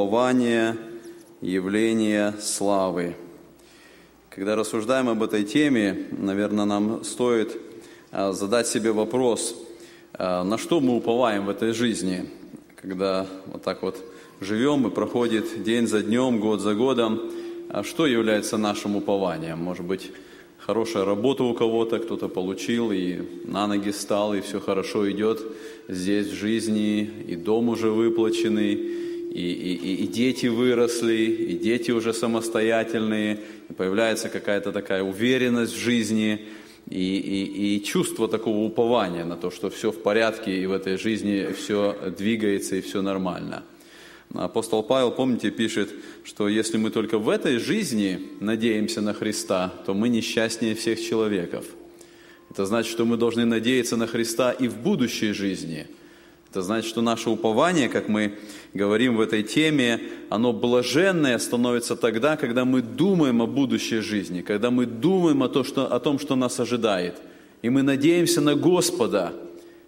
Упование, 0.00 0.78
явление 1.42 2.32
славы. 2.40 3.16
Когда 4.30 4.56
рассуждаем 4.56 5.10
об 5.10 5.22
этой 5.22 5.44
теме, 5.44 6.06
наверное, 6.10 6.64
нам 6.64 7.04
стоит 7.04 7.60
а, 8.10 8.32
задать 8.32 8.66
себе 8.66 8.92
вопрос, 8.92 9.54
а, 10.14 10.42
на 10.42 10.56
что 10.56 10.80
мы 10.80 10.96
уповаем 10.96 11.44
в 11.44 11.50
этой 11.50 11.74
жизни, 11.74 12.30
когда 12.76 13.26
вот 13.44 13.62
так 13.62 13.82
вот 13.82 14.02
живем 14.40 14.86
и 14.86 14.90
проходит 14.90 15.62
день 15.64 15.86
за 15.86 16.02
днем, 16.02 16.40
год 16.40 16.62
за 16.62 16.74
годом, 16.74 17.20
а 17.68 17.84
что 17.84 18.06
является 18.06 18.56
нашим 18.56 18.96
упованием? 18.96 19.58
Может 19.58 19.84
быть, 19.84 20.12
хорошая 20.56 21.04
работа 21.04 21.44
у 21.44 21.52
кого-то, 21.52 21.98
кто-то 21.98 22.28
получил 22.28 22.90
и 22.90 23.20
на 23.44 23.66
ноги 23.66 23.90
стал, 23.90 24.32
и 24.32 24.40
все 24.40 24.60
хорошо 24.60 25.10
идет 25.10 25.42
здесь 25.88 26.28
в 26.28 26.34
жизни, 26.34 27.00
и 27.28 27.36
дом 27.36 27.68
уже 27.68 27.90
выплаченный, 27.90 29.09
и, 29.30 29.52
и, 29.52 30.04
и 30.04 30.06
дети 30.06 30.46
выросли, 30.46 31.14
и 31.14 31.58
дети 31.58 31.90
уже 31.90 32.12
самостоятельные, 32.12 33.40
и 33.68 33.72
появляется 33.72 34.28
какая-то 34.28 34.72
такая 34.72 35.02
уверенность 35.02 35.74
в 35.74 35.78
жизни, 35.78 36.46
и, 36.88 37.16
и, 37.16 37.76
и 37.76 37.84
чувство 37.84 38.28
такого 38.28 38.58
упования 38.58 39.24
на 39.24 39.36
то, 39.36 39.50
что 39.50 39.70
все 39.70 39.92
в 39.92 40.02
порядке, 40.02 40.56
и 40.56 40.66
в 40.66 40.72
этой 40.72 40.96
жизни 40.96 41.52
все 41.52 41.96
двигается, 42.18 42.76
и 42.76 42.80
все 42.80 43.02
нормально– 43.02 43.64
Апостол 44.34 44.84
Павел, 44.84 45.10
помните, 45.10 45.50
пишет, 45.50 45.90
что 46.22 46.48
если 46.48 46.78
мы 46.78 46.90
только 46.90 47.18
в 47.18 47.28
этой 47.28 47.58
жизни 47.58 48.20
надеемся 48.38 49.00
на 49.00 49.12
Христа, 49.12 49.74
то 49.86 49.92
мы 49.92 50.08
несчастнее 50.08 50.76
всех 50.76 51.00
человеков. 51.00 51.64
Это 52.48 52.64
значит, 52.64 52.92
что 52.92 53.04
мы 53.04 53.16
должны 53.16 53.44
надеяться 53.44 53.96
на 53.96 54.06
Христа 54.06 54.52
и 54.52 54.68
в 54.68 54.76
будущей 54.76 55.32
жизни. 55.32 55.88
Это 56.50 56.62
значит, 56.62 56.90
что 56.90 57.00
наше 57.00 57.30
упование, 57.30 57.88
как 57.88 58.08
мы 58.08 58.34
говорим 58.74 59.16
в 59.16 59.20
этой 59.20 59.42
теме, 59.42 60.00
оно 60.30 60.52
блаженное 60.52 61.38
становится 61.38 61.96
тогда, 61.96 62.36
когда 62.36 62.64
мы 62.64 62.82
думаем 62.82 63.40
о 63.42 63.46
будущей 63.46 64.00
жизни, 64.00 64.40
когда 64.42 64.70
мы 64.70 64.86
думаем 64.86 65.42
о 65.42 65.48
том, 65.48 65.64
что, 65.64 65.92
о 65.92 66.00
том, 66.00 66.18
что 66.18 66.36
нас 66.36 66.58
ожидает. 66.60 67.14
И 67.62 67.70
мы 67.70 67.82
надеемся 67.82 68.40
на 68.40 68.54
Господа– 68.54 69.32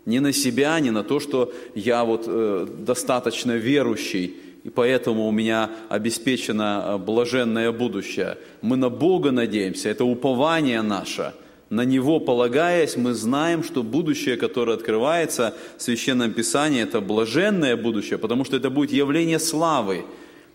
не 0.07 0.21
на 0.21 0.33
себя, 0.33 0.81
не 0.81 0.91
на 0.91 1.05
то, 1.05 1.21
что 1.21 1.53
я 1.75 2.05
вот 2.05 2.25
э, 2.27 2.67
достаточно 2.79 3.53
верующий, 3.53 4.37
и 4.65 4.71
поэтому 4.71 5.27
у 5.27 5.33
меня 5.33 5.71
обеспечено 5.89 6.85
э, 6.85 6.99
блаженное 6.99 7.73
будущее. 7.73 8.39
Мы 8.63 8.77
на 8.77 8.91
Бога 8.91 9.31
надеемся, 9.31 9.89
это 9.89 10.05
упование 10.05 10.83
наше. 10.83 11.33
На 11.73 11.87
Него 11.87 12.21
полагаясь, 12.21 12.99
мы 12.99 13.15
знаем, 13.15 13.65
что 13.65 13.83
будущее, 13.83 14.37
которое 14.37 14.77
открывается 14.77 15.55
в 15.79 15.83
Священном 15.83 16.35
Писании, 16.35 16.83
это 16.83 17.01
блаженное 17.01 17.79
будущее, 17.79 18.19
потому 18.19 18.45
что 18.45 18.59
это 18.59 18.69
будет 18.69 18.93
явление 18.93 19.39
славы. 19.39 20.05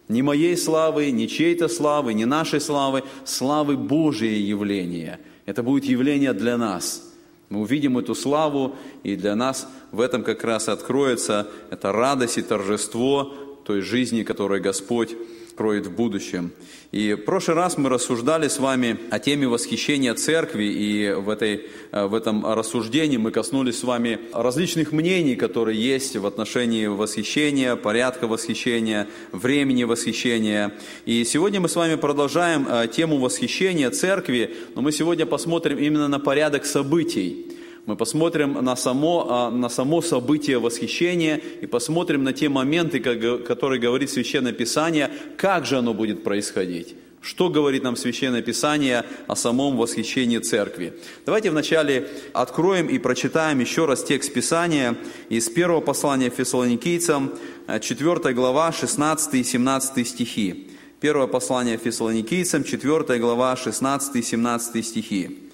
Не 0.10 0.22
моей 0.22 0.56
славы, 0.56 1.10
не 1.10 1.28
чьей-то 1.28 1.70
славы, 1.70 2.14
не 2.14 2.26
нашей 2.26 2.62
славы, 2.62 3.02
славы 3.26 3.78
Божьей 3.78 4.44
явления. 4.44 5.20
Это 5.48 5.64
будет 5.64 5.86
явление 5.86 6.34
для 6.34 6.56
нас– 6.56 7.04
мы 7.50 7.62
увидим 7.62 7.98
эту 7.98 8.14
славу, 8.14 8.76
и 9.04 9.16
для 9.16 9.34
нас 9.34 9.70
в 9.94 10.02
этом 10.02 10.22
как 10.22 10.44
раз 10.44 10.68
откроется 10.68 11.48
эта 11.70 11.94
радость 11.94 12.38
и 12.38 12.42
торжество 12.42 13.34
той 13.64 13.80
жизни, 13.80 14.24
которую 14.24 14.62
Господь 14.62 15.16
кроет 15.58 15.88
в 15.88 15.92
будущем. 15.92 16.52
И 16.92 17.14
в 17.14 17.26
прошлый 17.26 17.58
раз 17.58 17.78
мы 17.78 17.90
рассуждали 17.90 18.48
с 18.48 18.60
вами 18.60 18.98
о 19.10 19.20
теме 19.20 19.48
восхищения 19.48 20.14
церкви, 20.14 20.66
и 20.66 21.12
в, 21.12 21.30
этой, 21.30 21.66
э, 21.92 22.06
в 22.06 22.14
этом 22.14 22.46
рассуждении 22.46 23.18
мы 23.18 23.32
коснулись 23.32 23.80
с 23.80 23.84
вами 23.84 24.20
различных 24.34 24.92
мнений, 24.92 25.36
которые 25.36 25.82
есть 25.82 26.16
в 26.16 26.26
отношении 26.26 26.86
восхищения, 26.86 27.76
порядка 27.76 28.28
восхищения, 28.28 29.08
времени 29.32 29.84
восхищения. 29.84 30.74
И 31.06 31.26
сегодня 31.26 31.60
мы 31.60 31.68
с 31.68 31.76
вами 31.76 31.96
продолжаем 31.96 32.68
э, 32.70 32.88
тему 32.88 33.18
восхищения 33.18 33.90
церкви, 33.90 34.56
но 34.76 34.82
мы 34.82 34.92
сегодня 34.92 35.26
посмотрим 35.26 35.78
именно 35.80 36.08
на 36.08 36.20
порядок 36.20 36.66
событий. 36.66 37.47
Мы 37.88 37.96
посмотрим 37.96 38.54
на 38.54 38.76
само, 38.76 39.28
а, 39.30 39.50
на 39.50 39.70
само 39.70 40.02
событие 40.02 40.60
восхищения 40.60 41.38
и 41.38 41.66
посмотрим 41.68 42.22
на 42.26 42.34
те 42.34 42.50
моменты, 42.50 43.00
которые 43.00 43.80
говорит 43.80 44.10
Священное 44.10 44.52
Писание, 44.52 45.10
как 45.38 45.66
же 45.66 45.78
оно 45.78 45.94
будет 45.94 46.22
происходить. 46.22 46.96
Что 47.22 47.50
говорит 47.50 47.84
нам 47.84 47.96
Священное 47.96 48.42
Писание 48.42 49.06
о 49.28 49.38
самом 49.38 49.78
восхищении 49.78 50.40
Церкви? 50.40 51.00
Давайте 51.26 51.50
вначале 51.50 52.10
откроем 52.34 52.88
и 52.88 53.00
прочитаем 53.00 53.60
еще 53.60 53.86
раз 53.86 54.04
текст 54.04 54.34
Писания 54.34 54.98
из 55.30 55.50
первого 55.50 55.80
послания 55.80 56.30
Фессалоникийцам, 56.30 57.32
4 57.80 58.34
глава, 58.34 58.74
16 58.74 59.34
и 59.36 59.44
17 59.46 60.06
стихи. 60.06 60.72
Первое 61.00 61.28
послание 61.28 61.78
Фессалоникийцам, 61.78 62.66
4 62.66 63.18
глава, 63.20 63.56
16 63.56 64.16
и 64.18 64.22
17 64.22 64.86
стихи. 64.86 65.47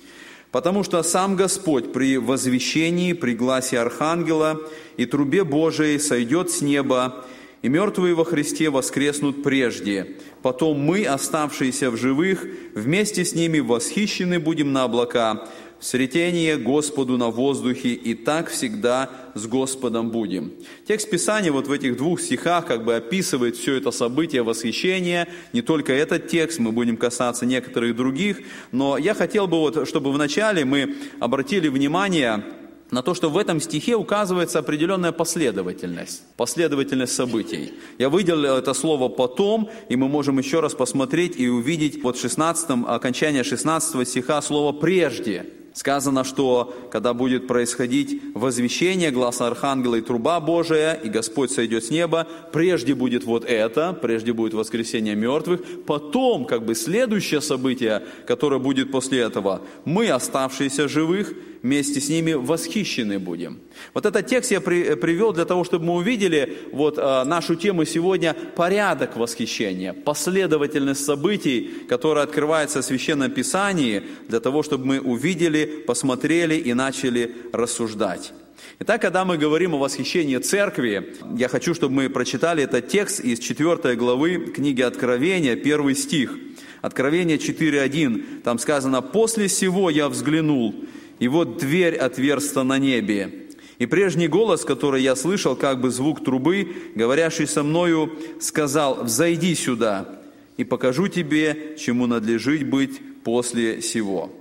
Потому 0.54 0.84
что 0.84 1.02
сам 1.02 1.36
Господь 1.36 1.92
при 1.92 2.20
возвещении, 2.20 3.14
при 3.14 3.34
гласе 3.34 3.80
Архангела 3.80 4.62
и 4.98 5.08
трубе 5.08 5.44
Божией 5.44 5.98
сойдет 5.98 6.52
с 6.52 6.62
неба, 6.62 7.26
и 7.64 7.70
мертвые 7.70 8.14
во 8.14 8.24
Христе 8.24 8.70
воскреснут 8.70 9.42
прежде. 9.42 10.18
Потом 10.44 10.80
мы, 10.80 11.06
оставшиеся 11.06 11.90
в 11.90 11.98
живых, 11.98 12.46
вместе 12.76 13.26
с 13.26 13.34
ними 13.34 13.62
восхищены 13.62 14.38
будем 14.40 14.74
на 14.74 14.84
облака, 14.84 15.50
сретение 15.84 16.58
Господу 16.58 17.18
на 17.18 17.30
воздухе, 17.30 17.90
и 17.90 18.14
так 18.14 18.50
всегда 18.50 19.10
с 19.36 19.46
Господом 19.46 20.12
будем. 20.12 20.54
Текст 20.88 21.10
Писания 21.10 21.52
вот 21.52 21.68
в 21.68 21.72
этих 21.72 21.98
двух 21.98 22.22
стихах 22.22 22.66
как 22.66 22.86
бы 22.86 22.96
описывает 22.96 23.58
все 23.58 23.76
это 23.76 23.92
событие 23.92 24.44
восхищения. 24.44 25.28
Не 25.52 25.62
только 25.62 25.92
этот 25.94 26.30
текст, 26.30 26.60
мы 26.60 26.72
будем 26.72 26.96
касаться 26.96 27.46
некоторых 27.46 27.96
других, 27.96 28.40
но 28.72 28.98
я 28.98 29.14
хотел 29.14 29.48
бы 29.48 29.60
вот, 29.60 29.88
чтобы 29.88 30.14
вначале 30.14 30.64
мы 30.64 30.96
обратили 31.20 31.68
внимание 31.68 32.44
на 32.90 33.02
то, 33.02 33.14
что 33.14 33.30
в 33.30 33.38
этом 33.38 33.60
стихе 33.60 33.96
указывается 33.96 34.60
определенная 34.60 35.12
последовательность, 35.12 36.24
последовательность 36.38 37.14
событий. 37.14 37.74
Я 37.98 38.10
выделил 38.10 38.56
это 38.56 38.74
слово 38.74 39.10
«потом», 39.10 39.70
и 39.90 39.96
мы 39.98 40.08
можем 40.08 40.38
еще 40.38 40.62
раз 40.62 40.76
посмотреть 40.76 41.38
и 41.38 41.50
увидеть 41.50 42.02
вот 42.04 42.18
в 42.18 42.22
16 42.22 42.86
окончание 42.88 43.44
16 43.44 44.08
стиха 44.08 44.42
слово 44.42 44.72
«прежде». 44.72 45.46
Сказано, 45.74 46.24
что 46.24 46.74
когда 46.92 47.14
будет 47.16 47.48
происходить 47.48 48.22
возвещение 48.36 49.10
гласа 49.10 49.48
Архангела 49.48 49.96
и 49.96 50.02
труба 50.02 50.40
Божия, 50.40 50.94
и 50.94 51.10
Господь 51.10 51.52
сойдет 51.52 51.86
с 51.86 51.90
неба, 51.90 52.28
прежде 52.52 52.94
будет 52.94 53.24
вот 53.24 53.44
это, 53.44 53.94
прежде 53.94 54.34
будет 54.34 54.54
воскресение 54.54 55.16
мертвых, 55.16 55.62
потом, 55.88 56.46
как 56.46 56.64
бы 56.64 56.76
следующее 56.76 57.42
событие, 57.42 58.04
которое 58.28 58.60
будет 58.60 58.92
после 58.92 59.22
этого, 59.22 59.62
мы, 59.84 60.10
оставшиеся 60.10 60.88
живых, 60.88 61.34
вместе 61.64 62.02
с 62.02 62.10
ними 62.10 62.34
восхищены 62.34 63.18
будем. 63.20 63.60
Вот 63.94 64.06
этот 64.06 64.28
текст 64.28 64.52
я 64.52 64.60
при, 64.60 64.96
привел 64.96 65.32
для 65.32 65.46
того, 65.46 65.64
чтобы 65.64 65.86
мы 65.86 65.94
увидели 65.96 66.58
вот 66.74 66.98
э, 66.98 67.24
нашу 67.24 67.56
тему 67.56 67.86
сегодня 67.86 68.36
порядок 68.56 69.16
восхищения, 69.16 69.94
последовательность 69.94 71.04
событий, 71.04 71.72
которая 71.88 72.26
открывается 72.26 72.82
в 72.82 72.86
Священном 72.86 73.32
Писании, 73.32 74.04
для 74.28 74.42
того, 74.42 74.62
чтобы 74.62 74.86
мы 74.86 75.00
увидели, 75.00 75.66
посмотрели 75.88 76.56
и 76.56 76.74
начали 76.74 77.34
рассуждать. 77.54 78.34
Итак, 78.80 79.02
когда 79.02 79.24
мы 79.24 79.38
говорим 79.38 79.74
о 79.76 79.78
восхищении 79.78 80.38
церкви, 80.38 81.16
я 81.38 81.48
хочу, 81.48 81.74
чтобы 81.74 81.96
мы 81.96 82.10
прочитали 82.10 82.64
этот 82.64 82.90
текст 82.90 83.22
из 83.22 83.40
4 83.40 83.96
главы 83.96 84.52
книги 84.54 84.82
Откровения, 84.82 85.56
первый 85.56 85.96
стих. 85.96 86.38
Откровение 86.82 87.38
4.1, 87.38 88.42
там 88.42 88.60
сказано, 88.60 89.02
«После 89.02 89.48
сего 89.48 89.90
я 89.90 90.10
взглянул, 90.10 90.76
и 91.24 91.28
вот 91.30 91.56
дверь 91.56 91.96
отверста 91.96 92.64
на 92.64 92.78
небе. 92.78 93.48
И 93.80 93.86
прежний 93.86 94.28
голос, 94.28 94.66
который 94.66 95.02
я 95.02 95.16
слышал, 95.16 95.56
как 95.56 95.80
бы 95.80 95.90
звук 95.90 96.22
трубы, 96.22 96.68
говорящий 96.96 97.48
со 97.48 97.64
мною, 97.64 98.12
сказал, 98.42 99.06
«Взойди 99.06 99.56
сюда, 99.56 100.20
и 100.58 100.66
покажу 100.66 101.08
тебе, 101.08 101.78
чему 101.80 102.08
надлежит 102.08 102.70
быть 102.70 103.00
после 103.24 103.82
сего». 103.82 104.34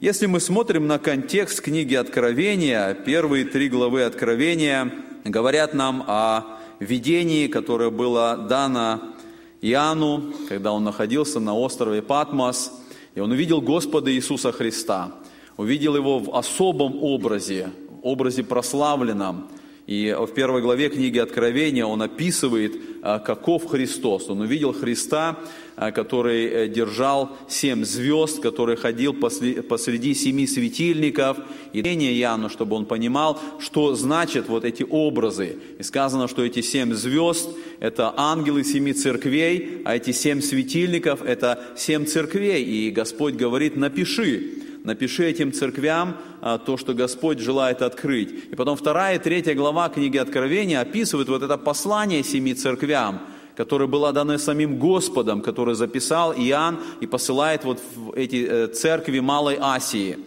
Если 0.00 0.24
мы 0.24 0.40
смотрим 0.40 0.86
на 0.86 0.98
контекст 0.98 1.60
книги 1.60 1.94
Откровения, 1.94 2.94
первые 2.94 3.44
три 3.44 3.68
главы 3.68 4.04
Откровения 4.04 4.90
говорят 5.26 5.74
нам 5.74 6.04
о 6.06 6.58
видении, 6.80 7.48
которое 7.48 7.90
было 7.90 8.46
дано 8.48 9.14
Иоанну, 9.60 10.32
когда 10.48 10.72
он 10.72 10.84
находился 10.84 11.38
на 11.38 11.54
острове 11.54 12.00
Патмос, 12.00 12.72
и 13.14 13.20
он 13.20 13.32
увидел 13.32 13.60
Господа 13.60 14.10
Иисуса 14.10 14.52
Христа 14.52 15.18
увидел 15.62 15.96
его 15.96 16.18
в 16.18 16.36
особом 16.36 17.02
образе, 17.02 17.70
образе 18.02 18.42
прославленном. 18.42 19.48
И 19.88 20.16
в 20.16 20.32
первой 20.32 20.62
главе 20.62 20.90
книги 20.90 21.18
Откровения 21.18 21.84
он 21.84 22.02
описывает 22.02 22.72
каков 23.02 23.66
Христос. 23.66 24.30
Он 24.30 24.40
увидел 24.40 24.72
Христа, 24.72 25.40
который 25.76 26.68
держал 26.68 27.36
семь 27.48 27.84
звезд, 27.84 28.40
который 28.40 28.76
ходил 28.76 29.12
посреди 29.12 30.14
семи 30.14 30.46
светильников. 30.46 31.38
И 31.72 31.80
Иоанну, 31.80 32.48
чтобы 32.48 32.76
он 32.76 32.86
понимал, 32.86 33.40
что 33.58 33.96
значат 33.96 34.48
вот 34.48 34.64
эти 34.64 34.86
образы. 34.88 35.56
И 35.80 35.82
сказано, 35.82 36.28
что 36.28 36.44
эти 36.44 36.62
семь 36.62 36.94
звезд– 36.94 37.48
это 37.80 38.14
ангелы 38.16 38.62
семи 38.62 38.92
церквей, 38.92 39.82
а 39.84 39.96
эти 39.96 40.12
семь 40.12 40.40
светильников– 40.40 41.22
это 41.24 41.58
семь 41.76 42.04
церквей. 42.06 42.62
И 42.62 42.90
Господь 42.90 43.34
говорит, 43.34 43.76
напиши 43.76 44.61
напиши 44.84 45.24
этим 45.24 45.52
церквям 45.52 46.16
а, 46.40 46.58
то, 46.58 46.76
что 46.76 46.94
Господь 46.94 47.38
желает 47.38 47.82
открыть. 47.82 48.32
И 48.50 48.54
потом 48.56 48.76
вторая 48.76 49.16
и 49.16 49.18
третья 49.18 49.54
глава 49.54 49.88
книги 49.88 50.16
Откровения 50.16 50.80
описывают 50.80 51.28
вот 51.28 51.42
это 51.42 51.56
послание 51.58 52.22
семи 52.22 52.54
церквям, 52.54 53.20
которое 53.56 53.86
было 53.86 54.12
дано 54.12 54.38
самим 54.38 54.78
Господом, 54.78 55.40
который 55.40 55.74
записал 55.74 56.32
Иоанн 56.32 56.80
и 57.00 57.06
посылает 57.06 57.64
вот 57.64 57.80
в 57.94 58.12
эти 58.12 58.46
э, 58.48 58.66
церкви 58.68 59.20
Малой 59.20 59.56
Асии. 59.60 60.18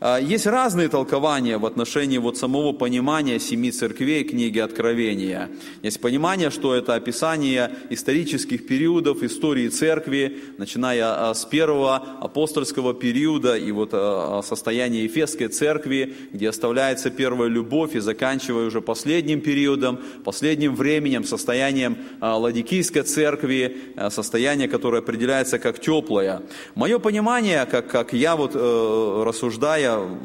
А, 0.00 0.18
есть 0.18 0.46
разные 0.46 0.88
толкования 0.88 1.58
в 1.58 1.66
отношении 1.66 2.16
вот 2.16 2.38
самого 2.38 2.72
понимания 2.72 3.38
семи 3.38 3.70
церквей 3.70 4.24
книги 4.24 4.58
Откровения. 4.58 5.50
Есть 5.82 6.00
понимание, 6.00 6.48
что 6.50 6.74
это 6.74 6.94
описание 6.94 7.70
исторических 7.90 8.66
периодов 8.66 9.22
истории 9.22 9.68
церкви, 9.68 10.38
начиная 10.56 11.30
а, 11.30 11.34
с 11.34 11.44
первого 11.44 11.96
апостольского 12.20 12.94
периода 12.94 13.56
и 13.58 13.70
вот 13.72 13.90
а, 13.92 14.40
состояния 14.42 15.04
Ефесской 15.04 15.48
церкви, 15.48 16.14
где 16.32 16.48
оставляется 16.48 17.10
первая 17.10 17.50
любовь, 17.50 17.94
и 17.94 18.00
заканчивая 18.00 18.66
уже 18.66 18.80
последним 18.80 19.42
периодом, 19.42 20.00
последним 20.24 20.76
временем, 20.76 21.24
состоянием 21.24 21.98
Ладикийской 22.20 23.02
церкви, 23.02 23.76
состояние, 24.08 24.68
которое 24.68 24.98
определяется 24.98 25.58
как 25.58 25.78
теплое. 25.78 26.42
Мое 26.74 26.98
понимание, 26.98 27.66
как, 27.66 27.88
как 27.88 28.12
я 28.12 28.36
вот 28.36 28.52
э, 28.54 29.22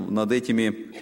над 0.10 0.32
этими 0.32 0.94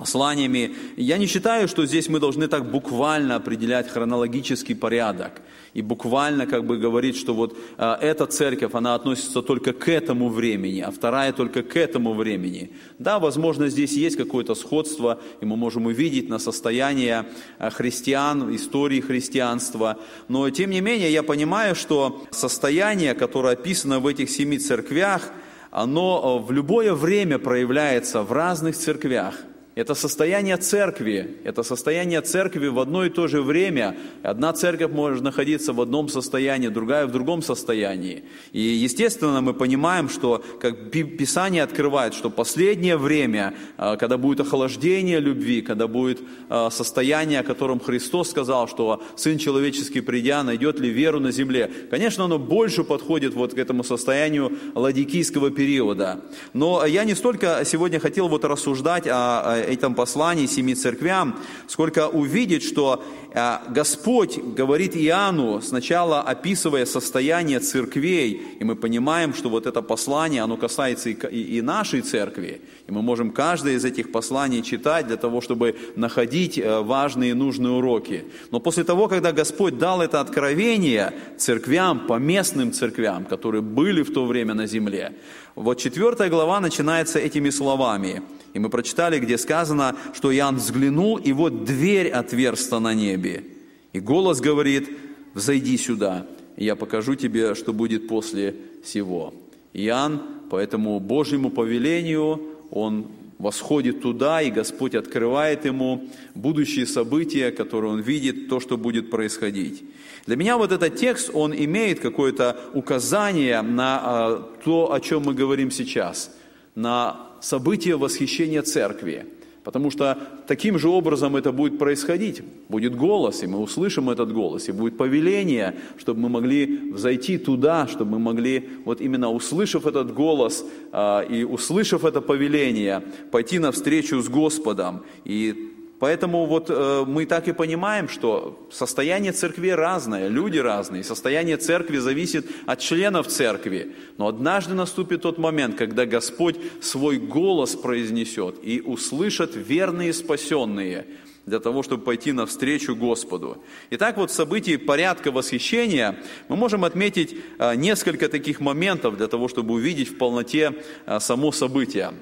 посланиями, 0.00 0.74
я 0.96 1.18
не 1.18 1.26
считаю, 1.26 1.68
что 1.68 1.84
здесь 1.84 2.08
мы 2.08 2.20
должны 2.20 2.48
так 2.48 2.70
буквально 2.70 3.36
определять 3.36 3.86
хронологический 3.90 4.74
порядок 4.74 5.42
и 5.74 5.82
буквально 5.82 6.46
как 6.46 6.64
бы 6.64 6.78
говорить, 6.78 7.16
что 7.16 7.34
вот 7.34 7.54
э, 7.76 7.96
эта 8.00 8.26
церковь, 8.26 8.74
она 8.74 8.94
относится 8.94 9.42
только 9.42 9.74
к 9.74 9.88
этому 9.88 10.30
времени, 10.30 10.80
а 10.80 10.90
вторая 10.90 11.32
только 11.32 11.62
к 11.62 11.76
этому 11.76 12.14
времени. 12.14 12.70
Да, 12.98 13.18
возможно, 13.18 13.68
здесь 13.68 13.92
есть 13.92 14.16
какое-то 14.16 14.54
сходство, 14.54 15.20
и 15.42 15.44
мы 15.44 15.56
можем 15.56 15.84
увидеть 15.84 16.30
на 16.30 16.38
состояние 16.38 17.26
э, 17.58 17.70
христиан, 17.70 18.56
истории 18.56 19.00
христианства, 19.00 19.98
но 20.28 20.48
тем 20.48 20.70
не 20.70 20.80
менее 20.80 21.12
я 21.12 21.22
понимаю, 21.22 21.74
что 21.74 22.22
состояние, 22.30 23.14
которое 23.14 23.52
описано 23.52 24.00
в 24.00 24.06
этих 24.06 24.30
семи 24.30 24.58
церквях, 24.58 25.30
оно 25.70 26.40
э, 26.42 26.46
в 26.46 26.50
любое 26.52 26.94
время 26.94 27.38
проявляется 27.38 28.22
в 28.22 28.32
разных 28.32 28.76
церквях. 28.76 29.34
Это 29.76 29.94
состояние 29.94 30.56
церкви, 30.56 31.36
это 31.44 31.62
состояние 31.62 32.20
церкви 32.22 32.66
в 32.66 32.80
одно 32.80 33.04
и 33.04 33.08
то 33.08 33.28
же 33.28 33.40
время. 33.40 33.96
Одна 34.24 34.52
церковь 34.52 34.90
может 34.90 35.22
находиться 35.22 35.72
в 35.72 35.80
одном 35.80 36.08
состоянии, 36.08 36.66
другая 36.66 37.06
в 37.06 37.12
другом 37.12 37.40
состоянии. 37.40 38.24
И, 38.50 38.60
естественно, 38.60 39.40
мы 39.40 39.54
понимаем, 39.54 40.08
что, 40.08 40.42
как 40.60 40.90
Писание 40.90 41.62
открывает, 41.62 42.14
что 42.14 42.30
последнее 42.30 42.96
время, 42.96 43.54
а, 43.76 43.96
когда 43.96 44.18
будет 44.18 44.40
охлаждение 44.40 45.20
любви, 45.20 45.62
когда 45.62 45.86
будет 45.86 46.20
а, 46.48 46.70
состояние, 46.70 47.38
о 47.40 47.44
котором 47.44 47.78
Христос 47.78 48.30
сказал, 48.30 48.66
что 48.66 49.04
Сын 49.14 49.38
Человеческий, 49.38 50.00
придя, 50.00 50.42
найдет 50.42 50.80
ли 50.80 50.90
веру 50.90 51.20
на 51.20 51.30
земле, 51.30 51.70
конечно, 51.90 52.24
оно 52.24 52.40
больше 52.40 52.82
подходит 52.82 53.34
вот 53.34 53.54
к 53.54 53.58
этому 53.58 53.84
состоянию 53.84 54.50
ладикийского 54.74 55.52
периода. 55.52 56.22
Но 56.54 56.84
я 56.84 57.04
не 57.04 57.14
столько 57.14 57.62
сегодня 57.64 58.00
хотел 58.00 58.26
вот 58.28 58.44
рассуждать 58.44 59.06
о 59.06 59.59
этом 59.60 59.94
послании 59.94 60.46
семи 60.46 60.74
церквям, 60.74 61.38
сколько 61.68 62.08
увидеть, 62.08 62.62
что 62.62 63.02
э, 63.32 63.58
Господь 63.68 64.38
говорит 64.38 64.96
Иоанну, 64.96 65.60
сначала 65.60 66.20
описывая 66.22 66.86
состояние 66.86 67.60
церквей, 67.60 68.56
и 68.60 68.64
мы 68.64 68.76
понимаем, 68.76 69.34
что 69.34 69.48
вот 69.48 69.66
это 69.66 69.82
послание, 69.82 70.42
оно 70.42 70.56
касается 70.56 71.10
и 71.10 71.60
нашей 71.62 72.00
церкви, 72.02 72.60
и 72.86 72.92
мы 72.92 73.02
можем 73.02 73.30
каждое 73.30 73.74
из 73.74 73.84
этих 73.84 74.12
посланий 74.12 74.62
читать 74.62 75.06
для 75.06 75.16
того, 75.16 75.40
чтобы 75.40 75.76
находить 75.96 76.58
э, 76.58 76.80
важные 76.80 77.30
и 77.30 77.34
нужные 77.34 77.72
уроки. 77.72 78.24
Но 78.50 78.60
после 78.60 78.84
того, 78.84 79.08
когда 79.08 79.32
Господь 79.32 79.78
дал 79.78 80.02
это 80.02 80.20
откровение 80.20 81.12
церквям, 81.36 82.06
поместным 82.06 82.72
церквям, 82.72 83.24
которые 83.24 83.62
были 83.62 84.02
в 84.02 84.12
то 84.12 84.26
время 84.26 84.54
на 84.54 84.66
земле, 84.66 85.12
вот 85.54 85.78
четвертая 85.78 86.30
глава 86.30 86.60
начинается 86.60 87.18
этими 87.18 87.50
словами– 87.50 88.22
и 88.52 88.58
мы 88.58 88.68
прочитали, 88.68 89.18
где 89.18 89.38
сказано, 89.38 89.96
что 90.12 90.34
Иоанн 90.34 90.56
взглянул, 90.56 91.16
и 91.16 91.32
вот 91.32 91.64
дверь 91.64 92.08
отверста 92.08 92.78
на 92.78 92.94
небе. 92.94 93.44
И 93.92 94.00
голос 94.00 94.40
говорит, 94.40 94.88
взойди 95.34 95.76
сюда, 95.76 96.26
и 96.56 96.64
я 96.64 96.76
покажу 96.76 97.14
тебе, 97.14 97.54
что 97.54 97.72
будет 97.72 98.08
после 98.08 98.56
всего. 98.82 99.34
Иоанн 99.72 100.22
по 100.50 100.56
этому 100.56 100.98
Божьему 100.98 101.50
повелению, 101.50 102.42
он 102.70 103.06
восходит 103.40 104.02
туда, 104.02 104.42
и 104.42 104.50
Господь 104.50 104.94
открывает 104.94 105.64
ему 105.64 106.08
будущие 106.34 106.86
события, 106.86 107.50
которые 107.50 107.92
он 107.92 108.00
видит, 108.00 108.48
то, 108.48 108.60
что 108.60 108.76
будет 108.76 109.10
происходить. 109.10 109.82
Для 110.26 110.36
меня 110.36 110.58
вот 110.58 110.72
этот 110.72 110.96
текст, 110.96 111.30
он 111.32 111.54
имеет 111.54 112.00
какое-то 112.00 112.60
указание 112.74 113.62
на 113.62 114.00
а, 114.02 114.50
то, 114.62 114.92
о 114.92 115.00
чем 115.00 115.22
мы 115.22 115.34
говорим 115.34 115.70
сейчас, 115.70 116.36
на 116.74 117.28
событие 117.40 117.96
восхищения 117.96 118.62
церкви. 118.62 119.26
Потому 119.70 119.92
что 119.92 120.18
таким 120.48 120.80
же 120.80 120.88
образом 120.88 121.36
это 121.36 121.52
будет 121.52 121.78
происходить. 121.78 122.42
Будет 122.68 122.96
голос, 122.96 123.44
и 123.44 123.46
мы 123.46 123.60
услышим 123.60 124.10
этот 124.10 124.32
голос, 124.32 124.68
и 124.68 124.72
будет 124.72 124.96
повеление, 124.96 125.76
чтобы 125.96 126.22
мы 126.22 126.28
могли 126.28 126.92
зайти 126.96 127.38
туда, 127.38 127.86
чтобы 127.86 128.18
мы 128.18 128.18
могли, 128.18 128.68
вот 128.84 129.00
именно 129.00 129.30
услышав 129.30 129.86
этот 129.86 130.12
голос 130.12 130.64
э, 130.92 131.26
и 131.30 131.44
услышав 131.44 132.04
это 132.04 132.20
повеление, 132.20 133.04
пойти 133.30 133.60
навстречу 133.60 134.20
с 134.20 134.28
Господом 134.28 135.04
и 135.24 135.70
Поэтому 136.00 136.46
вот 136.46 136.70
э, 136.70 137.04
мы 137.06 137.26
так 137.26 137.46
и 137.46 137.52
понимаем, 137.52 138.08
что 138.08 138.58
состояние 138.72 139.32
церкви 139.32 139.68
разное, 139.68 140.28
люди 140.28 140.56
разные, 140.56 141.04
состояние 141.04 141.58
церкви 141.58 141.98
зависит 141.98 142.46
от 142.64 142.80
членов 142.80 143.28
церкви. 143.28 143.94
Но 144.16 144.26
однажды 144.26 144.72
наступит 144.72 145.20
тот 145.20 145.36
момент, 145.36 145.76
когда 145.76 146.06
Господь 146.06 146.56
свой 146.80 147.18
голос 147.18 147.76
произнесет 147.76 148.56
и 148.62 148.80
услышат 148.80 149.54
верные 149.54 150.14
спасенные 150.14 151.04
для 151.44 151.60
того, 151.60 151.82
чтобы 151.82 152.02
пойти 152.02 152.32
навстречу 152.32 152.96
Господу. 152.96 153.62
Итак, 153.90 154.16
вот 154.16 154.30
в 154.30 154.34
событии 154.34 154.76
порядка 154.76 155.30
восхищения 155.30 156.16
мы 156.48 156.56
можем 156.56 156.86
отметить 156.86 157.36
э, 157.58 157.74
несколько 157.74 158.30
таких 158.30 158.60
моментов 158.60 159.18
для 159.18 159.26
того, 159.26 159.48
чтобы 159.48 159.74
увидеть 159.74 160.08
в 160.08 160.16
полноте 160.16 160.72
э, 161.04 161.20
само 161.20 161.52
событие. 161.52 162.14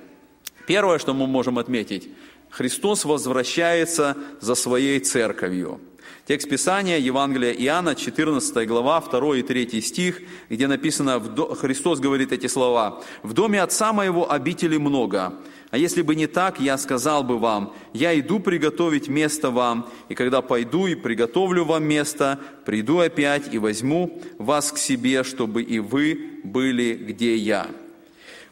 Первое, 0.68 0.98
что 0.98 1.14
мы 1.14 1.26
можем 1.26 1.58
отметить, 1.58 2.10
Христос 2.50 3.04
возвращается 3.04 4.16
за 4.40 4.54
своей 4.54 5.00
церковью. 5.00 5.80
Текст 6.26 6.50
Писания, 6.50 6.98
Евангелия 6.98 7.52
Иоанна, 7.52 7.94
14 7.94 8.68
глава, 8.68 9.00
2 9.00 9.36
и 9.38 9.42
3 9.42 9.80
стих, 9.80 10.20
где 10.50 10.66
написано, 10.66 11.22
Христос 11.58 12.00
говорит 12.00 12.32
эти 12.32 12.48
слова, 12.48 13.02
«В 13.22 13.32
доме 13.32 13.62
Отца 13.62 13.94
моего 13.94 14.30
обители 14.30 14.76
много, 14.76 15.32
а 15.70 15.78
если 15.78 16.02
бы 16.02 16.14
не 16.14 16.26
так, 16.26 16.60
я 16.60 16.76
сказал 16.76 17.24
бы 17.24 17.38
вам, 17.38 17.72
я 17.94 18.18
иду 18.18 18.40
приготовить 18.40 19.08
место 19.08 19.50
вам, 19.50 19.88
и 20.10 20.14
когда 20.14 20.42
пойду 20.42 20.86
и 20.86 20.94
приготовлю 20.94 21.64
вам 21.64 21.84
место, 21.84 22.38
приду 22.66 22.98
опять 22.98 23.54
и 23.54 23.58
возьму 23.58 24.20
вас 24.36 24.70
к 24.70 24.76
себе, 24.76 25.24
чтобы 25.24 25.62
и 25.62 25.78
вы 25.78 26.40
были, 26.44 26.92
где 26.94 27.36
я». 27.36 27.68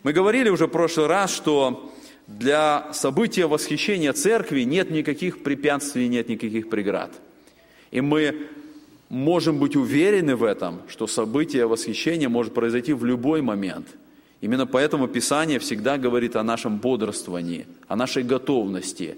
Мы 0.02 0.12
говорили 0.12 0.48
уже 0.48 0.66
в 0.66 0.70
прошлый 0.70 1.08
раз, 1.08 1.30
что 1.34 1.92
для 2.26 2.92
события 2.92 3.46
восхищения 3.46 4.12
церкви 4.12 4.62
нет 4.62 4.90
никаких 4.90 5.42
препятствий, 5.42 6.08
нет 6.08 6.28
никаких 6.28 6.68
преград. 6.68 7.12
И 7.90 8.00
мы 8.00 8.48
можем 9.08 9.58
быть 9.58 9.76
уверены 9.76 10.34
в 10.34 10.42
этом, 10.42 10.80
что 10.88 11.06
событие 11.06 11.66
восхищения 11.66 12.28
может 12.28 12.52
произойти 12.54 12.92
в 12.92 13.04
любой 13.04 13.42
момент. 13.42 13.86
Именно 14.40 14.66
поэтому 14.66 15.06
Писание 15.06 15.58
всегда 15.58 15.98
говорит 15.98 16.36
о 16.36 16.42
нашем 16.42 16.78
бодрствовании, 16.78 17.66
о 17.88 17.96
нашей 17.96 18.22
готовности. 18.22 19.16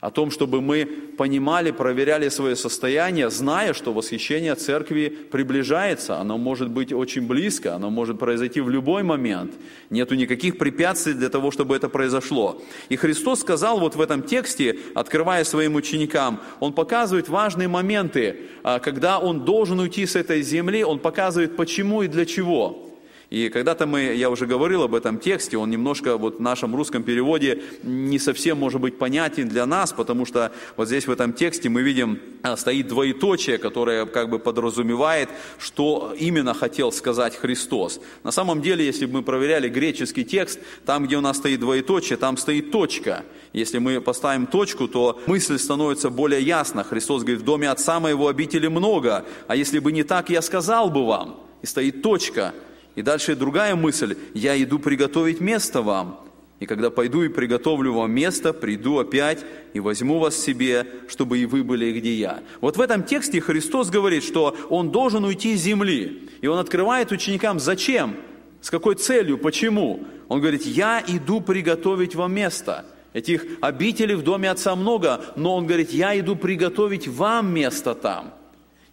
О 0.00 0.10
том, 0.10 0.30
чтобы 0.30 0.60
мы 0.60 0.86
понимали, 1.18 1.70
проверяли 1.70 2.28
свое 2.30 2.56
состояние, 2.56 3.30
зная, 3.30 3.74
что 3.74 3.92
восхищение 3.92 4.54
церкви 4.54 5.08
приближается, 5.30 6.18
оно 6.18 6.38
может 6.38 6.70
быть 6.70 6.92
очень 6.92 7.26
близко, 7.26 7.74
оно 7.74 7.90
может 7.90 8.18
произойти 8.18 8.60
в 8.60 8.70
любой 8.70 9.02
момент. 9.02 9.52
Нету 9.90 10.14
никаких 10.14 10.56
препятствий 10.56 11.12
для 11.12 11.28
того, 11.28 11.50
чтобы 11.50 11.76
это 11.76 11.88
произошло. 11.88 12.62
И 12.88 12.96
Христос 12.96 13.40
сказал 13.40 13.78
вот 13.78 13.94
в 13.94 14.00
этом 14.00 14.22
тексте, 14.22 14.78
открывая 14.94 15.44
своим 15.44 15.74
ученикам, 15.74 16.40
Он 16.60 16.72
показывает 16.72 17.28
важные 17.28 17.68
моменты, 17.68 18.36
а, 18.62 18.78
когда 18.78 19.18
Он 19.18 19.44
должен 19.44 19.80
уйти 19.80 20.06
с 20.06 20.16
этой 20.16 20.42
земли, 20.42 20.82
Он 20.82 20.98
показывает 20.98 21.56
почему 21.56 22.02
и 22.02 22.08
для 22.08 22.24
чего. 22.24 22.89
И 23.30 23.48
когда-то 23.48 23.86
мы, 23.86 24.00
я 24.14 24.28
уже 24.28 24.46
говорил 24.46 24.82
об 24.82 24.92
этом 24.92 25.20
тексте, 25.20 25.56
он 25.56 25.70
немножко 25.70 26.16
вот 26.16 26.38
в 26.38 26.40
нашем 26.40 26.74
русском 26.74 27.04
переводе 27.04 27.62
не 27.84 28.18
совсем 28.18 28.58
может 28.58 28.80
быть 28.80 28.98
понятен 28.98 29.48
для 29.48 29.66
нас, 29.66 29.92
потому 29.92 30.26
что 30.26 30.50
вот 30.76 30.88
здесь 30.88 31.06
в 31.06 31.12
этом 31.12 31.32
тексте 31.32 31.68
мы 31.68 31.82
видим, 31.82 32.18
а, 32.42 32.56
стоит 32.56 32.88
двоеточие, 32.88 33.58
которое 33.58 34.04
как 34.06 34.30
бы 34.30 34.40
подразумевает, 34.40 35.28
что 35.58 36.12
именно 36.18 36.54
хотел 36.54 36.90
сказать 36.90 37.36
Христос. 37.36 38.00
На 38.24 38.32
самом 38.32 38.62
деле, 38.62 38.84
если 38.84 39.06
бы 39.06 39.18
мы 39.18 39.22
проверяли 39.22 39.68
греческий 39.68 40.24
текст, 40.24 40.58
там, 40.84 41.06
где 41.06 41.16
у 41.16 41.20
нас 41.20 41.36
стоит 41.36 41.60
двоеточие, 41.60 42.16
там 42.16 42.36
стоит 42.36 42.72
точка. 42.72 43.24
Если 43.52 43.78
мы 43.78 44.00
поставим 44.00 44.48
точку, 44.48 44.88
то 44.88 45.20
мысль 45.28 45.56
становится 45.60 46.10
более 46.10 46.42
ясна. 46.42 46.82
Христос 46.82 47.22
говорит, 47.22 47.42
в 47.42 47.44
доме 47.44 47.70
Отца 47.70 48.00
моего 48.00 48.26
обители 48.26 48.66
много, 48.66 49.24
а 49.46 49.54
если 49.54 49.78
бы 49.78 49.92
не 49.92 50.02
так, 50.02 50.30
я 50.30 50.42
сказал 50.42 50.90
бы 50.90 51.06
вам. 51.06 51.38
И 51.62 51.66
стоит 51.66 52.02
точка– 52.02 52.52
и 52.94 53.02
дальше 53.02 53.36
другая 53.36 53.76
мысль. 53.76 54.16
«Я 54.34 54.60
иду 54.62 54.78
приготовить 54.78 55.40
место 55.40 55.82
вам, 55.82 56.20
и 56.58 56.66
когда 56.66 56.90
пойду 56.90 57.22
и 57.22 57.28
приготовлю 57.28 57.94
вам 57.94 58.12
место, 58.12 58.52
приду 58.52 58.98
опять 58.98 59.44
и 59.72 59.80
возьму 59.80 60.18
вас 60.18 60.36
себе, 60.36 60.86
чтобы 61.08 61.38
и 61.38 61.46
вы 61.46 61.62
были, 61.64 61.92
где 61.98 62.14
я». 62.14 62.40
Вот 62.60 62.76
в 62.76 62.80
этом 62.80 63.02
тексте 63.02 63.40
Христос 63.40 63.90
говорит, 63.90 64.24
что 64.24 64.56
Он 64.68 64.90
должен 64.90 65.24
уйти 65.24 65.56
с 65.56 65.62
земли. 65.62 66.28
И 66.40 66.46
Он 66.46 66.58
открывает 66.58 67.12
ученикам, 67.12 67.60
зачем, 67.60 68.16
с 68.60 68.70
какой 68.70 68.96
целью, 68.96 69.38
почему. 69.38 70.04
Он 70.28 70.40
говорит, 70.40 70.66
«Я 70.66 71.02
иду 71.06 71.40
приготовить 71.40 72.14
вам 72.14 72.34
место». 72.34 72.84
Этих 73.12 73.44
обителей 73.60 74.14
в 74.14 74.22
доме 74.22 74.48
Отца 74.50 74.76
много, 74.76 75.24
но 75.34 75.56
Он 75.56 75.66
говорит, 75.66 75.90
«Я 75.90 76.18
иду 76.18 76.36
приготовить 76.36 77.08
вам 77.08 77.52
место 77.52 77.94
там». 77.94 78.34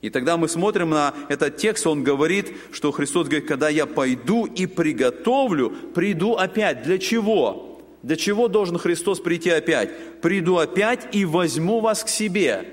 И 0.01 0.09
тогда 0.09 0.37
мы 0.37 0.47
смотрим 0.47 0.91
на 0.91 1.13
этот 1.27 1.57
текст, 1.57 1.87
он 1.87 2.03
говорит, 2.03 2.53
что 2.71 2.91
Христос 2.91 3.27
говорит, 3.27 3.47
когда 3.47 3.67
я 3.67 3.87
пойду 3.87 4.45
и 4.45 4.67
приготовлю, 4.67 5.71
приду 5.95 6.35
опять. 6.35 6.83
Для 6.83 6.99
чего? 6.99 7.81
Для 8.03 8.15
чего 8.15 8.47
должен 8.47 8.77
Христос 8.77 9.19
прийти 9.19 9.49
опять? 9.49 10.21
Приду 10.21 10.57
опять 10.57 11.15
и 11.15 11.25
возьму 11.25 11.79
вас 11.79 12.03
к 12.03 12.09
себе. 12.09 12.65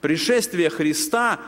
Пришествие 0.00 0.70
Христа, 0.70 1.38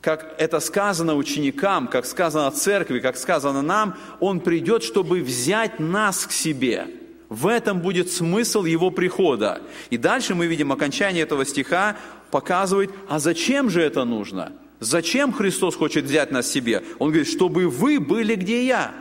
как 0.00 0.34
это 0.38 0.60
сказано 0.60 1.14
ученикам, 1.14 1.86
как 1.86 2.06
сказано 2.06 2.50
церкви, 2.50 3.00
как 3.00 3.18
сказано 3.18 3.60
нам, 3.60 3.96
Он 4.18 4.40
придет, 4.40 4.82
чтобы 4.82 5.20
взять 5.20 5.78
нас 5.78 6.24
к 6.24 6.32
себе. 6.32 6.86
В 7.28 7.46
этом 7.46 7.80
будет 7.80 8.10
смысл 8.10 8.64
Его 8.64 8.90
прихода. 8.90 9.60
И 9.90 9.98
дальше 9.98 10.34
мы 10.34 10.46
видим 10.46 10.72
окончание 10.72 11.24
этого 11.24 11.44
стиха, 11.44 11.98
показывает, 12.30 12.90
а 13.08 13.18
зачем 13.18 13.68
же 13.68 13.82
это 13.82 14.04
нужно? 14.04 14.52
Зачем 14.80 15.32
Христос 15.32 15.76
хочет 15.76 16.06
взять 16.06 16.30
нас 16.30 16.50
себе? 16.50 16.82
Он 16.98 17.08
говорит, 17.08 17.28
чтобы 17.28 17.68
вы 17.68 18.00
были, 18.00 18.34
где 18.34 18.66
я. 18.66 18.94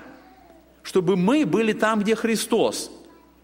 Чтобы 0.83 1.15
мы 1.15 1.45
были 1.45 1.71
там, 1.71 2.01
где 2.01 2.15
Христос. 2.15 2.91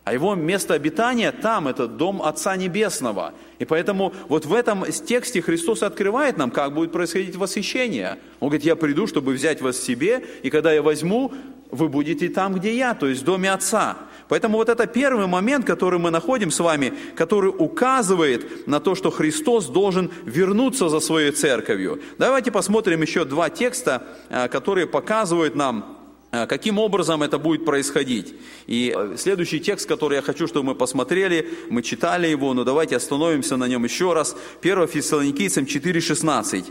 А 0.03 0.13
его 0.13 0.35
место 0.35 0.75
обитания 0.75 1.31
там, 1.31 1.67
это 1.67 1.87
дом 1.87 2.21
Отца 2.21 2.55
Небесного. 2.55 3.33
И 3.57 3.65
поэтому 3.65 4.13
вот 4.27 4.45
в 4.45 4.53
этом 4.53 4.85
тексте 4.85 5.41
Христос 5.41 5.81
открывает 5.81 6.37
нам, 6.37 6.51
как 6.51 6.75
будет 6.75 6.91
происходить 6.91 7.35
восхищение. 7.35 8.19
Он 8.39 8.49
говорит, 8.49 8.65
я 8.65 8.75
приду, 8.75 9.07
чтобы 9.07 9.33
взять 9.33 9.61
вас 9.61 9.79
себе, 9.79 10.23
и 10.43 10.51
когда 10.51 10.71
я 10.71 10.83
возьму, 10.83 11.33
вы 11.71 11.87
будете 11.87 12.29
там, 12.29 12.53
где 12.53 12.75
я, 12.77 12.93
то 12.93 13.07
есть 13.07 13.21
в 13.21 13.25
доме 13.25 13.51
Отца. 13.51 13.97
Поэтому 14.27 14.57
вот 14.57 14.69
это 14.69 14.87
первый 14.87 15.27
момент, 15.27 15.65
который 15.65 15.99
мы 15.99 16.09
находим 16.09 16.49
с 16.49 16.59
вами, 16.59 16.93
который 17.15 17.49
указывает 17.49 18.67
на 18.67 18.79
то, 18.79 18.95
что 18.95 19.11
Христос 19.11 19.67
должен 19.67 20.11
вернуться 20.25 20.89
за 20.89 20.99
своей 20.99 21.31
церковью. 21.31 22.01
Давайте 22.17 22.51
посмотрим 22.51 23.01
еще 23.01 23.25
два 23.25 23.49
текста, 23.49 24.03
э, 24.29 24.47
которые 24.47 24.87
показывают 24.87 25.55
нам, 25.55 25.99
э, 26.31 26.47
каким 26.47 26.79
образом 26.79 27.21
это 27.21 27.37
будет 27.37 27.65
происходить. 27.65 28.33
И 28.65 28.93
э, 28.95 29.15
следующий 29.17 29.59
текст, 29.59 29.87
который 29.87 30.15
я 30.15 30.21
хочу, 30.23 30.47
чтобы 30.47 30.69
мы 30.69 30.75
посмотрели, 30.75 31.47
мы 31.69 31.83
читали 31.83 32.27
его, 32.27 32.53
но 32.55 32.63
давайте 32.63 32.95
остановимся 32.95 33.57
на 33.57 33.67
нем 33.67 33.83
еще 33.83 34.13
раз. 34.13 34.35
1 34.63 34.87
Фессалоникийцам 34.87 35.65
4,16. 35.65 36.65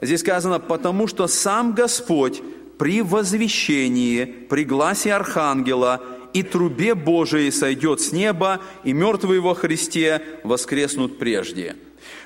Здесь 0.00 0.20
сказано, 0.20 0.60
потому 0.60 1.08
что 1.08 1.26
сам 1.26 1.74
Господь 1.74 2.40
при 2.78 3.02
возвещении, 3.02 4.24
при 4.24 4.64
гласе 4.64 5.12
архангела 5.12 6.00
и 6.38 6.42
трубе 6.42 6.94
Божией 6.94 7.50
сойдет 7.50 8.00
с 8.00 8.12
неба, 8.12 8.60
и 8.84 8.92
мертвые 8.92 9.40
во 9.40 9.54
Христе 9.54 10.22
воскреснут 10.44 11.18
прежде». 11.18 11.76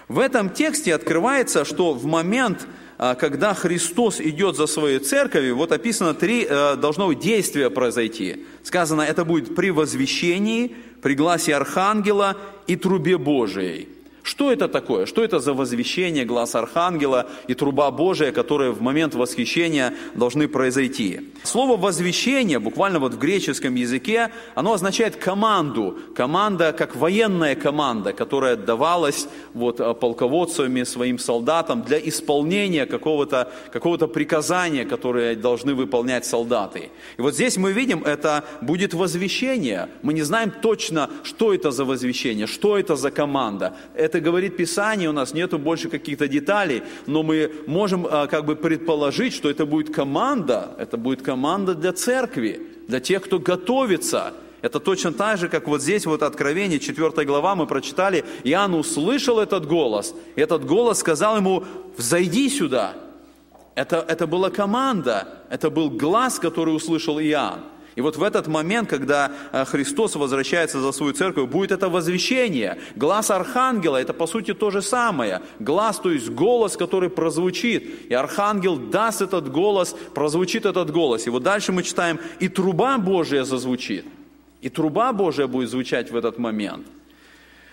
В 0.08 0.18
этом 0.18 0.50
тексте 0.50 0.94
открывается, 0.94 1.64
что 1.64 1.94
в 1.94 2.04
момент, 2.04 2.66
а, 2.98 3.14
когда 3.14 3.54
Христос 3.54 4.20
идет 4.20 4.56
за 4.56 4.66
своей 4.66 4.98
церковью, 4.98 5.56
вот 5.56 5.72
описано 5.72 6.12
три 6.12 6.46
э, 6.48 6.76
должно 6.76 7.12
действия 7.14 7.70
произойти. 7.70 8.44
Сказано, 8.62 9.02
это 9.02 9.24
будет 9.24 9.54
при 9.54 9.70
возвещении, 9.70 10.76
при 11.00 11.14
гласе 11.14 11.54
Архангела 11.54 12.36
и 12.66 12.76
трубе 12.76 13.16
Божией. 13.16 13.88
Что 14.22 14.52
это 14.52 14.68
такое? 14.68 15.06
Что 15.06 15.24
это 15.24 15.40
за 15.40 15.52
возвещение, 15.52 16.24
глаз 16.24 16.54
Архангела 16.54 17.26
и 17.48 17.54
труба 17.54 17.90
Божия, 17.90 18.30
которые 18.30 18.70
в 18.70 18.80
момент 18.80 19.14
восхищения 19.14 19.94
должны 20.14 20.46
произойти? 20.46 21.32
Слово 21.42 21.76
«возвещение» 21.76 22.58
буквально 22.58 23.00
вот 23.00 23.14
в 23.14 23.18
греческом 23.18 23.74
языке, 23.74 24.30
оно 24.54 24.74
означает 24.74 25.16
команду. 25.16 25.98
Команда, 26.14 26.72
как 26.72 26.94
военная 26.94 27.56
команда, 27.56 28.12
которая 28.12 28.56
давалась 28.56 29.26
вот 29.54 29.80
э, 29.80 29.94
полководцами 29.94 30.84
своим 30.84 31.18
солдатам 31.18 31.82
для 31.82 31.98
исполнения 31.98 32.86
какого-то 32.86 33.50
какого 33.72 34.06
приказания, 34.06 34.84
которое 34.84 35.34
должны 35.34 35.74
выполнять 35.74 36.24
солдаты. 36.24 36.90
И 37.16 37.22
вот 37.22 37.34
здесь 37.34 37.56
мы 37.56 37.72
видим, 37.72 38.04
это 38.04 38.44
будет 38.60 38.94
возвещение. 38.94 39.88
Мы 40.02 40.12
не 40.12 40.22
знаем 40.22 40.52
точно, 40.62 41.10
что 41.24 41.52
это 41.52 41.72
за 41.72 41.84
возвещение, 41.84 42.46
что 42.46 42.78
это 42.78 42.94
за 42.94 43.10
команда 43.10 43.74
это 43.94 44.11
говорит 44.20 44.56
Писание, 44.56 45.08
у 45.08 45.12
нас 45.12 45.34
нету 45.34 45.58
больше 45.58 45.88
каких-то 45.88 46.28
деталей, 46.28 46.82
но 47.06 47.22
мы 47.22 47.52
можем 47.66 48.06
а, 48.10 48.26
как 48.26 48.44
бы 48.44 48.56
предположить, 48.56 49.34
что 49.34 49.50
это 49.50 49.66
будет 49.66 49.94
команда, 49.94 50.74
это 50.78 50.96
будет 50.96 51.22
команда 51.22 51.74
для 51.74 51.92
церкви, 51.92 52.60
для 52.88 53.00
тех, 53.00 53.22
кто 53.22 53.38
готовится. 53.38 54.34
Это 54.62 54.78
точно 54.78 55.12
так 55.12 55.38
же, 55.38 55.48
как 55.48 55.66
вот 55.66 55.82
здесь 55.82 56.06
вот 56.06 56.22
Откровение, 56.22 56.78
4 56.78 57.24
глава, 57.24 57.54
мы 57.56 57.66
прочитали, 57.66 58.24
Иоанн 58.44 58.74
услышал 58.74 59.40
этот 59.40 59.66
голос, 59.66 60.14
и 60.36 60.40
этот 60.40 60.64
голос 60.64 60.98
сказал 60.98 61.36
ему, 61.36 61.64
взойди 61.96 62.48
сюда. 62.48 62.94
Это, 63.74 64.04
это 64.06 64.26
была 64.26 64.50
команда, 64.50 65.42
это 65.50 65.70
был 65.70 65.90
глаз, 65.90 66.38
который 66.38 66.76
услышал 66.76 67.18
Иоанн. 67.18 67.71
И 67.94 68.00
вот 68.00 68.16
в 68.16 68.22
этот 68.22 68.46
момент, 68.46 68.88
когда 68.88 69.32
э, 69.52 69.64
Христос 69.64 70.16
возвращается 70.16 70.80
за 70.80 70.92
свою 70.92 71.12
церковь, 71.12 71.48
будет 71.48 71.72
это 71.72 71.88
возвещение. 71.88 72.78
Глаз 72.96 73.30
архангела– 73.30 73.96
это 73.98 74.12
по 74.12 74.26
сути 74.26 74.54
то 74.54 74.70
же 74.70 74.82
самое. 74.82 75.42
Глаз, 75.58 75.98
то 75.98 76.10
есть 76.10 76.30
голос, 76.30 76.76
который 76.76 77.10
прозвучит. 77.10 78.10
И 78.10 78.14
архангел 78.14 78.76
даст 78.76 79.20
этот 79.22 79.50
голос, 79.50 79.94
прозвучит 80.14 80.66
этот 80.66 80.90
голос. 80.90 81.26
И 81.26 81.30
вот 81.30 81.42
дальше 81.42 81.72
мы 81.72 81.82
читаем, 81.82 82.18
и 82.40 82.48
труба 82.48 82.98
Божия 82.98 83.44
зазвучит. 83.44 84.06
И 84.60 84.68
труба 84.68 85.12
Божия 85.12 85.46
будет 85.46 85.70
звучать 85.70 86.10
в 86.10 86.16
этот 86.16 86.38
момент– 86.38 86.86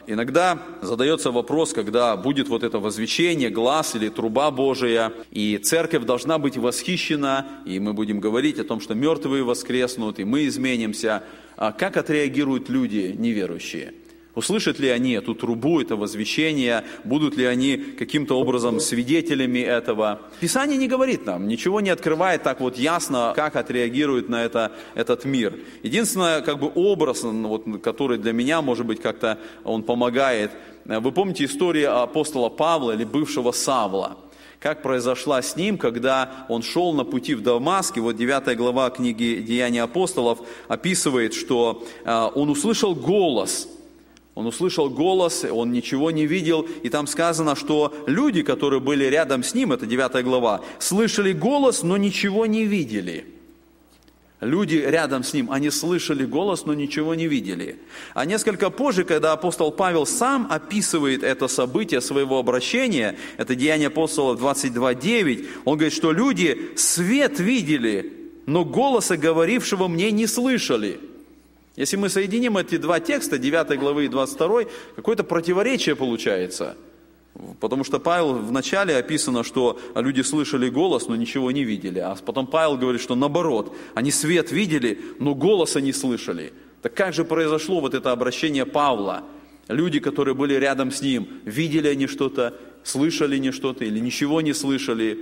Иногда 0.09 0.57
задается 0.81 1.29
вопрос, 1.29 1.71
когда 1.71 2.17
будет 2.17 2.47
вот 2.47 2.63
это 2.63 2.79
возвещение, 2.79 3.51
глаз 3.51 3.93
или 3.93 4.09
труба 4.09 4.49
Божия, 4.49 5.13
и 5.29 5.59
церковь 5.59 6.03
должна 6.03 6.39
быть 6.39 6.57
восхищена, 6.57 7.45
и 7.67 7.79
мы 7.79 7.93
будем 7.93 8.19
говорить 8.19 8.57
о 8.57 8.63
том, 8.63 8.81
что 8.81 8.95
мертвые 8.95 9.43
воскреснут, 9.43 10.17
и 10.17 10.23
мы 10.23 10.47
изменимся. 10.47 11.21
А 11.57 11.71
как 11.71 11.95
отреагируют 11.95 12.69
люди 12.69 13.15
неверующие? 13.15 13.93
Услышат 14.39 14.79
ли 14.79 14.87
они 14.87 15.11
эту 15.11 15.35
трубу, 15.35 15.81
это 15.81 15.97
возвещение, 15.97 16.85
будут 17.03 17.35
ли 17.35 17.43
они 17.43 17.75
каким-то 17.75 18.39
образом 18.39 18.79
свидетелями 18.79 19.59
этого. 19.59 20.21
Писание 20.39 20.77
не 20.77 20.87
говорит 20.87 21.25
нам, 21.25 21.45
ничего 21.45 21.81
не 21.81 21.89
открывает 21.89 22.41
так 22.41 22.61
вот 22.61 22.77
ясно, 22.77 23.33
как 23.35 23.57
отреагирует 23.57 24.29
на 24.29 24.45
это 24.45 24.71
этот 24.95 25.25
мир. 25.25 25.59
Единственное, 25.83 26.39
как 26.39 26.57
бы 26.57 26.71
образ, 26.73 27.23
вот, 27.23 27.65
который 27.83 28.17
для 28.17 28.31
меня, 28.31 28.61
может 28.61 28.85
быть, 28.85 29.01
как-то 29.01 29.39
он 29.65 29.83
помогает. 29.83 30.51
Вы 30.85 31.11
помните 31.11 31.43
историю 31.43 32.01
апостола 32.01 32.47
Павла 32.47 32.93
или 32.93 33.03
бывшего 33.03 33.51
Савла? 33.51 34.17
как 34.61 34.81
произошла 34.81 35.41
с 35.41 35.55
ним, 35.55 35.77
когда 35.77 36.45
он 36.49 36.63
шел 36.63 36.91
на 36.91 37.05
пути 37.05 37.33
в 37.33 37.41
Дамаске. 37.41 38.01
Вот 38.01 38.17
9 38.17 38.57
глава 38.57 38.89
книги 38.89 39.41
«Деяния 39.41 39.83
апостолов» 39.83 40.39
описывает, 40.67 41.33
что 41.33 41.87
а, 42.03 42.27
он 42.27 42.49
услышал 42.49 42.93
голос– 42.93 43.69
Он 44.39 44.47
услышал 44.47 44.89
голос, 44.89 45.43
он 45.43 45.73
ничего 45.73 46.11
не 46.11 46.25
видел, 46.25 46.61
и 46.61 46.87
там 46.87 47.07
сказано, 47.07 47.57
что 47.57 47.93
люди, 48.07 48.41
которые 48.41 48.79
были 48.79 49.03
рядом 49.03 49.43
с 49.43 49.53
ним, 49.53 49.73
это 49.73 49.85
9 49.85 50.23
глава, 50.23 50.61
слышали 50.79 51.33
голос, 51.33 51.83
но 51.83 51.97
ничего 51.97 52.45
не 52.45 52.63
видели. 52.63 53.25
Люди 54.39 54.75
рядом 54.75 55.25
с 55.25 55.33
ним, 55.33 55.51
они 55.51 55.69
слышали 55.69 56.23
голос, 56.23 56.65
но 56.65 56.73
ничего 56.73 57.15
не 57.15 57.27
видели. 57.27 57.79
А 58.13 58.23
несколько 58.23 58.69
позже, 58.69 59.03
когда 59.03 59.33
апостол 59.33 59.73
Павел 59.73 60.05
сам 60.05 60.47
описывает 60.49 61.21
это 61.21 61.49
событие 61.49 61.99
своего 61.99 62.39
обращения, 62.39 63.17
это 63.35 63.55
Деяние 63.55 63.87
апостола 63.87 64.37
22.9, 64.37 65.47
он 65.65 65.73
говорит, 65.75 65.93
что 65.93 66.13
люди 66.13 66.71
свет 66.77 67.41
видели, 67.41 68.31
но 68.45 68.63
голоса 68.63 69.17
говорившего 69.17 69.89
мне 69.89 70.11
не 70.11 70.27
слышали. 70.27 71.08
Если 71.79 71.95
мы 71.95 72.09
соединим 72.09 72.57
эти 72.57 72.75
два 72.75 72.99
текста, 72.99 73.37
9 73.37 73.79
главы 73.79 74.03
и 74.03 74.07
22, 74.09 74.63
какое-то 74.97 75.23
противоречие 75.23 75.95
получается. 75.95 76.75
Потому 77.61 77.85
что 77.85 78.01
Павел 78.01 78.33
в 78.33 78.51
начале 78.51 78.97
описано, 78.97 79.45
что 79.45 79.79
люди 79.95 80.19
слышали 80.19 80.67
голос, 80.67 81.07
но 81.07 81.15
ничего 81.15 81.51
не 81.51 81.63
видели. 81.63 81.99
А 81.99 82.17
потом 82.25 82.47
Павел 82.47 82.75
говорит, 82.75 82.99
что 82.99 83.15
наоборот, 83.15 83.73
они 83.95 84.11
свет 84.11 84.51
видели, 84.51 84.99
но 85.19 85.33
голоса 85.33 85.79
не 85.79 85.93
слышали. 85.93 86.51
Так 86.81 86.95
как 86.95 87.13
же 87.13 87.23
произошло 87.23 87.79
вот 87.79 87.93
это 87.93 88.11
обращение 88.11 88.65
Павла? 88.65 89.23
Люди, 89.69 90.01
которые 90.01 90.35
были 90.35 90.55
рядом 90.55 90.91
с 90.91 91.01
ним, 91.01 91.29
видели 91.45 91.87
они 91.87 92.07
что-то, 92.07 92.55
слышали 92.83 93.35
они 93.37 93.51
что-то 93.51 93.85
или 93.85 93.99
ничего 93.99 94.41
не 94.41 94.51
слышали? 94.51 95.17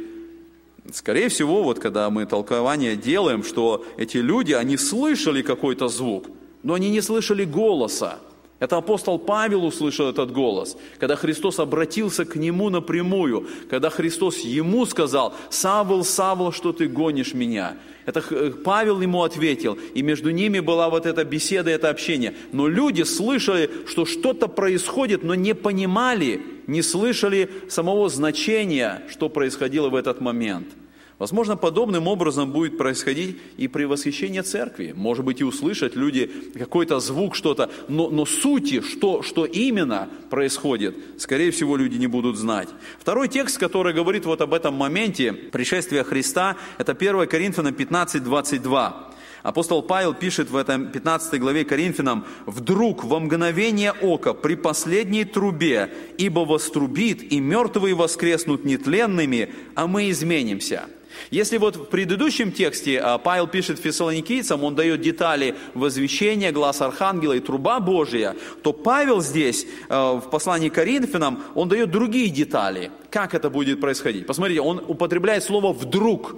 Скорее 0.91 1.29
всего, 1.29 1.61
вот 1.61 1.77
когда 1.77 2.09
мы 2.09 2.25
толкование 2.25 2.95
делаем, 2.95 3.43
что 3.43 3.85
эти 3.97 4.17
люди, 4.17 4.53
они 4.53 4.75
слышали 4.77 5.43
какой-то 5.43 5.87
звук, 5.87 6.31
но 6.63 6.73
они 6.73 6.89
не 6.89 7.01
слышали 7.01 7.45
голоса. 7.45 8.19
Это 8.59 8.77
апостол 8.77 9.19
Павел 9.19 9.65
услышал 9.65 10.09
этот 10.09 10.31
голос, 10.31 10.77
когда 10.97 11.15
Христос 11.15 11.59
обратился 11.59 12.25
к 12.25 12.35
нему 12.35 12.69
напрямую, 12.71 13.47
когда 13.69 13.91
Христос 13.91 14.39
ему 14.39 14.87
сказал, 14.87 15.35
«Савл, 15.51 16.03
Савл, 16.03 16.51
что 16.51 16.73
ты 16.73 16.87
гонишь 16.87 17.35
меня?» 17.35 17.77
Это 18.07 18.23
э, 18.31 18.51
Павел 18.63 18.99
ему 19.01 19.21
ответил, 19.21 19.77
и 19.93 20.01
между 20.01 20.31
ними 20.31 20.59
была 20.59 20.89
вот 20.89 21.05
эта 21.05 21.23
беседа, 21.23 21.69
это 21.69 21.89
общение. 21.89 22.33
Но 22.51 22.67
люди 22.67 23.03
слышали, 23.03 23.69
что 23.85 24.05
что-то 24.05 24.47
происходит, 24.47 25.23
но 25.23 25.35
не 25.35 25.53
понимали, 25.53 26.41
не 26.65 26.81
слышали 26.81 27.51
самого 27.69 28.09
значения, 28.09 29.03
что 29.09 29.29
происходило 29.29 29.89
в 29.89 29.95
этот 29.95 30.19
момент– 30.19 30.67
Возможно, 31.19 31.57
подобным 31.57 32.07
образом 32.07 32.51
будет 32.51 32.77
происходить 32.77 33.37
и 33.57 33.67
при 33.67 33.85
восхищении 33.85 34.41
церкви. 34.41 34.93
Может 34.95 35.25
быть, 35.25 35.41
и 35.41 35.43
услышать 35.43 35.95
люди 35.95 36.29
какой-то 36.53 36.99
звук, 36.99 37.35
что-то, 37.35 37.71
но, 37.87 38.11
но 38.11 38.25
сути, 38.25 38.81
что, 38.81 39.23
что 39.23 39.45
именно 39.45 40.09
происходит, 40.29 40.95
скорее 41.17 41.49
всего, 41.49 41.75
люди 41.75 41.97
не 41.97 42.05
будут 42.05 42.37
знать. 42.37 42.69
Второй 42.99 43.29
текст, 43.29 43.57
который 43.57 43.93
говорит 43.93 44.25
вот 44.25 44.41
об 44.41 44.53
этом 44.53 44.75
моменте 44.75 45.33
пришествия 45.33 46.03
Христа, 46.03 46.55
это 46.77 46.91
1 46.91 47.27
Коринфянам 47.27 47.73
15, 47.73 48.23
22. 48.23 49.07
Апостол 49.41 49.81
Павел 49.81 50.13
пишет 50.13 50.51
в 50.51 50.55
этом 50.55 50.91
15 50.91 51.39
главе 51.39 51.65
Коринфянам, 51.65 52.25
«Вдруг 52.45 53.03
во 53.03 53.19
мгновение 53.19 53.91
ока 53.91 54.35
при 54.35 54.55
последней 54.55 55.23
трубе, 55.23 55.91
ибо 56.19 56.41
вострубит, 56.41 57.31
и 57.31 57.39
мертвые 57.39 57.95
воскреснут 57.95 58.65
нетленными, 58.65 59.49
а 59.73 59.87
мы 59.87 60.11
изменимся». 60.11 60.87
Если 61.31 61.57
вот 61.57 61.75
в 61.75 61.85
предыдущем 61.85 62.51
тексте 62.51 62.99
а, 62.99 63.17
Павел 63.17 63.47
пишет 63.47 63.79
фессалоникийцам, 63.79 64.63
он 64.63 64.75
дает 64.75 65.01
детали 65.01 65.55
возвещения, 65.73 66.51
глаз 66.51 66.81
архангела 66.81 67.33
и 67.33 67.39
труба 67.39 67.79
Божия, 67.79 68.35
то 68.63 68.73
Павел 68.73 69.21
здесь 69.21 69.65
а, 69.89 70.15
в 70.15 70.29
послании 70.29 70.69
к 70.69 70.73
Коринфянам, 70.73 71.43
он 71.55 71.69
дает 71.69 71.91
другие 71.91 72.29
детали, 72.29 72.91
как 73.09 73.33
это 73.33 73.49
будет 73.49 73.81
происходить. 73.81 74.25
Посмотрите, 74.25 74.61
он 74.61 74.83
употребляет 74.87 75.43
слово 75.43 75.73
«вдруг». 75.73 76.35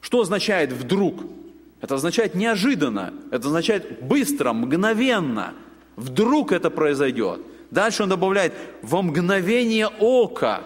Что 0.00 0.20
означает 0.20 0.72
«вдруг»? 0.72 1.24
Это 1.80 1.94
означает 1.94 2.34
неожиданно, 2.34 3.14
это 3.30 3.48
означает 3.48 4.02
быстро, 4.02 4.52
мгновенно. 4.52 5.54
Вдруг 5.96 6.52
это 6.52 6.70
произойдет. 6.70 7.40
Дальше 7.70 8.02
он 8.02 8.08
добавляет 8.08 8.52
«во 8.82 9.02
мгновение 9.02 9.88
ока». 9.88 10.62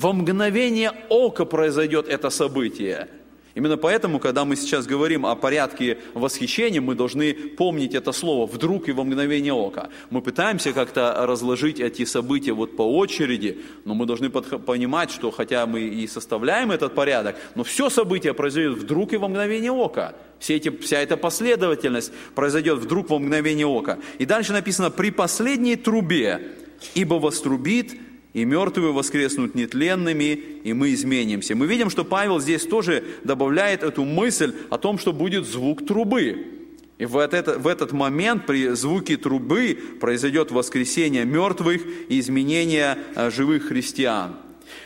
Во 0.00 0.12
мгновение 0.12 0.92
ока 1.08 1.44
произойдет 1.44 2.08
это 2.08 2.30
событие. 2.30 3.08
Именно 3.56 3.76
поэтому, 3.76 4.20
когда 4.20 4.44
мы 4.44 4.54
сейчас 4.54 4.86
говорим 4.86 5.26
о 5.26 5.34
порядке 5.34 5.98
восхищения, 6.14 6.80
мы 6.80 6.94
должны 6.94 7.34
помнить 7.34 7.96
это 7.96 8.12
слово 8.12 8.46
«вдруг 8.46 8.88
и 8.88 8.92
во 8.92 9.02
мгновение 9.02 9.52
ока». 9.52 9.88
Мы 10.10 10.22
пытаемся 10.22 10.72
как-то 10.72 11.26
разложить 11.26 11.80
эти 11.80 12.04
события 12.04 12.52
вот 12.52 12.76
по 12.76 12.82
очереди, 12.82 13.58
но 13.84 13.94
мы 13.94 14.06
должны 14.06 14.30
понимать, 14.30 15.10
что 15.10 15.32
хотя 15.32 15.66
мы 15.66 15.80
и 15.80 16.06
составляем 16.06 16.70
этот 16.70 16.94
порядок, 16.94 17.34
но 17.56 17.64
все 17.64 17.90
событие 17.90 18.34
произойдет 18.34 18.78
вдруг 18.78 19.12
и 19.14 19.16
во 19.16 19.26
мгновение 19.26 19.72
ока. 19.72 20.14
Все 20.38 20.54
эти, 20.54 20.68
вся 20.68 21.00
эта 21.00 21.16
последовательность 21.16 22.12
произойдет 22.36 22.78
вдруг 22.78 23.10
во 23.10 23.18
мгновение 23.18 23.66
ока. 23.66 23.98
И 24.18 24.26
дальше 24.26 24.52
написано 24.52 24.92
«при 24.92 25.10
последней 25.10 25.74
трубе, 25.74 26.52
ибо 26.94 27.14
вострубит 27.14 27.96
и 28.34 28.44
мертвые 28.44 28.92
воскреснут 28.92 29.54
нетленными, 29.54 30.32
и 30.64 30.72
мы 30.72 30.92
изменимся. 30.92 31.54
Мы 31.54 31.66
видим, 31.66 31.90
что 31.90 32.04
Павел 32.04 32.40
здесь 32.40 32.64
тоже 32.66 33.04
добавляет 33.24 33.82
эту 33.82 34.04
мысль 34.04 34.54
о 34.70 34.78
том, 34.78 34.98
что 34.98 35.12
будет 35.12 35.46
звук 35.46 35.86
трубы. 35.86 36.46
И 36.98 37.06
в 37.06 37.16
этот, 37.16 37.58
в 37.58 37.66
этот 37.66 37.92
момент 37.92 38.44
при 38.44 38.68
звуке 38.70 39.16
трубы 39.16 39.78
произойдет 40.00 40.50
воскресение 40.50 41.24
мертвых 41.24 41.82
и 42.08 42.18
изменение 42.18 42.98
э, 43.14 43.30
живых 43.30 43.68
христиан. 43.68 44.36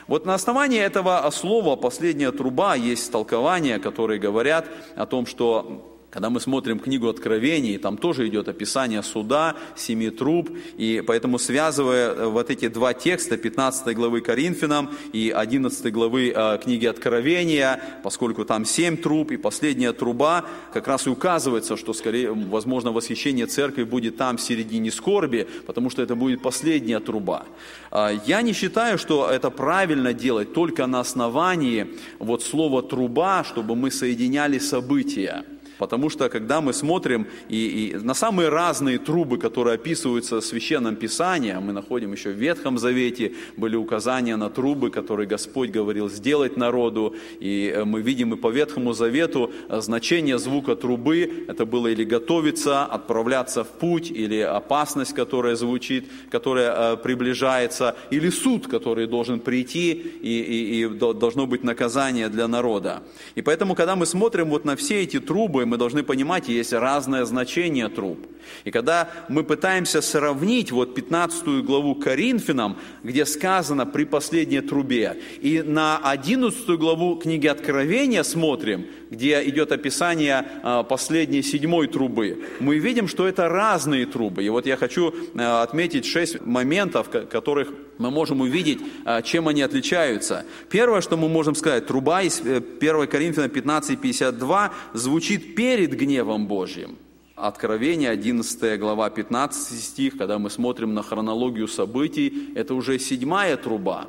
Вот 0.06 0.26
на 0.26 0.34
основании 0.34 0.78
этого 0.78 1.28
слова 1.32 1.74
«последняя 1.76 2.30
труба» 2.30 2.74
есть 2.74 3.10
толкования, 3.10 3.78
которые 3.78 4.20
говорят 4.20 4.68
о 4.94 5.06
том, 5.06 5.26
что 5.26 5.91
когда 6.12 6.28
мы 6.28 6.40
смотрим 6.40 6.78
книгу 6.78 7.08
Откровений, 7.08 7.78
там 7.78 7.96
тоже 7.96 8.28
идет 8.28 8.46
описание 8.46 9.02
суда, 9.02 9.56
семи 9.74 10.10
труб, 10.10 10.50
и 10.76 11.02
поэтому 11.06 11.38
связывая 11.38 12.12
э, 12.12 12.26
вот 12.26 12.50
эти 12.50 12.68
два 12.68 12.92
текста, 12.92 13.38
15 13.38 13.96
главы 13.96 14.20
Коринфянам 14.20 14.90
и 15.14 15.30
11 15.30 15.90
главы 15.90 16.30
э, 16.36 16.58
книги 16.62 16.84
Откровения, 16.84 17.80
поскольку 18.02 18.44
там 18.44 18.66
семь 18.66 18.98
труб 18.98 19.30
и 19.30 19.38
последняя 19.38 19.94
труба, 19.94 20.44
как 20.74 20.86
раз 20.86 21.06
и 21.06 21.10
указывается, 21.10 21.78
что, 21.78 21.94
скорее, 21.94 22.30
возможно, 22.32 22.92
восхищение 22.92 23.46
церкви 23.46 23.84
будет 23.84 24.18
там 24.18 24.36
в 24.36 24.42
середине 24.42 24.90
скорби, 24.90 25.48
потому 25.66 25.88
что 25.88 26.02
это 26.02 26.14
будет 26.14 26.42
последняя 26.42 27.00
труба. 27.00 27.46
А, 27.90 28.12
я 28.26 28.42
не 28.42 28.52
считаю, 28.52 28.98
что 28.98 29.30
это 29.30 29.48
правильно 29.48 30.12
делать 30.12 30.52
только 30.52 30.86
на 30.86 31.00
основании 31.00 31.86
вот 32.18 32.42
слова 32.42 32.82
«труба», 32.82 33.44
чтобы 33.44 33.76
мы 33.76 33.90
соединяли 33.90 34.58
события. 34.58 35.42
Потому 35.82 36.10
что 36.10 36.28
когда 36.28 36.60
мы 36.60 36.72
смотрим 36.74 37.26
и, 37.48 37.90
и 37.90 37.96
на 37.96 38.14
самые 38.14 38.50
разные 38.50 38.98
трубы, 38.98 39.36
которые 39.36 39.74
описываются 39.74 40.40
в 40.40 40.44
Священном 40.44 40.94
Писании, 40.94 41.54
мы 41.54 41.72
находим 41.72 42.12
еще 42.12 42.30
в 42.30 42.36
Ветхом 42.36 42.78
Завете, 42.78 43.32
были 43.56 43.74
указания 43.74 44.36
на 44.36 44.48
трубы, 44.48 44.90
которые 44.90 45.26
Господь 45.26 45.70
говорил 45.70 46.08
сделать 46.08 46.56
народу. 46.56 47.16
И 47.40 47.72
э, 47.74 47.84
мы 47.84 48.00
видим 48.00 48.32
и 48.32 48.36
по 48.36 48.52
Ветхому 48.52 48.92
Завету 48.92 49.50
э, 49.68 49.80
значение 49.80 50.38
звука 50.38 50.76
трубы, 50.76 51.46
это 51.48 51.66
было 51.66 51.88
или 51.88 52.04
готовиться, 52.04 52.84
отправляться 52.84 53.64
в 53.64 53.68
путь, 53.80 54.08
или 54.08 54.38
опасность, 54.38 55.14
которая 55.14 55.56
звучит, 55.56 56.04
которая 56.30 56.92
э, 56.92 56.96
приближается, 56.96 57.96
или 58.12 58.30
суд, 58.30 58.68
который 58.68 59.08
должен 59.08 59.40
прийти, 59.40 59.90
и, 59.90 60.40
и, 60.42 60.84
и 60.84 60.88
должно 60.88 61.48
быть 61.48 61.64
наказание 61.64 62.28
для 62.28 62.46
народа. 62.46 63.02
И 63.34 63.42
поэтому, 63.42 63.74
когда 63.74 63.96
мы 63.96 64.06
смотрим 64.06 64.48
вот 64.48 64.64
на 64.64 64.76
все 64.76 65.02
эти 65.02 65.18
трубы, 65.18 65.71
мы 65.72 65.78
должны 65.78 66.02
понимать, 66.02 66.48
есть 66.48 66.74
разное 66.74 67.24
значение 67.24 67.88
труб. 67.88 68.18
И 68.64 68.70
когда 68.70 69.08
мы 69.30 69.42
пытаемся 69.42 70.02
сравнить 70.02 70.70
вот 70.70 70.94
15 70.94 71.64
главу 71.64 71.94
Коринфянам, 71.94 72.76
где 73.02 73.24
сказано 73.24 73.86
при 73.86 74.04
последней 74.04 74.60
трубе, 74.60 75.16
и 75.40 75.62
на 75.62 75.96
11 75.96 76.68
главу 76.78 77.16
книги 77.16 77.46
Откровения 77.46 78.22
смотрим, 78.22 78.84
где 79.08 79.42
идет 79.48 79.72
описание 79.72 80.46
а, 80.62 80.82
последней 80.82 81.42
седьмой 81.42 81.86
трубы, 81.86 82.44
мы 82.60 82.78
видим, 82.78 83.08
что 83.08 83.26
это 83.26 83.48
разные 83.48 84.04
трубы. 84.04 84.44
И 84.44 84.50
вот 84.50 84.66
я 84.66 84.76
хочу 84.76 85.14
а, 85.34 85.62
отметить 85.62 86.04
шесть 86.04 86.44
моментов, 86.44 87.08
которых 87.08 87.72
мы 88.02 88.10
можем 88.10 88.40
увидеть, 88.40 88.80
а, 89.04 89.22
чем 89.22 89.48
они 89.48 89.62
отличаются. 89.62 90.44
Первое, 90.68 91.00
что 91.00 91.16
мы 91.16 91.28
можем 91.28 91.54
сказать, 91.54 91.86
труба 91.86 92.22
из 92.22 92.40
1 92.40 93.04
э, 93.04 93.06
Коринфянам 93.06 93.50
15:52 93.50 94.70
звучит 94.92 95.54
перед 95.54 95.92
гневом 95.92 96.46
Божьим. 96.46 96.96
Откровение, 97.36 98.10
11 98.10 98.78
глава, 98.78 99.08
15 99.10 99.80
стих, 99.80 100.18
когда 100.18 100.38
мы 100.38 100.50
смотрим 100.50 100.94
на 100.94 101.02
хронологию 101.02 101.68
событий, 101.68 102.50
это 102.54 102.74
уже 102.74 102.98
седьмая 102.98 103.56
труба. 103.56 104.06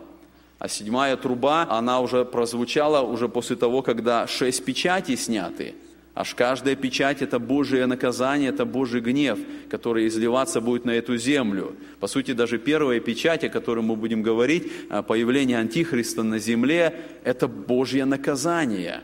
А 0.60 0.67
седьмая 0.67 1.17
труба, 1.17 1.67
она 1.69 1.99
уже 1.99 2.25
прозвучала 2.25 3.01
уже 3.01 3.27
после 3.27 3.56
того, 3.56 3.82
когда 3.82 4.27
шесть 4.27 4.63
печатей 4.65 5.17
сняты. 5.17 5.75
Аж 6.15 6.36
каждая 6.36 6.76
печать– 6.76 7.21
это 7.23 7.39
Божие 7.39 7.88
наказание, 7.88 8.49
это 8.49 8.65
Божий 8.65 9.02
гнев, 9.02 9.39
который 9.69 10.08
изливаться 10.08 10.62
будет 10.62 10.86
на 10.86 10.91
эту 10.91 11.17
землю. 11.17 11.76
По 11.99 12.06
сути, 12.06 12.34
даже 12.34 12.60
первая 12.60 12.99
печать, 12.99 13.43
о 13.43 13.49
которой 13.49 13.84
мы 13.84 13.95
будем 13.95 14.21
говорить, 14.21 14.71
а, 14.89 15.02
появление 15.02 15.58
Антихриста 15.58 16.21
на 16.21 16.38
земле– 16.38 17.02
это 17.23 17.47
Божье 17.47 18.06
наказание. 18.06 19.02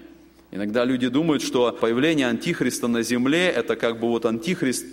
Иногда 0.51 0.85
люди 0.85 1.07
думают, 1.07 1.41
что 1.41 1.71
появление 1.71 2.27
Антихриста 2.27 2.87
на 2.87 3.01
земле– 3.01 3.47
это 3.55 3.75
как 3.75 3.99
бы 3.99 4.07
вот 4.09 4.27
Антихрист 4.27 4.85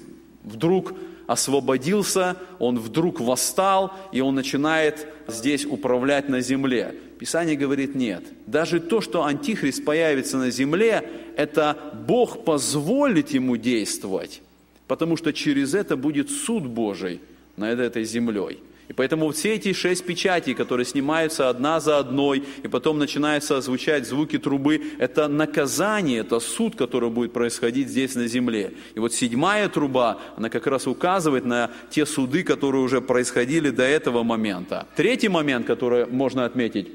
вдруг 0.42 0.94
освободился, 1.26 2.36
он 2.58 2.78
вдруг 2.78 3.20
восстал, 3.20 3.92
и 4.12 4.22
он 4.22 4.34
начинает 4.34 5.06
здесь 5.28 5.66
управлять 5.66 6.30
на 6.30 6.40
земле. 6.40 6.94
Писание 7.18 7.56
говорит 7.56 7.94
нет. 7.94 8.24
Даже 8.46 8.80
то, 8.80 9.00
что 9.00 9.24
Антихрист 9.24 9.84
появится 9.84 10.36
на 10.36 10.50
земле, 10.50 11.08
это 11.36 11.76
Бог 12.06 12.44
позволит 12.44 13.30
ему 13.30 13.56
действовать, 13.56 14.42
потому 14.86 15.16
что 15.16 15.32
через 15.32 15.74
это 15.74 15.96
будет 15.96 16.30
суд 16.30 16.64
Божий 16.64 17.20
над 17.56 17.80
этой 17.80 18.04
землей. 18.04 18.60
И 18.88 18.92
поэтому 18.92 19.32
все 19.32 19.54
эти 19.54 19.72
шесть 19.72 20.04
печатей, 20.04 20.54
которые 20.54 20.84
снимаются 20.86 21.48
одна 21.48 21.80
за 21.80 21.98
одной, 21.98 22.44
и 22.62 22.68
потом 22.68 22.98
начинаются 22.98 23.60
звучать 23.60 24.06
звуки 24.06 24.38
трубы, 24.38 24.80
это 24.98 25.26
наказание, 25.26 26.20
это 26.20 26.38
суд, 26.38 26.76
который 26.76 27.10
будет 27.10 27.32
происходить 27.32 27.88
здесь 27.88 28.14
на 28.14 28.28
земле. 28.28 28.74
И 28.94 29.00
вот 29.00 29.12
седьмая 29.12 29.68
труба, 29.68 30.18
она 30.36 30.50
как 30.50 30.68
раз 30.68 30.86
указывает 30.86 31.44
на 31.44 31.70
те 31.90 32.06
суды, 32.06 32.44
которые 32.44 32.82
уже 32.82 33.00
происходили 33.00 33.70
до 33.70 33.82
этого 33.82 34.22
момента. 34.22 34.86
Третий 34.94 35.28
момент, 35.28 35.66
который 35.66 36.06
можно 36.06 36.44
отметить, 36.44 36.88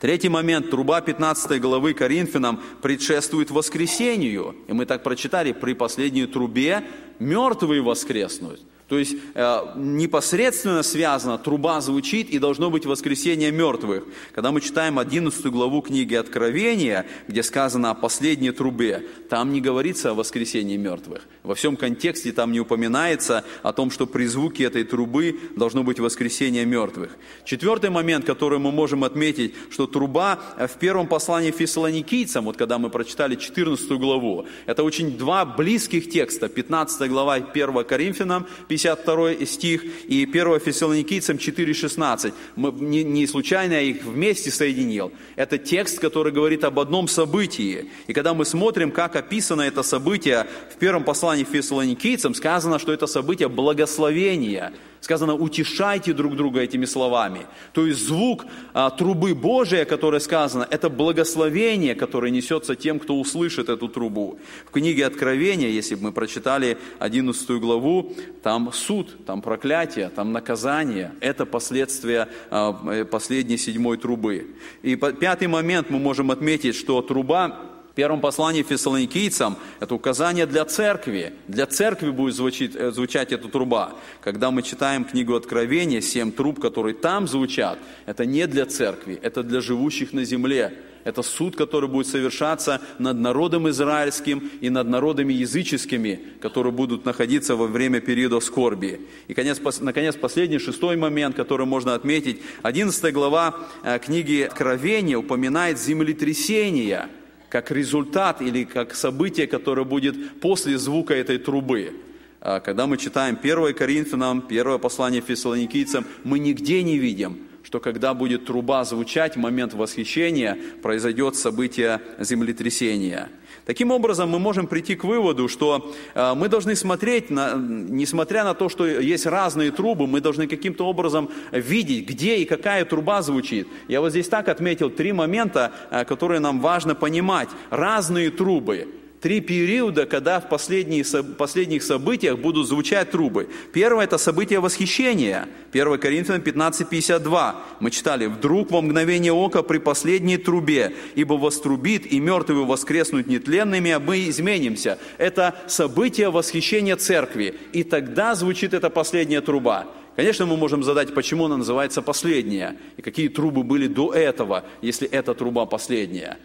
Третий 0.00 0.28
момент, 0.28 0.70
труба 0.70 1.00
15 1.00 1.60
главы 1.60 1.94
Коринфянам 1.94 2.60
предшествует 2.82 3.50
воскресению. 3.50 4.54
И 4.68 4.72
мы 4.72 4.84
так 4.84 5.02
прочитали, 5.02 5.52
при 5.52 5.72
последней 5.72 6.26
трубе 6.26 6.84
мертвые 7.18 7.80
воскреснут. 7.80 8.60
То 8.88 9.00
есть 9.00 9.16
э, 9.34 9.58
непосредственно 9.74 10.84
связано, 10.84 11.38
труба 11.38 11.80
звучит 11.80 12.30
и 12.30 12.38
должно 12.38 12.70
быть 12.70 12.86
воскресение 12.86 13.50
мертвых. 13.50 14.04
Когда 14.32 14.52
мы 14.52 14.60
читаем 14.60 15.00
11 15.00 15.46
главу 15.46 15.82
книги 15.82 16.14
Откровения, 16.14 17.04
где 17.26 17.42
сказано 17.42 17.90
о 17.90 17.94
последней 17.94 18.52
трубе, 18.52 19.04
там 19.28 19.52
не 19.52 19.60
говорится 19.60 20.10
о 20.10 20.14
воскресении 20.14 20.76
мертвых. 20.76 21.22
Во 21.42 21.56
всем 21.56 21.76
контексте 21.76 22.30
там 22.30 22.52
не 22.52 22.60
упоминается 22.60 23.44
о 23.64 23.72
том, 23.72 23.90
что 23.90 24.06
при 24.06 24.26
звуке 24.26 24.64
этой 24.64 24.84
трубы 24.84 25.36
должно 25.56 25.82
быть 25.82 25.98
воскресение 25.98 26.64
мертвых. 26.64 27.16
Четвертый 27.44 27.90
момент, 27.90 28.24
который 28.24 28.60
мы 28.60 28.70
можем 28.70 29.02
отметить, 29.02 29.54
что 29.70 29.88
труба 29.88 30.38
в 30.56 30.78
первом 30.78 31.08
послании 31.08 31.50
фессалоникийцам, 31.50 32.44
вот 32.44 32.56
когда 32.56 32.78
мы 32.78 32.90
прочитали 32.90 33.34
14 33.34 33.90
главу, 33.92 34.46
это 34.66 34.84
очень 34.84 35.18
два 35.18 35.44
близких 35.44 36.08
текста, 36.08 36.48
15 36.48 37.10
глава 37.10 37.34
1 37.34 37.84
Коринфянам, 37.84 38.46
52 38.76 39.46
стих, 39.46 39.84
и 40.08 40.24
1 40.24 40.60
Фессалоникийцам 40.60 41.36
4,16. 41.36 42.32
Не, 42.56 43.04
не 43.04 43.26
случайно 43.26 43.72
я 43.72 43.80
их 43.80 44.04
вместе 44.04 44.50
соединил. 44.50 45.12
Это 45.36 45.58
текст, 45.58 45.98
который 45.98 46.32
говорит 46.32 46.64
об 46.64 46.78
одном 46.78 47.08
событии. 47.08 47.90
И 48.06 48.12
когда 48.12 48.34
мы 48.34 48.44
смотрим, 48.44 48.90
как 48.90 49.16
описано 49.16 49.62
это 49.62 49.82
событие 49.82 50.46
в 50.74 50.78
первом 50.78 51.04
послании 51.04 51.44
Фессалоникийцам, 51.44 52.34
сказано, 52.34 52.78
что 52.78 52.92
это 52.92 53.06
событие 53.06 53.48
благословения– 53.48 54.72
Сказано, 55.06 55.34
утешайте 55.34 56.12
друг 56.12 56.34
друга 56.34 56.60
этими 56.60 56.84
словами. 56.84 57.46
То 57.72 57.86
есть 57.86 58.04
звук 58.04 58.44
а, 58.74 58.90
трубы 58.90 59.36
Божия, 59.36 59.84
которое 59.84 60.18
сказано, 60.18 60.66
это 60.68 60.88
благословение, 60.88 61.94
которое 61.94 62.32
несется 62.32 62.74
тем, 62.74 62.98
кто 62.98 63.20
услышит 63.20 63.68
эту 63.68 63.86
трубу. 63.88 64.40
В 64.66 64.72
книге 64.72 65.06
Откровения, 65.06 65.68
если 65.68 65.94
бы 65.94 66.04
мы 66.04 66.12
прочитали 66.12 66.78
11 66.98 67.48
главу, 67.60 68.14
там 68.42 68.65
суд, 68.72 69.24
там 69.26 69.42
проклятие, 69.42 70.08
там 70.08 70.32
наказание. 70.32 71.12
Это 71.20 71.46
последствия 71.46 72.28
а, 72.50 72.78
э, 72.90 73.04
последней 73.04 73.58
седьмой 73.58 73.98
трубы. 73.98 74.54
И 74.82 74.96
пятый 74.96 75.48
момент 75.48 75.90
мы 75.90 75.98
можем 75.98 76.30
отметить, 76.30 76.74
что 76.74 77.00
труба 77.02 77.76
первом 77.96 78.20
послании 78.20 78.62
фессалоникийцам 78.62 79.56
это 79.80 79.94
указание 79.94 80.46
для 80.46 80.64
церкви. 80.66 81.32
Для 81.48 81.66
церкви 81.66 82.10
будет 82.10 82.34
звучить, 82.34 82.76
э, 82.76 82.92
звучать 82.92 83.32
эта 83.32 83.48
труба. 83.48 83.94
Когда 84.20 84.50
мы 84.50 84.62
читаем 84.62 85.04
книгу 85.04 85.34
Откровения, 85.34 86.02
семь 86.02 86.30
труб, 86.30 86.60
которые 86.60 86.94
там 86.94 87.26
звучат, 87.26 87.78
это 88.04 88.26
не 88.26 88.46
для 88.46 88.66
церкви, 88.66 89.18
это 89.20 89.42
для 89.42 89.60
живущих 89.60 90.12
на 90.12 90.24
земле. 90.24 90.74
Это 91.06 91.22
суд, 91.22 91.54
который 91.54 91.88
будет 91.88 92.08
совершаться 92.08 92.80
над 92.98 93.16
народом 93.16 93.68
израильским 93.68 94.50
и 94.60 94.70
над 94.70 94.88
народами 94.88 95.32
языческими, 95.32 96.18
которые 96.40 96.72
будут 96.72 97.04
находиться 97.04 97.54
во 97.54 97.68
время 97.68 98.00
периода 98.00 98.40
скорби. 98.40 99.00
И, 99.28 99.32
конец, 99.32 99.60
наконец, 99.78 100.16
последний, 100.16 100.58
шестой 100.58 100.96
момент, 100.96 101.36
который 101.36 101.64
можно 101.64 101.94
отметить. 101.94 102.42
Одиннадцатая 102.62 103.12
глава 103.12 103.54
э, 103.84 104.00
книги 104.00 104.40
Откровения 104.40 105.16
упоминает 105.16 105.78
землетрясение– 105.78 107.08
как 107.48 107.70
результат 107.70 108.42
или 108.42 108.64
как 108.64 108.92
событие, 108.96 109.46
которое 109.46 109.84
будет 109.84 110.40
после 110.40 110.76
звука 110.78 111.14
этой 111.14 111.38
трубы. 111.38 111.94
А 112.40 112.58
когда 112.58 112.88
мы 112.88 112.96
читаем 112.96 113.38
1 113.40 113.74
Коринфянам, 113.74 114.44
1 114.48 114.78
послание 114.80 115.20
Фессалоникийцам, 115.20 116.04
мы 116.24 116.40
нигде 116.40 116.82
не 116.82 116.98
видим, 116.98 117.45
что 117.66 117.80
когда 117.80 118.14
будет 118.14 118.46
труба 118.46 118.84
звучать, 118.84 119.36
момент 119.36 119.74
восхищения 119.74 120.56
произойдет 120.82 121.36
событие 121.36 122.00
землетрясения– 122.18 123.28
Таким 123.66 123.90
образом, 123.90 124.30
мы 124.30 124.38
можем 124.38 124.68
прийти 124.68 124.94
к 124.94 125.02
выводу, 125.02 125.48
что 125.48 125.92
э, 126.14 126.34
мы 126.34 126.48
должны 126.48 126.76
смотреть, 126.76 127.30
на, 127.30 127.54
несмотря 127.56 128.44
на 128.44 128.54
то, 128.54 128.68
что 128.68 128.86
есть 128.86 129.26
разные 129.26 129.72
трубы, 129.72 130.06
мы 130.06 130.20
должны 130.20 130.46
каким-то 130.46 130.86
образом 130.86 131.30
видеть, 131.50 132.08
где 132.08 132.36
и 132.36 132.44
какая 132.44 132.84
труба 132.84 133.22
звучит. 133.22 133.66
Я 133.88 134.00
вот 134.00 134.10
здесь 134.10 134.28
так 134.28 134.48
отметил 134.48 134.88
три 134.88 135.12
момента, 135.12 135.72
э, 135.90 136.04
которые 136.04 136.38
нам 136.38 136.60
важно 136.60 136.94
понимать. 136.94 137.48
Разные 137.70 138.30
трубы 138.30 138.86
три 139.26 139.40
периода, 139.40 140.06
когда 140.06 140.38
в 140.38 140.48
последних 140.48 141.82
событиях 141.82 142.38
будут 142.38 142.68
звучать 142.68 143.10
трубы. 143.10 143.48
Первое– 143.72 144.04
это 144.06 144.18
событие 144.18 144.60
восхищения. 144.60 145.48
1 145.72 145.98
Коринфянам 145.98 146.42
15:52. 146.42 147.56
Мы 147.80 147.90
читали, 147.90 148.26
«Вдруг 148.26 148.70
во 148.70 148.80
мгновение 148.80 149.32
ока 149.32 149.64
при 149.64 149.78
последней 149.78 150.36
трубе, 150.36 150.94
ибо 151.16 151.34
вострубит, 151.34 152.06
и 152.06 152.20
мертвые 152.20 152.64
воскреснут 152.64 153.26
нетленными, 153.26 153.90
а 153.90 153.98
мы 153.98 154.28
изменимся». 154.28 154.96
Это 155.18 155.56
событие 155.66 156.30
восхищения 156.30 156.94
церкви. 156.94 157.56
И 157.72 157.82
тогда 157.82 158.36
звучит 158.36 158.74
эта 158.74 158.90
последняя 158.90 159.40
труба. 159.40 159.88
Конечно, 160.14 160.46
мы 160.46 160.56
можем 160.56 160.84
задать, 160.84 161.12
почему 161.14 161.46
она 161.46 161.56
называется 161.56 162.00
последняя, 162.00 162.76
и 162.96 163.02
какие 163.02 163.26
трубы 163.26 163.64
были 163.64 163.88
до 163.88 164.14
этого, 164.14 164.62
если 164.82 165.08
эта 165.08 165.34
труба 165.34 165.66
последняя. 165.66 166.36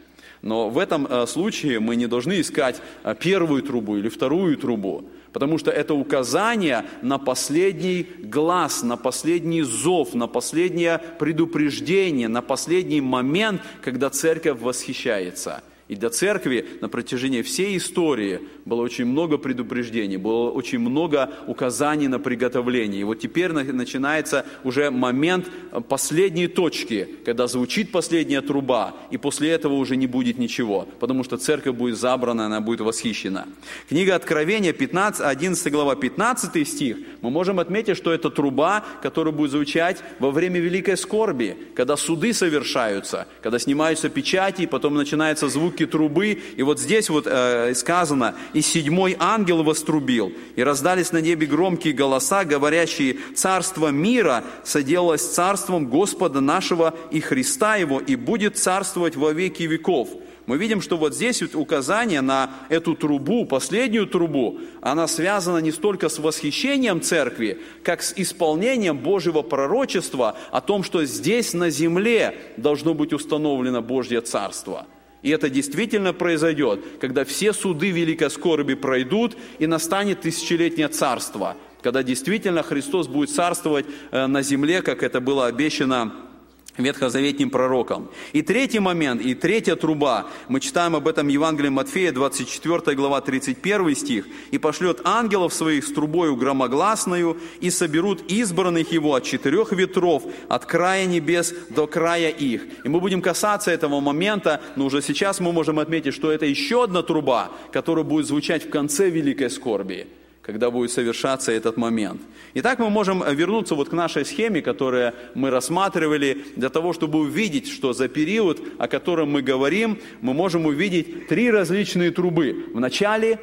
Но 0.42 0.70
в 0.70 0.78
этом 0.80 1.06
э, 1.06 1.28
случае 1.28 1.80
мы 1.80 1.96
не 1.96 2.08
должны 2.08 2.42
искать 2.42 2.82
э, 3.04 3.16
первую 3.20 3.62
трубу 3.62 3.98
или 3.98 4.10
вторую 4.10 4.58
трубу, 4.58 5.06
потому 5.34 5.58
что 5.58 5.70
это 5.70 5.94
указание 5.94 6.86
на 7.02 7.20
последний 7.20 8.08
глаз, 8.24 8.82
на 8.82 8.98
последний 8.98 9.62
зов, 9.62 10.16
на 10.16 10.28
последнее 10.28 11.00
предупреждение, 11.20 12.28
на 12.28 12.42
последний 12.42 13.02
момент, 13.02 13.62
когда 13.82 14.10
церковь 14.10 14.60
восхищается– 14.60 15.64
и 15.92 15.96
для 15.98 16.10
церкви 16.10 16.66
на 16.80 16.88
протяжении 16.88 17.42
всей 17.42 17.76
истории 17.76 18.40
было 18.66 18.82
очень 18.82 19.06
много 19.06 19.38
предупреждений, 19.38 20.18
было 20.18 20.50
очень 20.52 20.80
много 20.80 21.30
указаний 21.48 22.08
на 22.08 22.20
приготовление. 22.20 23.02
И 23.02 23.04
вот 23.04 23.20
теперь 23.20 23.52
начинается 23.52 24.46
уже 24.64 24.92
момент 24.92 25.50
последней 25.88 26.48
точки, 26.48 27.08
когда 27.26 27.48
звучит 27.48 27.92
последняя 27.92 28.42
труба, 28.42 28.96
и 29.10 29.18
после 29.18 29.52
этого 29.52 29.74
уже 29.74 29.96
не 29.96 30.08
будет 30.08 30.38
ничего, 30.38 30.88
потому 31.00 31.24
что 31.24 31.38
церковь 31.38 31.76
будет 31.76 31.98
забрана, 31.98 32.46
она 32.46 32.62
будет 32.62 32.82
восхищена. 32.82 33.48
Книга 33.90 34.16
Откровения, 34.16 34.74
15, 34.74 35.22
11 35.22 35.72
глава, 35.72 35.96
15 35.96 36.68
стих, 36.68 36.98
мы 37.22 37.30
можем 37.30 37.60
отметить, 37.60 37.98
что 37.98 38.12
это 38.12 38.30
труба, 38.30 38.84
которая 39.02 39.34
будет 39.34 39.52
звучать 39.52 39.98
во 40.20 40.32
время 40.32 40.60
великой 40.60 40.98
скорби, 40.98 41.58
когда 41.76 41.98
суды 41.98 42.34
совершаются, 42.34 43.28
когда 43.42 43.60
снимаются 43.60 44.10
печати, 44.10 44.64
и 44.64 44.68
потом 44.68 44.96
начинаются 44.96 45.48
звуки 45.48 45.86
трубы. 45.86 46.40
И 46.56 46.64
вот 46.64 46.80
здесь 46.80 47.10
вот 47.10 47.28
э, 47.28 47.74
сказано, 47.76 48.36
«И 48.54 48.62
седьмой 48.62 49.16
ангел 49.20 49.64
вострубил, 49.64 50.34
и 50.56 50.64
раздались 50.64 51.12
на 51.12 51.22
небе 51.22 51.48
громкие 51.48 51.94
голоса, 51.94 52.44
говорящие, 52.44 53.18
царство 53.36 53.88
мира 53.88 54.44
соделалось 54.64 55.22
царством 55.22 55.88
Господа 55.88 56.42
нашего 56.42 56.94
и 57.12 57.20
Христа 57.20 57.76
его, 57.78 58.00
и 58.00 58.16
будет 58.16 58.58
царствовать 58.58 59.16
во 59.16 59.32
веки 59.32 59.64
веков». 59.64 60.10
Мы 60.48 60.58
видим, 60.58 60.82
что 60.82 60.98
вот 60.98 61.14
здесь 61.14 61.42
вот 61.42 61.56
указание 61.56 62.22
на 62.22 62.50
эту 62.70 62.96
трубу, 62.96 63.46
последнюю 63.46 64.08
трубу, 64.08 64.60
она 64.82 65.08
связана 65.08 65.60
не 65.60 65.72
столько 65.72 66.10
с 66.10 66.20
восхищением 66.20 67.02
церкви, 67.02 67.62
как 67.84 68.02
с 68.02 68.14
исполнением 68.18 68.98
Божьего 68.98 69.44
пророчества 69.44 70.36
о 70.52 70.62
том, 70.62 70.84
что 70.84 71.06
здесь 71.06 71.54
на 71.54 71.70
земле 71.70 72.36
должно 72.58 72.94
быть 72.94 73.14
установлено 73.14 73.82
Божье 73.82 74.22
Царство– 74.22 74.88
И 75.22 75.30
это 75.30 75.50
действительно 75.50 76.14
произойдет, 76.14 76.84
когда 77.00 77.26
все 77.26 77.54
суды 77.54 77.92
великой 77.92 78.32
скорби 78.32 78.74
пройдут 78.74 79.38
и 79.60 79.68
настанет 79.68 80.22
тысячелетнее 80.22 80.88
царство, 80.88 81.58
когда 81.82 82.02
действительно 82.04 82.64
Христос 82.64 83.08
будет 83.08 83.30
царствовать 83.30 83.86
э, 84.12 84.26
на 84.26 84.42
земле, 84.42 84.82
как 84.82 85.04
это 85.04 85.22
было 85.22 85.46
обещано 85.46 86.31
ветхозаветним 86.78 87.50
пророком. 87.50 88.10
И 88.34 88.42
третий 88.42 88.80
момент, 88.80 89.22
и 89.22 89.36
третья 89.36 89.76
труба, 89.76 90.28
мы 90.48 90.60
читаем 90.60 90.96
об 90.96 91.08
этом 91.08 91.28
Евангелии 91.28 91.70
Матфея, 91.70 92.12
24 92.12 92.96
глава, 92.96 93.22
31 93.22 93.96
стих. 93.96 94.28
«И 94.52 94.58
пошлет 94.58 95.02
ангелов 95.04 95.54
своих 95.54 95.86
с 95.86 95.92
трубою 95.92 96.36
громогласною, 96.36 97.38
и 97.60 97.70
соберут 97.70 98.32
избранных 98.32 98.92
его 98.92 99.16
от 99.16 99.24
четырех 99.24 99.72
ветров, 99.72 100.24
от 100.48 100.66
края 100.66 101.06
небес 101.06 101.54
до 101.70 101.88
края 101.88 102.30
их». 102.30 102.64
И 102.84 102.90
мы 102.90 103.00
будем 103.00 103.22
касаться 103.22 103.72
этого 103.72 104.00
момента, 104.00 104.62
но 104.76 104.86
уже 104.86 105.02
сейчас 105.02 105.40
мы 105.40 105.52
можем 105.52 105.80
отметить, 105.80 106.14
что 106.14 106.32
это 106.32 106.46
еще 106.46 106.84
одна 106.84 107.02
труба, 107.02 107.52
которая 107.72 108.06
будет 108.06 108.28
звучать 108.28 108.66
в 108.66 108.70
конце 108.70 109.10
великой 109.10 109.50
скорби– 109.50 110.08
когда 110.52 110.70
будет 110.70 110.92
совершаться 110.92 111.52
этот 111.52 111.78
момент. 111.78 112.22
Итак, 112.56 112.80
мы 112.80 112.90
можем 112.90 113.24
вернуться 113.36 113.76
вот 113.76 113.88
к 113.88 113.94
нашей 113.94 114.26
схеме, 114.26 114.62
которую 114.62 115.14
мы 115.34 115.50
рассматривали, 115.50 116.44
для 116.58 116.70
того, 116.70 116.92
чтобы 116.92 117.20
увидеть, 117.20 117.70
что 117.70 117.94
за 117.94 118.10
период, 118.10 118.62
о 118.78 118.88
котором 118.90 119.32
мы 119.32 119.42
говорим, 119.42 119.98
мы 120.20 120.34
можем 120.34 120.66
увидеть 120.66 121.28
три 121.28 121.50
различные 121.50 122.12
трубы. 122.12 122.66
В 122.74 122.80
начале 122.82 123.40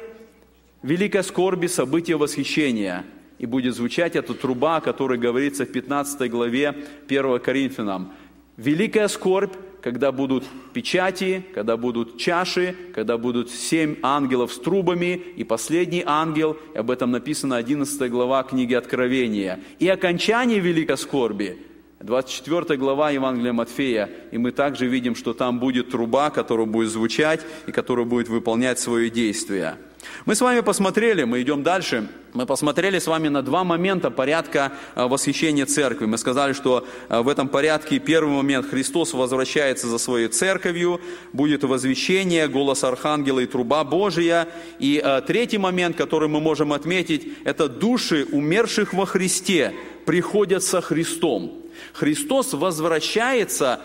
великой 0.83 1.23
скорби, 1.23 1.65
события 1.65 2.15
восхищения. 2.15 3.05
И 3.39 3.47
будет 3.47 3.75
звучать 3.75 4.15
эта 4.15 4.33
труба, 4.35 4.77
о 4.77 4.81
которой 4.81 5.17
говорится 5.17 5.65
в 5.65 5.71
15 5.71 6.29
главе 6.29 6.75
1 7.07 7.39
Коринфянам. 7.39 8.13
Великая 8.57 9.07
скорбь, 9.07 9.53
когда 9.81 10.11
будут 10.11 10.43
печати, 10.73 11.45
когда 11.53 11.77
будут 11.77 12.17
чаши, 12.17 12.75
когда 12.93 13.17
будут 13.17 13.49
семь 13.49 13.97
ангелов 14.01 14.53
с 14.53 14.59
трубами, 14.59 15.21
и 15.35 15.43
последний 15.43 16.03
ангел, 16.05 16.57
и 16.73 16.77
об 16.77 16.91
этом 16.91 17.11
написано 17.11 17.55
11 17.55 18.09
глава 18.11 18.43
книги 18.43 18.73
Откровения. 18.73 19.59
И 19.79 19.87
окончание 19.87 20.59
великой 20.59 20.97
скорби, 20.97 21.57
24 22.01 22.77
глава 22.77 23.11
Евангелия 23.11 23.53
Матфея, 23.53 24.09
и 24.31 24.37
мы 24.37 24.51
также 24.51 24.87
видим, 24.87 25.15
что 25.15 25.33
там 25.33 25.59
будет 25.59 25.89
труба, 25.89 26.29
которая 26.29 26.65
будет 26.65 26.89
звучать 26.89 27.41
и 27.67 27.71
которая 27.71 28.05
будет 28.05 28.29
выполнять 28.29 28.79
свое 28.79 29.09
действие. 29.09 29.77
Мы 30.25 30.35
с 30.35 30.41
вами 30.41 30.61
посмотрели, 30.61 31.23
мы 31.23 31.41
идем 31.41 31.63
дальше, 31.63 32.09
мы 32.33 32.45
посмотрели 32.45 32.99
с 32.99 33.07
вами 33.07 33.27
на 33.27 33.41
два 33.41 33.63
момента 33.63 34.11
порядка 34.11 34.71
а, 34.95 35.07
восхищения 35.07 35.65
церкви. 35.65 36.05
Мы 36.05 36.17
сказали, 36.17 36.53
что 36.53 36.87
а, 37.09 37.21
в 37.21 37.27
этом 37.27 37.47
порядке 37.47 37.99
первый 37.99 38.35
момент 38.35 38.69
Христос 38.69 39.13
возвращается 39.13 39.87
за 39.87 39.97
своей 39.97 40.27
церковью, 40.27 41.01
будет 41.33 41.63
возвещение, 41.63 42.47
голос 42.47 42.83
архангела 42.83 43.39
и 43.39 43.45
труба 43.45 43.83
Божия. 43.83 44.47
И 44.79 45.01
а, 45.03 45.21
третий 45.21 45.57
момент, 45.57 45.97
который 45.97 46.29
мы 46.29 46.39
можем 46.39 46.73
отметить, 46.73 47.27
это 47.43 47.67
души 47.67 48.25
умерших 48.31 48.93
во 48.93 49.05
Христе 49.05 49.73
приходят 50.05 50.63
со 50.63 50.81
Христом. 50.81 51.63
Христос 51.93 52.53
возвращается 52.53 53.81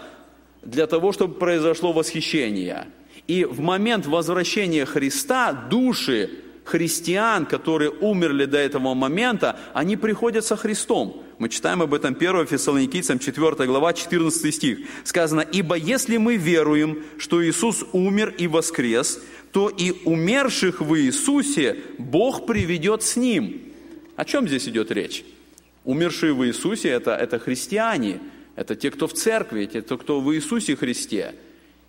для 0.62 0.86
того, 0.86 1.12
чтобы 1.12 1.34
произошло 1.34 1.92
восхищение. 1.92 2.86
И 3.26 3.44
в 3.44 3.60
момент 3.60 4.06
возвращения 4.06 4.84
Христа 4.84 5.52
души 5.52 6.30
христиан, 6.64 7.46
которые 7.46 7.90
умерли 7.90 8.46
до 8.46 8.58
этого 8.58 8.94
момента, 8.94 9.58
они 9.72 9.96
приходят 9.96 10.44
со 10.44 10.56
Христом. 10.56 11.22
Мы 11.38 11.48
читаем 11.48 11.82
об 11.82 11.92
этом 11.94 12.14
1 12.14 12.46
Фессалоникийцам 12.46 13.18
4 13.18 13.66
глава 13.66 13.92
14 13.92 14.54
стих. 14.54 14.78
Сказано, 15.04 15.40
«Ибо 15.40 15.76
если 15.76 16.16
мы 16.16 16.36
веруем, 16.36 17.02
что 17.18 17.44
Иисус 17.44 17.84
умер 17.92 18.34
и 18.38 18.46
воскрес, 18.46 19.20
то 19.52 19.68
и 19.68 19.92
умерших 20.04 20.80
в 20.80 20.98
Иисусе 20.98 21.78
Бог 21.98 22.46
приведет 22.46 23.02
с 23.02 23.16
Ним». 23.16 23.72
О 24.16 24.24
чем 24.24 24.46
здесь 24.46 24.68
идет 24.68 24.90
речь? 24.90 25.24
Умершие 25.84 26.32
в 26.32 26.46
Иисусе 26.46 26.88
это,– 26.88 27.14
это 27.20 27.38
христиане, 27.38 28.20
это 28.56 28.76
те, 28.76 28.90
кто 28.90 29.06
в 29.06 29.12
церкви, 29.12 29.66
те, 29.66 29.82
кто 29.82 30.20
в 30.20 30.34
Иисусе 30.34 30.76
Христе. 30.76 31.34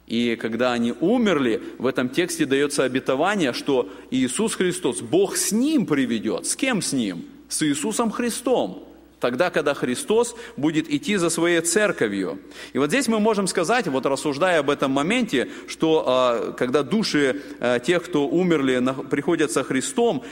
И 0.08 0.36
когда 0.36 0.74
они 0.74 0.94
умерли, 1.00 1.62
в 1.80 1.88
этом 1.88 2.10
тексте 2.10 2.46
дается 2.46 2.84
обетование, 2.84 3.54
что 3.54 3.90
Иисус 4.12 4.56
Христос, 4.56 5.02
Бог 5.02 5.36
с 5.36 5.52
ним 5.52 5.86
приведет. 5.86 6.46
С 6.46 6.56
кем 6.56 6.82
с 6.82 6.94
ним? 6.94 7.26
С 7.50 7.64
Иисусом 7.64 8.12
Христом. 8.12 8.88
Тогда, 9.20 9.50
когда 9.50 9.74
Христос 9.74 10.36
будет 10.58 10.92
идти 10.92 11.16
за 11.16 11.32
своей 11.32 11.62
церковью. 11.62 12.40
И 12.74 12.78
вот 12.78 12.90
здесь 12.90 13.08
мы 13.08 13.20
можем 13.20 13.48
сказать, 13.48 13.88
вот 13.88 14.06
рассуждая 14.06 14.60
об 14.60 14.70
этом 14.70 14.92
моменте, 14.92 15.50
что 15.68 16.04
а, 16.06 16.52
когда 16.52 16.84
души 16.84 17.42
а, 17.60 17.80
тех, 17.80 18.04
кто 18.04 18.28
умерли, 18.28 18.84
приходят 19.10 19.52
со 19.52 19.64
Христом, 19.64 20.24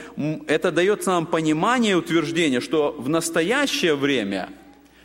это 0.46 0.70
дает 0.70 1.04
нам 1.06 1.26
понимание 1.26 1.92
и 1.92 1.96
утверждение, 1.96 2.60
что 2.60 2.94
в 2.96 3.08
настоящее 3.08 3.96
время 3.96 4.50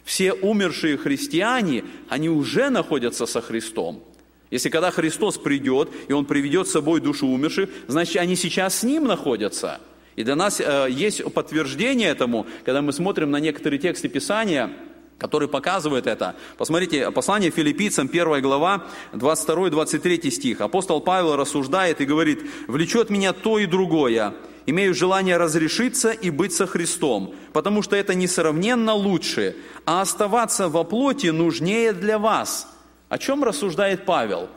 все 0.03 0.33
умершие 0.33 0.97
христиане, 0.97 1.85
они 2.09 2.29
уже 2.29 2.69
находятся 2.69 3.25
со 3.25 3.41
Христом. 3.41 4.03
Если 4.51 4.69
когда 4.69 4.91
Христос 4.91 5.37
придет, 5.37 5.89
и 6.07 6.13
Он 6.13 6.25
приведет 6.25 6.67
с 6.67 6.71
собой 6.71 7.01
душу 7.01 7.27
умерших, 7.27 7.69
значит, 7.87 8.17
они 8.17 8.35
сейчас 8.35 8.79
с 8.79 8.83
Ним 8.83 9.05
находятся. 9.05 9.79
И 10.15 10.23
для 10.23 10.35
нас 10.35 10.59
э, 10.59 10.87
есть 10.89 11.23
подтверждение 11.33 12.09
этому, 12.09 12.47
когда 12.65 12.81
мы 12.81 12.91
смотрим 12.91 13.31
на 13.31 13.39
некоторые 13.39 13.79
тексты 13.79 14.09
Писания, 14.09 14.71
которые 15.19 15.49
показывают 15.49 16.07
это. 16.07 16.35
Посмотрите, 16.57 17.11
послание 17.11 17.51
филиппийцам, 17.51 18.07
1 18.07 18.41
глава, 18.41 18.87
22-23 19.13 20.31
стих. 20.31 20.61
Апостол 20.61 21.01
Павел 21.01 21.35
рассуждает 21.35 22.01
и 22.01 22.05
говорит, 22.05 22.41
«Влечет 22.67 23.09
меня 23.09 23.33
то 23.33 23.59
и 23.59 23.65
другое, 23.65 24.33
имею 24.65 24.95
желание 24.95 25.37
разрешиться 25.37 26.11
и 26.11 26.31
быть 26.31 26.53
со 26.53 26.65
Христом, 26.65 27.35
потому 27.53 27.83
что 27.83 27.95
это 27.95 28.15
несравненно 28.15 28.93
лучше, 28.93 29.55
а 29.85 30.01
оставаться 30.01 30.69
во 30.69 30.83
плоти 30.83 31.27
нужнее 31.27 31.93
для 31.93 32.17
вас». 32.17 32.67
О 33.09 33.17
чем 33.17 33.43
рассуждает 33.43 34.05
Павел? 34.05 34.49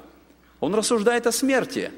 Он 0.61 0.75
рассуждает 0.75 1.27
о 1.27 1.33
смерти. 1.33 1.91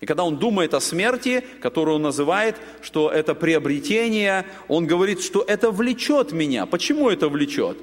И 0.00 0.06
когда 0.06 0.22
он 0.22 0.36
думает 0.36 0.74
о 0.74 0.80
смерти, 0.80 1.44
которую 1.60 1.96
он 1.96 2.02
называет, 2.02 2.56
что 2.80 3.10
это 3.10 3.34
приобретение, 3.34 4.46
он 4.68 4.86
говорит, 4.86 5.20
что 5.20 5.42
это 5.42 5.72
влечет 5.72 6.30
меня. 6.30 6.66
Почему 6.66 7.10
это 7.10 7.28
влечет? 7.28 7.78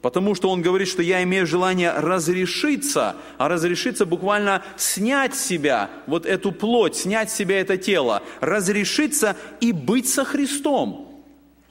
Потому 0.00 0.36
что 0.36 0.50
он 0.50 0.62
говорит, 0.62 0.86
что 0.86 1.02
я 1.02 1.24
имею 1.24 1.44
желание 1.44 1.90
разрешиться, 1.90 3.16
а 3.38 3.48
разрешиться 3.48 4.06
буквально 4.06 4.62
снять 4.76 5.34
с 5.34 5.44
себя 5.44 5.90
вот 6.06 6.24
эту 6.24 6.52
плоть, 6.52 6.94
снять 6.94 7.32
с 7.32 7.34
себя 7.34 7.60
это 7.60 7.76
тело, 7.76 8.22
разрешиться 8.40 9.36
и 9.60 9.72
быть 9.72 10.08
со 10.08 10.24
Христом. 10.24 11.24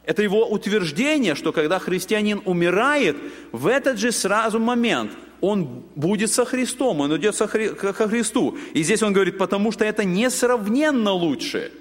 Это 0.03 0.21
его 0.21 0.45
утверждение, 0.45 1.35
что 1.35 1.53
когда 1.53 1.79
христианин 1.79 2.41
умирает, 2.43 3.15
в 3.53 3.67
этот 3.67 3.97
же 3.97 4.11
сразу 4.11 4.59
момент– 4.59 5.11
он 5.41 5.83
будет 5.95 6.31
со 6.31 6.45
Христом, 6.45 7.01
он 7.01 7.15
идет 7.15 7.35
со 7.35 7.47
Хри... 7.47 7.69
ко 7.69 7.93
Христу. 7.93 8.57
И 8.73 8.83
здесь 8.83 9.03
он 9.03 9.13
говорит, 9.13 9.37
потому 9.37 9.71
что 9.71 9.85
это 9.85 10.03
несравненно 10.03 11.11
лучше. 11.11 11.71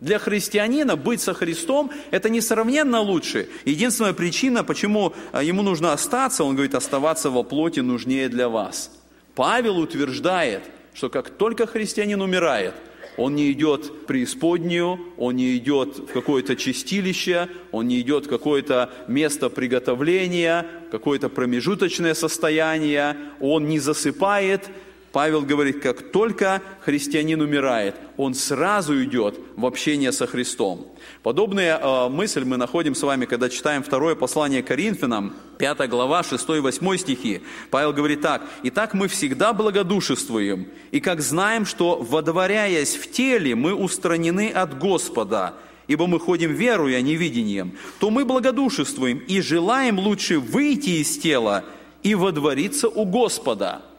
Для 0.00 0.18
христианина 0.18 0.96
быть 0.96 1.20
со 1.22 1.32
Христом– 1.32 1.90
это 2.10 2.28
несравненно 2.28 3.00
лучше. 3.00 3.48
Единственная 3.64 4.12
причина, 4.12 4.62
почему 4.62 5.14
а, 5.32 5.42
ему 5.42 5.62
нужно 5.62 5.92
остаться, 5.92 6.44
он 6.44 6.54
говорит, 6.54 6.74
оставаться 6.74 7.30
во 7.30 7.42
плоти 7.42 7.80
нужнее 7.80 8.28
для 8.28 8.48
вас. 8.48 8.90
Павел 9.34 9.78
утверждает, 9.78 10.62
что 10.92 11.08
как 11.08 11.30
только 11.30 11.66
христианин 11.66 12.20
умирает– 12.20 12.74
он 13.16 13.34
не 13.34 13.52
идет 13.52 13.86
в 13.86 14.06
преисподнюю, 14.06 14.98
он 15.16 15.36
не 15.36 15.56
идет 15.56 15.98
в 15.98 16.12
какое-то 16.12 16.56
чистилище, 16.56 17.48
он 17.72 17.88
не 17.88 18.00
идет 18.00 18.26
в 18.26 18.28
какое-то 18.28 18.90
место 19.08 19.48
приготовления, 19.48 20.66
какое-то 20.90 21.28
промежуточное 21.28 22.14
состояние, 22.14 23.16
он 23.40 23.68
не 23.68 23.78
засыпает, 23.78 24.68
Павел 25.16 25.40
говорит, 25.40 25.80
как 25.80 26.12
только 26.12 26.60
христианин 26.82 27.40
умирает, 27.40 27.96
он 28.18 28.34
сразу 28.34 29.02
идет 29.02 29.40
в 29.56 29.64
общение 29.64 30.12
со 30.12 30.26
Христом. 30.26 30.88
Подобная 31.22 31.78
э, 31.78 32.08
мысль 32.10 32.44
мы 32.44 32.58
находим 32.58 32.94
с 32.94 33.02
вами, 33.02 33.24
когда 33.24 33.48
читаем 33.48 33.82
второе 33.82 34.14
послание 34.14 34.62
Коринфянам, 34.62 35.34
5 35.56 35.88
глава, 35.88 36.22
6 36.22 36.46
и 36.50 36.60
8 36.60 36.96
стихи. 36.98 37.40
Павел 37.70 37.94
говорит 37.94 38.20
так, 38.20 38.42
«Итак 38.64 38.92
мы 38.92 39.08
всегда 39.08 39.54
благодушествуем, 39.54 40.68
и 40.90 41.00
как 41.00 41.22
знаем, 41.22 41.64
что, 41.64 41.96
водворяясь 41.96 42.94
в 42.96 43.10
теле, 43.10 43.54
мы 43.54 43.72
устранены 43.72 44.50
от 44.50 44.78
Господа, 44.78 45.54
ибо 45.88 46.06
мы 46.06 46.20
ходим 46.20 46.52
верой, 46.52 46.94
а 46.94 47.00
не 47.00 47.16
видением, 47.16 47.72
то 48.00 48.10
мы 48.10 48.26
благодушествуем 48.26 49.16
и 49.16 49.40
желаем 49.40 49.98
лучше 49.98 50.38
выйти 50.38 51.00
из 51.00 51.16
тела 51.16 51.64
и 52.02 52.14
водвориться 52.14 52.90
у 52.90 53.06
Господа». 53.06 53.95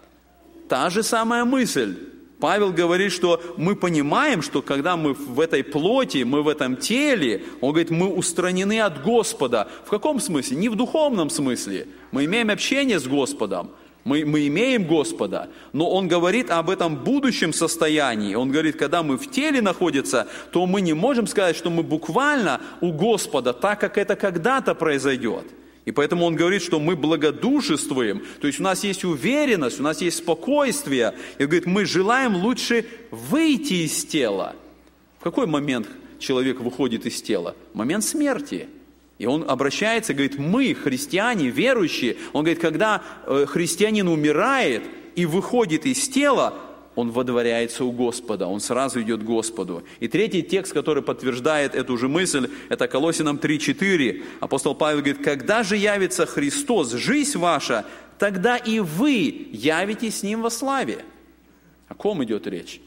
Та 0.67 0.89
же 0.89 1.03
самая 1.03 1.45
мысль. 1.45 1.95
Павел 2.39 2.71
говорит, 2.71 3.11
что 3.11 3.41
мы 3.57 3.75
понимаем, 3.75 4.43
что 4.43 4.61
когда 4.61 4.95
мы 4.95 5.13
в 5.13 5.39
этой 5.39 5.63
плоти, 5.63 6.23
мы 6.23 6.43
в 6.43 6.47
этом 6.47 6.77
теле, 6.77 7.43
он 7.61 7.71
говорит, 7.71 7.89
мы 7.89 8.07
устранены 8.13 8.79
от 8.79 9.01
Господа. 9.01 9.67
В 9.85 9.89
каком 9.89 10.19
смысле? 10.19 10.57
Не 10.57 10.69
в 10.69 10.75
духовном 10.75 11.31
смысле. 11.31 11.87
Мы 12.11 12.25
имеем 12.25 12.51
общение 12.51 12.99
с 12.99 13.07
Господом. 13.07 13.71
Мы, 14.03 14.23
мы 14.23 14.47
имеем 14.47 14.87
Господа, 14.87 15.49
но 15.73 15.89
Он 15.89 16.07
говорит 16.07 16.49
об 16.49 16.69
этом 16.69 16.95
будущем 16.95 17.51
состоянии. 17.51 18.35
Он 18.35 18.49
говорит, 18.51 18.77
когда 18.77 19.03
мы 19.03 19.17
в 19.17 19.29
теле 19.29 19.61
находимся, 19.61 20.27
то 20.53 20.65
мы 20.65 20.79
не 20.79 20.93
можем 20.93 21.27
сказать, 21.27 21.57
что 21.57 21.69
мы 21.69 21.83
буквально 21.83 22.61
у 22.79 22.93
Господа, 22.93 23.51
так 23.51 23.81
как 23.81 23.97
это 23.97 24.15
когда-то 24.15 24.75
произойдет. 24.75 25.43
И 25.87 25.91
поэтому 25.93 26.25
он 26.25 26.35
говорит, 26.35 26.61
что 26.61 26.81
мы 26.81 26.97
благодушествуем, 26.97 28.21
то 28.41 28.47
есть 28.47 28.59
у 28.59 28.63
нас 28.63 28.83
есть 28.83 29.05
уверенность, 29.05 29.79
у 29.79 29.83
нас 29.83 30.01
есть 30.01 30.17
спокойствие. 30.17 31.13
И 31.37 31.45
говорит, 31.45 31.65
мы 31.65 31.85
желаем 31.85 32.35
лучше 32.35 32.85
выйти 33.09 33.85
из 33.85 34.03
тела. 34.03 34.53
В 35.17 35.23
какой 35.23 35.47
момент 35.47 35.87
человек 36.19 36.59
выходит 36.59 37.05
из 37.05 37.21
тела? 37.21 37.55
Момент 37.73 38.03
смерти. 38.03 38.67
И 39.17 39.25
он 39.27 39.49
обращается, 39.49 40.13
говорит, 40.13 40.37
мы, 40.37 40.73
христиане, 40.73 41.47
верующие, 41.47 42.17
он 42.33 42.43
говорит, 42.43 42.59
когда 42.59 43.01
э, 43.25 43.45
христианин 43.47 44.09
умирает 44.09 44.83
и 45.15 45.25
выходит 45.25 45.85
из 45.85 46.09
тела, 46.09 46.53
он 46.97 47.11
водворяется 47.11 47.85
у 47.85 47.91
Господа, 47.91 48.47
он 48.47 48.59
сразу 48.59 48.99
идет 49.03 49.21
к 49.21 49.23
Господу. 49.23 49.83
И 49.99 50.07
третий 50.07 50.41
текст, 50.41 50.73
который 50.73 51.03
подтверждает 51.03 51.75
эту 51.75 51.95
же 51.95 52.09
мысль, 52.09 52.49
это 52.69 52.87
Колосинам 52.87 53.37
3.4. 53.37 54.23
Апостол 54.39 54.73
Павел 54.73 54.97
говорит, 54.97 55.23
когда 55.23 55.61
же 55.61 55.77
явится 55.77 56.25
Христос, 56.25 56.91
жизнь 56.93 57.37
ваша, 57.37 57.85
тогда 58.17 58.57
и 58.57 58.79
вы 58.79 59.47
явитесь 59.51 60.19
с 60.19 60.23
Ним 60.23 60.41
во 60.41 60.49
славе. 60.49 61.05
О 61.87 61.93
ком 61.93 62.23
идет 62.23 62.47
речь? 62.47 62.81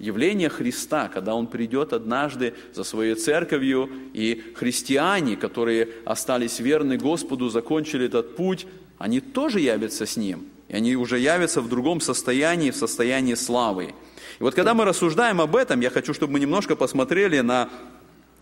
Явление 0.00 0.48
Христа, 0.48 1.06
когда 1.06 1.36
Он 1.36 1.46
придет 1.46 1.92
однажды 1.92 2.52
за 2.74 2.82
своей 2.82 3.14
церковью, 3.14 3.88
и 4.12 4.42
христиане, 4.56 5.36
которые 5.36 5.90
остались 6.04 6.58
верны 6.58 6.98
Господу, 6.98 7.48
закончили 7.48 8.06
этот 8.06 8.34
путь, 8.34 8.66
они 8.98 9.20
тоже 9.20 9.60
явятся 9.60 10.04
с 10.04 10.16
Ним. 10.16 10.46
И 10.68 10.74
они 10.74 10.96
уже 10.96 11.18
явятся 11.18 11.60
в 11.60 11.68
другом 11.68 12.00
состоянии, 12.00 12.70
в 12.70 12.76
состоянии 12.76 13.34
славы. 13.34 13.94
И 14.38 14.42
вот 14.42 14.54
когда 14.54 14.74
мы 14.74 14.84
рассуждаем 14.84 15.40
об 15.40 15.56
этом, 15.56 15.80
я 15.80 15.90
хочу, 15.90 16.12
чтобы 16.12 16.34
мы 16.34 16.40
немножко 16.40 16.76
посмотрели 16.76 17.40
на 17.40 17.68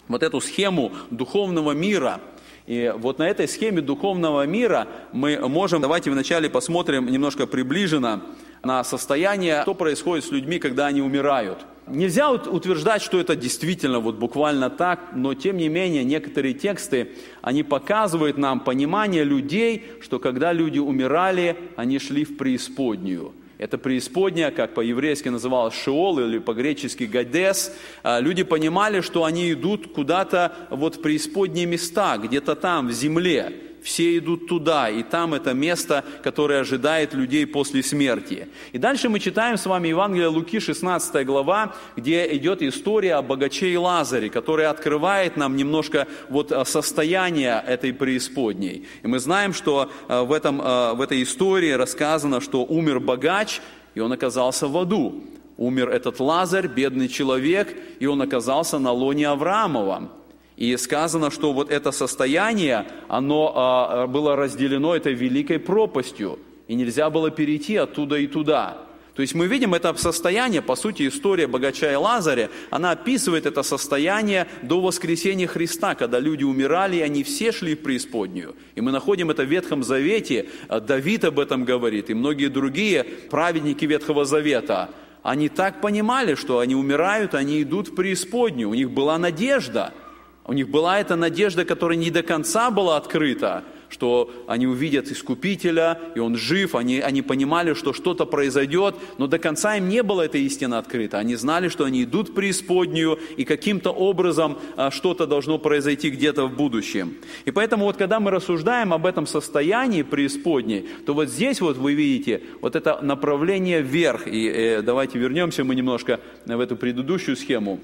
вот 0.09 0.23
эту 0.23 0.41
схему 0.41 0.93
духовного 1.11 1.73
мира– 1.73 2.21
и 2.67 2.95
вот 2.97 3.19
на 3.19 3.29
этой 3.29 3.47
схеме 3.47 3.83
духовного 3.83 4.47
мира 4.47 4.89
мы 5.13 5.37
можем, 5.49 5.83
давайте 5.83 6.11
вначале 6.11 6.49
посмотрим 6.49 7.07
немножко 7.07 7.47
приближенно 7.47 8.23
на 8.65 8.85
состояние, 8.85 9.63
что 9.63 9.75
происходит 9.75 10.25
с 10.25 10.31
людьми, 10.31 10.59
когда 10.59 10.87
они 10.87 11.03
умирают. 11.03 11.65
Нельзя 11.87 12.31
утверждать, 12.31 13.03
что 13.03 13.21
это 13.21 13.37
действительно 13.37 14.01
вот 14.01 14.17
буквально 14.17 14.71
так, 14.71 15.11
но 15.15 15.35
тем 15.35 15.59
не 15.59 15.69
менее 15.69 16.03
некоторые 16.03 16.55
тексты, 16.55 17.13
они 17.43 17.63
показывают 17.63 18.39
нам 18.39 18.61
понимание 18.61 19.23
людей, 19.23 19.85
что 20.01 20.19
когда 20.19 20.53
люди 20.53 20.79
умирали, 20.79 21.57
они 21.77 21.99
шли 21.99 22.25
в 22.25 22.37
преисподнюю– 22.37 23.33
это 23.59 23.79
преисподняя, 23.79 24.51
как 24.51 24.75
по-еврейски 24.75 25.29
называлось 25.29 25.75
Шеол 25.75 26.19
или 26.19 26.39
по-гречески 26.39 27.05
Гадес. 27.05 27.73
А, 28.03 28.19
люди 28.21 28.43
понимали, 28.43 29.01
что 29.01 29.25
они 29.25 29.53
идут 29.53 29.93
куда-то 29.93 30.53
вот 30.71 30.97
в 30.97 31.03
преисподние 31.03 31.67
места, 31.67 32.19
где-то 32.19 32.57
там, 32.57 32.89
в 32.89 32.93
земле 32.93 33.53
все 33.85 34.17
идут 34.17 34.49
туда, 34.49 34.89
и 34.89 35.03
там 35.03 35.35
это 35.35 35.53
место, 35.53 36.05
которое 36.23 36.61
ожидает 36.61 37.13
людей 37.13 37.47
после 37.47 37.83
смерти. 37.83 38.49
И 38.73 38.79
дальше 38.79 39.11
мы 39.11 39.21
читаем 39.21 39.59
с 39.59 39.67
вами 39.67 39.89
Евангелие 39.89 40.29
Луки, 40.29 40.59
16 40.59 41.27
глава, 41.27 41.75
где 41.95 42.35
идет 42.35 42.63
история 42.63 43.17
о 43.17 43.23
богаче 43.23 43.69
и 43.69 43.77
Лазаре, 43.77 44.31
которая 44.31 44.71
открывает 44.71 45.37
нам 45.37 45.55
немножко 45.55 46.09
вот 46.31 46.51
э, 46.51 46.65
состояние 46.65 47.63
этой 47.67 47.93
преисподней. 47.93 48.89
И 49.03 49.07
мы 49.07 49.19
знаем, 49.19 49.53
что 49.53 49.91
э, 50.09 50.23
в, 50.23 50.33
этом, 50.33 50.63
э, 50.63 50.95
в 50.95 51.03
этой 51.03 51.23
истории 51.23 51.73
рассказано, 51.73 52.41
что 52.41 52.65
умер 52.65 53.01
богач, 53.01 53.61
и 53.95 54.01
он 54.01 54.11
оказался 54.13 54.67
в 54.67 54.79
аду. 54.79 55.25
Умер 55.59 55.91
этот 55.91 56.21
Лазарь, 56.21 56.69
бедный 56.69 57.09
человек, 57.09 57.77
и 58.01 58.07
он 58.07 58.23
оказался 58.23 58.79
на 58.79 58.93
лоне 58.93 59.29
Авраамова. 59.29 60.11
И 60.57 60.77
сказано, 60.77 61.31
что 61.31 61.53
вот 61.53 61.71
это 61.71 61.91
состояние, 61.91 62.87
оно 63.09 63.53
а, 63.55 64.07
было 64.07 64.37
разделено 64.37 64.95
этой 64.95 65.13
великой 65.13 65.59
пропастью, 65.59 66.39
и 66.69 66.75
нельзя 66.75 67.11
было 67.11 67.31
перейти 67.31 67.77
оттуда 67.77 68.17
и 68.17 68.27
туда. 68.27 68.79
То 69.17 69.23
есть 69.23 69.35
мы 69.35 69.47
видим 69.47 69.75
это 69.75 69.95
состояние, 69.95 70.61
по 70.61 70.75
сути, 70.75 71.07
история 71.07 71.47
богача 71.47 71.93
и 71.93 71.95
Лазаря, 71.95 72.51
она 72.71 72.93
описывает 72.93 73.47
это 73.47 73.63
состояние 73.63 74.49
до 74.63 74.81
воскресения 74.81 75.47
Христа, 75.47 75.95
когда 75.95 76.19
люди 76.19 76.43
умирали, 76.43 76.97
и 76.97 77.01
они 77.01 77.23
все 77.23 77.53
шли 77.53 77.77
в 77.77 77.83
преисподнюю. 77.83 78.57
И 78.75 78.81
мы 78.81 78.91
находим 78.91 79.31
это 79.31 79.45
в 79.45 79.49
Ветхом 79.49 79.85
Завете, 79.85 80.49
Давид 80.69 81.25
об 81.25 81.39
этом 81.39 81.65
говорит, 81.65 82.11
и 82.11 82.15
многие 82.15 82.49
другие 82.49 83.05
праведники 83.05 83.85
Ветхого 83.85 84.25
Завета. 84.25 84.91
Они 85.23 85.49
так 85.49 85.81
понимали, 85.81 86.35
что 86.35 86.59
они 86.59 86.75
умирают, 86.75 87.35
они 87.35 87.63
идут 87.63 87.89
в 87.89 87.95
преисподнюю, 87.95 88.69
у 88.69 88.75
них 88.75 88.91
была 88.91 89.19
надежда– 89.19 89.93
у 90.47 90.53
них 90.53 90.69
была 90.69 91.01
эта 91.01 91.17
надежда, 91.17 91.65
которая 91.65 91.97
не 91.97 92.11
до 92.11 92.23
конца 92.23 92.71
была 92.71 92.97
открыта, 92.99 93.65
что 93.89 94.31
они 94.47 94.67
увидят 94.67 95.11
Искупителя, 95.11 95.99
и 96.15 96.19
Он 96.19 96.37
жив, 96.37 96.75
они, 96.75 96.99
они 97.01 97.23
понимали, 97.23 97.75
что 97.75 97.93
что-то 97.93 98.27
произойдет, 98.27 98.97
но 99.19 99.27
до 99.27 99.39
конца 99.39 99.77
им 99.77 99.89
не 99.89 100.03
было 100.03 100.23
эта 100.23 100.37
истина 100.37 100.79
открыта. 100.79 101.19
Они 101.19 101.37
знали, 101.37 101.69
что 101.69 101.85
они 101.85 102.03
идут 102.03 102.31
в 102.31 102.35
преисподнюю, 102.35 103.19
и 103.37 103.45
каким-то 103.45 103.91
образом 103.91 104.59
а, 104.77 104.91
что-то 104.91 105.27
должно 105.27 105.59
произойти 105.59 106.11
где-то 106.11 106.47
в 106.47 106.55
будущем. 106.55 107.15
И 107.47 107.51
поэтому 107.51 107.85
вот 107.85 107.97
когда 107.97 108.21
мы 108.21 108.31
рассуждаем 108.31 108.93
об 108.93 109.07
этом 109.07 109.27
состоянии 109.27 110.03
преисподней, 110.03 110.89
то 111.07 111.15
вот 111.15 111.29
здесь 111.29 111.61
вот 111.61 111.79
вы 111.79 111.95
видите 111.95 112.43
вот 112.61 112.77
это 112.77 112.99
направление 113.01 113.81
вверх. 113.81 114.27
И 114.27 114.47
э, 114.47 114.83
давайте 114.83 115.19
вернемся 115.19 115.65
мы 115.65 115.75
немножко 115.75 116.21
в 116.45 116.61
эту 116.61 116.77
предыдущую 116.77 117.37
схему. 117.37 117.81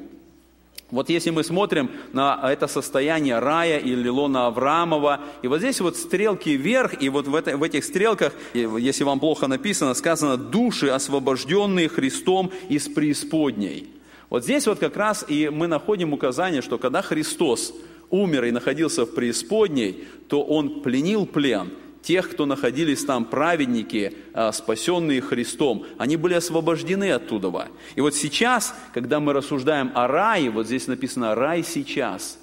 Вот 0.90 1.09
если 1.09 1.31
мы 1.31 1.44
смотрим 1.44 1.90
на 2.12 2.40
это 2.42 2.66
состояние 2.66 3.38
рая 3.38 3.79
или 3.79 4.09
лона 4.09 4.46
Авраамова, 4.46 5.20
и 5.42 5.48
вот 5.48 5.59
здесь 5.59 5.81
вот 5.81 5.96
стрелки 5.96 6.50
вверх, 6.50 7.00
и 7.00 7.09
вот 7.09 7.29
в, 7.29 7.35
это, 7.35 7.57
в 7.57 7.62
этих 7.62 7.85
стрелках, 7.85 8.33
если 8.55 9.05
вам 9.05 9.20
плохо 9.20 9.46
написано, 9.46 9.94
сказано 9.94 10.37
«души, 10.37 10.88
освобожденные 10.88 11.88
Христом 11.88 12.50
из 12.68 12.88
преисподней». 12.88 13.88
Вот 14.31 14.44
здесь 14.44 14.66
вот 14.66 14.79
как 14.79 14.96
раз 14.96 15.24
и 15.29 15.48
мы 15.48 15.66
находим 15.66 16.12
указание, 16.12 16.62
что 16.62 16.79
когда 16.79 17.03
Христос 17.03 17.72
умер 18.11 18.44
и 18.44 18.50
находился 18.50 19.05
в 19.05 19.14
преисподней, 19.14 20.05
то 20.29 20.42
Он 20.42 20.83
пленил 20.83 21.26
плен– 21.26 21.70
тех, 22.02 22.30
кто 22.30 22.46
находились 22.46 23.04
там, 23.04 23.24
праведники, 23.24 24.14
а, 24.32 24.52
спасенные 24.52 25.20
Христом, 25.20 25.86
они 25.98 26.16
были 26.16 26.34
освобождены 26.34 27.12
оттуда. 27.12 27.68
И 27.94 28.00
вот 28.00 28.14
сейчас, 28.14 28.74
когда 28.94 29.20
мы 29.20 29.32
рассуждаем 29.32 29.90
о 29.94 30.06
рае, 30.06 30.50
вот 30.50 30.66
здесь 30.66 30.86
написано 30.86 31.34
«рай 31.34 31.62
сейчас». 31.62 32.38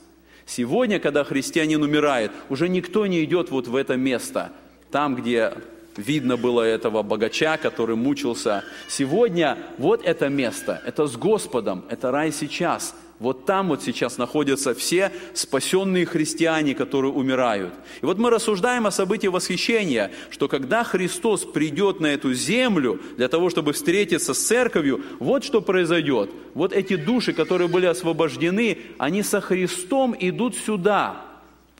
Сегодня, 0.45 0.99
когда 0.99 1.23
христианин 1.23 1.83
умирает, 1.83 2.31
уже 2.49 2.69
никто 2.69 3.05
не 3.05 3.23
идет 3.25 3.51
вот 3.51 3.67
в 3.67 3.75
это 3.75 3.97
место, 3.97 4.53
там, 4.91 5.15
где 5.15 5.53
видно 5.97 6.37
было 6.37 6.61
этого 6.61 7.03
богача, 7.03 7.57
который 7.57 7.97
мучился. 7.97 8.63
Сегодня 8.87 9.57
вот 9.77 10.05
это 10.05 10.29
место, 10.29 10.81
это 10.85 11.07
с 11.07 11.17
Господом, 11.17 11.83
это 11.89 12.11
рай 12.11 12.31
сейчас– 12.31 12.95
вот 13.19 13.45
там 13.45 13.69
вот 13.69 13.81
сейчас 13.81 14.17
находятся 14.17 14.75
все 14.75 15.11
спасенные 15.33 16.05
христиане, 16.05 16.75
которые 16.75 17.11
умирают. 17.11 17.73
И 18.01 18.05
вот 18.05 18.19
мы 18.19 18.29
рассуждаем 18.29 18.85
о 18.85 18.91
событии 18.91 19.27
восхищения, 19.27 20.11
что 20.29 20.47
когда 20.47 20.83
Христос 20.83 21.43
придет 21.43 21.99
на 21.99 22.07
эту 22.07 22.33
землю 22.33 23.01
для 23.17 23.27
того, 23.27 23.49
чтобы 23.49 23.73
встретиться 23.73 24.35
с 24.35 24.39
церковью, 24.39 25.01
вот 25.19 25.43
что 25.43 25.61
произойдет. 25.61 26.29
Вот 26.53 26.73
эти 26.73 26.95
души, 26.95 27.33
которые 27.33 27.67
были 27.67 27.87
освобождены, 27.87 28.77
они 28.99 29.23
со 29.23 29.41
Христом 29.41 30.15
идут 30.19 30.55
сюда. 30.55 31.23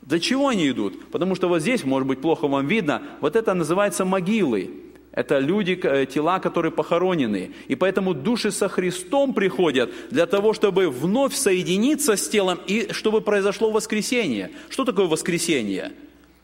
Для 0.02 0.18
чего 0.18 0.48
они 0.48 0.68
идут? 0.68 1.10
Потому 1.10 1.36
что 1.36 1.48
вот 1.48 1.60
здесь, 1.60 1.84
может 1.84 2.08
быть, 2.08 2.20
плохо 2.20 2.48
вам 2.48 2.66
видно, 2.66 3.02
вот 3.20 3.36
это 3.36 3.54
называется 3.54 4.04
могилой. 4.04 4.70
Это 5.18 5.40
люди, 5.40 5.76
э, 5.82 6.06
тела, 6.06 6.38
которые 6.38 6.70
похоронены. 6.70 7.50
И 7.66 7.74
поэтому 7.74 8.14
души 8.14 8.52
со 8.52 8.68
Христом 8.68 9.34
приходят 9.34 9.90
для 10.12 10.26
того, 10.26 10.52
чтобы 10.52 10.88
вновь 10.90 11.34
соединиться 11.34 12.16
с 12.16 12.28
телом 12.28 12.60
и 12.68 12.92
чтобы 12.92 13.20
произошло 13.20 13.72
воскресение. 13.72 14.52
Что 14.68 14.84
такое 14.84 15.06
воскресение? 15.06 15.90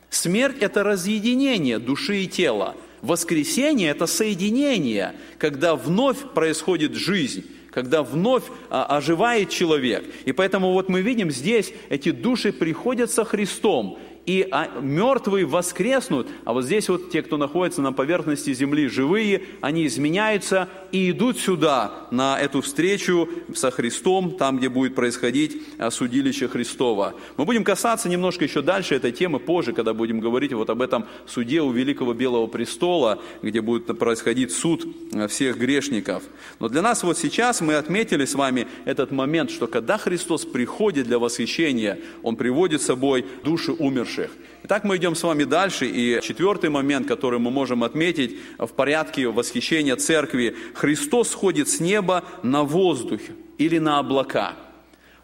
Смерть– 0.09 0.57
это 0.59 0.83
разъединение 0.83 1.79
души 1.79 2.23
и 2.23 2.27
тела. 2.27 2.75
Воскресение– 3.01 3.91
это 3.91 4.07
соединение, 4.07 5.13
когда 5.37 5.77
вновь 5.77 6.17
происходит 6.33 6.95
жизнь 6.95 7.45
когда 7.75 8.03
вновь 8.03 8.45
а, 8.69 8.85
оживает 8.85 9.49
человек. 9.49 10.05
И 10.23 10.31
поэтому 10.31 10.71
вот 10.71 10.87
мы 10.87 11.01
видим 11.01 11.29
здесь, 11.29 11.73
эти 11.89 12.11
души 12.11 12.53
приходят 12.53 13.11
со 13.11 13.25
Христом, 13.25 13.99
и 14.25 14.47
а, 14.51 14.69
мертвые 14.81 15.45
воскреснут, 15.45 16.27
а 16.45 16.53
вот 16.53 16.65
здесь 16.65 16.89
вот 16.89 17.11
те, 17.11 17.21
кто 17.21 17.37
находится 17.37 17.81
на 17.81 17.93
поверхности 17.93 18.53
земли, 18.53 18.87
живые, 18.87 19.43
они 19.61 19.85
изменяются 19.85 20.67
и 20.91 21.11
идут 21.11 21.39
сюда, 21.39 22.07
на 22.11 22.39
эту 22.39 22.61
встречу 22.61 23.29
со 23.53 23.69
Христом, 23.71 24.31
там, 24.31 24.57
где 24.57 24.69
будет 24.69 24.95
происходить 24.95 25.61
а, 25.77 25.91
судилище 25.91 26.47
Христова. 26.47 27.13
Мы 27.37 27.45
будем 27.45 27.63
касаться 27.63 28.09
немножко 28.09 28.43
еще 28.45 28.61
дальше 28.61 28.95
этой 28.95 29.11
темы 29.11 29.39
позже, 29.39 29.73
когда 29.73 29.93
будем 29.93 30.19
говорить 30.19 30.53
вот 30.53 30.69
об 30.69 30.81
этом 30.81 31.05
суде 31.27 31.61
у 31.61 31.71
Великого 31.71 32.13
Белого 32.13 32.47
Престола, 32.47 33.21
где 33.41 33.61
будет 33.61 33.97
происходить 33.99 34.51
суд 34.51 34.87
а, 35.13 35.27
всех 35.27 35.57
грешников. 35.57 36.23
Но 36.59 36.67
для 36.67 36.81
нас 36.81 37.03
вот 37.03 37.17
сейчас 37.17 37.61
мы 37.61 37.75
отметили 37.75 38.25
с 38.25 38.33
вами 38.33 38.67
этот 38.85 39.11
момент, 39.11 39.51
что 39.51 39.67
когда 39.67 39.97
Христос 39.99 40.45
приходит 40.45 41.05
для 41.05 41.19
восхищения, 41.19 41.99
Он 42.23 42.35
приводит 42.35 42.81
с 42.81 42.85
собой 42.85 43.25
души 43.43 43.71
умерших 43.71 44.14
умерших. 44.15 44.31
Итак, 44.63 44.83
мы 44.83 44.97
идем 44.97 45.15
с 45.15 45.23
вами 45.23 45.43
дальше, 45.43 45.85
и 45.85 46.19
четвертый 46.21 46.69
момент, 46.69 47.07
который 47.07 47.39
мы 47.39 47.51
можем 47.51 47.83
отметить 47.83 48.37
в 48.57 48.69
порядке 48.69 49.27
восхищения 49.27 49.95
церкви, 49.95 50.55
Христос 50.73 51.29
сходит 51.29 51.69
с 51.69 51.79
неба 51.79 52.23
на 52.43 52.63
воздух 52.63 53.21
или 53.57 53.77
на 53.77 53.99
облака. 53.99 54.55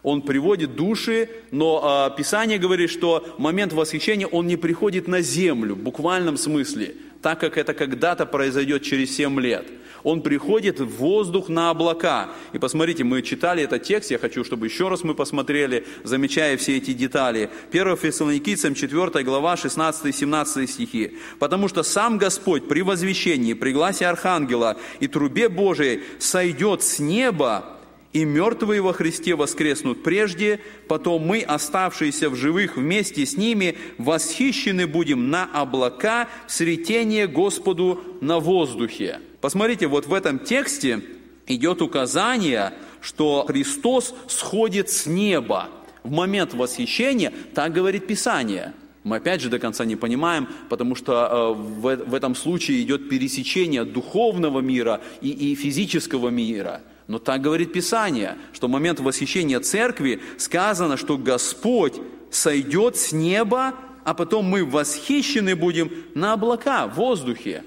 Он 0.02 0.22
приводит 0.22 0.74
души, 0.74 1.28
но 1.52 2.10
э, 2.12 2.16
Писание 2.16 2.58
говорит, 2.58 2.90
что 2.90 3.24
момент 3.38 3.72
восхищения, 3.72 4.26
он 4.26 4.46
не 4.46 4.56
приходит 4.56 5.06
на 5.06 5.20
землю, 5.20 5.74
в 5.74 5.78
буквальном 5.78 6.36
смысле, 6.36 6.94
так 7.20 7.38
как 7.38 7.56
это 7.56 7.72
когда-то 7.72 8.26
произойдет 8.26 8.82
через 8.82 9.14
семь 9.14 9.40
лет– 9.40 9.66
он 10.04 10.22
приходит 10.22 10.80
в 10.80 10.96
воздух 10.96 11.48
на 11.48 11.70
облака. 11.70 12.30
И 12.52 12.58
посмотрите, 12.58 13.04
мы 13.04 13.22
читали 13.22 13.62
этот 13.62 13.82
текст, 13.82 14.10
я 14.10 14.18
хочу, 14.18 14.44
чтобы 14.44 14.66
еще 14.66 14.88
раз 14.88 15.04
мы 15.04 15.14
посмотрели, 15.14 15.86
замечая 16.04 16.56
все 16.56 16.76
эти 16.76 16.92
детали. 16.92 17.50
1 17.70 17.96
Фессалоникийцам 17.96 18.74
4 18.74 19.24
глава 19.24 19.54
16-17 19.54 20.66
стихи. 20.66 21.18
«Потому 21.38 21.68
что 21.68 21.82
сам 21.82 22.18
Господь 22.18 22.68
при 22.68 22.82
возвещении, 22.82 23.54
при 23.54 23.72
гласе 23.72 24.06
Архангела 24.06 24.76
и 25.00 25.06
трубе 25.06 25.48
Божией 25.48 26.02
сойдет 26.18 26.82
с 26.82 26.98
неба, 26.98 27.78
и 28.12 28.24
мертвые 28.24 28.82
во 28.82 28.92
Христе 28.92 29.34
воскреснут 29.34 30.02
прежде, 30.02 30.60
потом 30.86 31.22
мы, 31.22 31.40
оставшиеся 31.40 32.28
в 32.28 32.36
живых 32.36 32.76
вместе 32.76 33.24
с 33.24 33.38
ними, 33.38 33.78
восхищены 33.96 34.86
будем 34.86 35.30
на 35.30 35.48
облака 35.52 36.28
сретение 36.46 37.26
Господу 37.26 38.02
на 38.20 38.38
воздухе». 38.38 39.20
Посмотрите, 39.42 39.88
вот 39.88 40.06
в 40.06 40.14
этом 40.14 40.38
тексте 40.38 41.02
идет 41.48 41.82
указание, 41.82 42.72
что 43.00 43.44
Христос 43.44 44.14
сходит 44.28 44.88
с 44.88 45.06
неба 45.06 45.68
в 46.04 46.12
момент 46.12 46.54
восхищения, 46.54 47.32
так 47.52 47.72
говорит 47.72 48.06
Писание. 48.06 48.72
Мы 49.02 49.16
опять 49.16 49.40
же 49.40 49.48
до 49.48 49.58
конца 49.58 49.84
не 49.84 49.96
понимаем, 49.96 50.48
потому 50.68 50.94
что 50.94 51.56
э, 51.56 51.60
в, 51.60 51.96
в 52.10 52.14
этом 52.14 52.36
случае 52.36 52.82
идет 52.82 53.08
пересечение 53.08 53.84
духовного 53.84 54.60
мира 54.60 55.00
и, 55.20 55.30
и 55.30 55.56
физического 55.56 56.28
мира. 56.28 56.80
Но 57.08 57.18
так 57.18 57.40
говорит 57.40 57.72
Писание, 57.72 58.36
что 58.52 58.68
в 58.68 58.70
момент 58.70 59.00
восхищения 59.00 59.58
церкви 59.58 60.22
сказано, 60.38 60.96
что 60.96 61.18
Господь 61.18 61.94
сойдет 62.30 62.96
с 62.96 63.10
неба, 63.10 63.74
а 64.04 64.14
потом 64.14 64.44
мы 64.44 64.64
восхищены 64.64 65.56
будем 65.56 65.90
на 66.14 66.34
облака, 66.34 66.86
в 66.86 66.94
воздухе. 66.94 67.64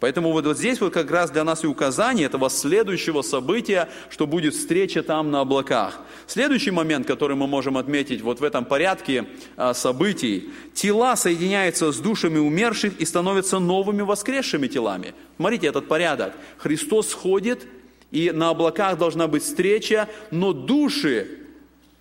Поэтому 0.00 0.32
вот, 0.32 0.44
вот 0.44 0.58
здесь 0.58 0.80
вот 0.80 0.92
как 0.92 1.10
раз 1.10 1.30
для 1.30 1.44
нас 1.44 1.64
и 1.64 1.66
указание 1.66 2.26
этого 2.26 2.50
следующего 2.50 3.22
события, 3.22 3.88
что 4.10 4.26
будет 4.26 4.54
встреча 4.54 5.02
там 5.02 5.30
на 5.30 5.40
облаках. 5.40 6.00
Следующий 6.26 6.70
момент, 6.70 7.06
который 7.06 7.36
мы 7.36 7.46
можем 7.46 7.78
отметить 7.78 8.20
вот 8.20 8.40
в 8.40 8.44
этом 8.44 8.64
порядке 8.64 9.26
а, 9.56 9.72
событий. 9.74 10.50
Тела 10.74 11.16
соединяются 11.16 11.92
с 11.92 11.98
душами 11.98 12.38
умерших 12.38 12.98
и 12.98 13.04
становятся 13.04 13.58
новыми 13.58 14.02
воскресшими 14.02 14.66
телами. 14.66 15.14
Смотрите 15.36 15.68
этот 15.68 15.88
порядок. 15.88 16.34
Христос 16.58 17.08
сходит, 17.08 17.66
и 18.10 18.30
на 18.30 18.50
облаках 18.50 18.98
должна 18.98 19.26
быть 19.26 19.42
встреча, 19.42 20.08
но 20.30 20.52
души 20.52 21.38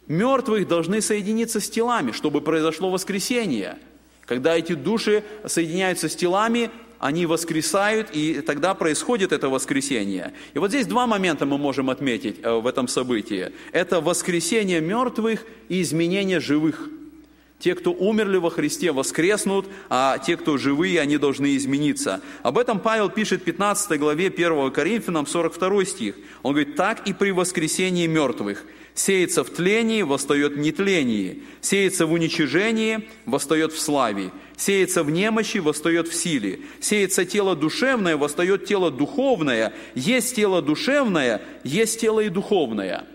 мертвых 0.07 0.67
должны 0.67 1.01
соединиться 1.01 1.59
с 1.59 1.69
телами, 1.69 2.11
чтобы 2.11 2.41
произошло 2.41 2.89
воскресение. 2.89 3.77
Когда 4.25 4.55
эти 4.55 4.73
души 4.73 5.23
соединяются 5.45 6.07
с 6.07 6.15
телами, 6.15 6.71
они 7.03 7.25
воскресают, 7.25 8.11
и 8.13 8.39
тогда 8.39 8.73
происходит 8.73 9.33
это 9.33 9.49
воскресение. 9.49 10.31
И 10.53 10.59
вот 10.59 10.69
здесь 10.69 10.87
два 10.87 11.05
момента 11.05 11.45
мы 11.45 11.57
можем 11.57 11.89
отметить 11.89 12.37
э, 12.41 12.49
в 12.49 12.65
этом 12.65 12.87
событии. 12.87 13.51
Это 13.73 13.99
воскресение 13.99 14.79
мертвых 14.79 15.45
и 15.67 15.81
изменение 15.81 16.39
живых. 16.39 16.87
Те, 17.59 17.75
кто 17.75 17.91
умерли 17.91 18.37
во 18.37 18.49
Христе, 18.49 18.93
воскреснут, 18.93 19.65
а 19.89 20.17
те, 20.17 20.37
кто 20.37 20.57
живые, 20.57 21.01
они 21.01 21.17
должны 21.17 21.57
измениться. 21.57 22.21
Об 22.41 22.57
этом 22.57 22.79
Павел 22.79 23.09
пишет 23.09 23.41
в 23.41 23.43
15 23.43 23.99
главе 23.99 24.27
1 24.27 24.71
Коринфянам, 24.71 25.27
42 25.27 25.83
стих. 25.83 26.15
Он 26.41 26.53
говорит, 26.53 26.77
так 26.77 27.05
и 27.05 27.11
при 27.11 27.31
воскресении 27.31 28.07
мертвых– 28.07 28.63
Сеется 28.95 29.43
в 29.43 29.49
тлении, 29.49 30.03
восстает 30.03 30.53
в 30.53 30.57
нетлении. 30.59 31.43
Сеется 31.61 32.05
в 32.05 32.13
уничижении, 32.13 33.07
восстает 33.25 33.73
в 33.73 33.79
славе. 33.79 34.31
Сеется 34.55 35.03
в 35.03 35.09
немощи, 35.09 35.57
восстает 35.57 36.07
в 36.07 36.13
силе. 36.13 36.59
Сеется 36.79 37.25
тело 37.25 37.55
душевное, 37.55 38.17
восстает 38.17 38.65
тело 38.65 38.91
духовное. 38.91 39.73
Есть 39.95 40.35
тело 40.35 40.61
душевное, 40.61 41.41
есть 41.63 41.99
тело 42.01 42.19
и 42.19 42.29
духовное. 42.29 43.05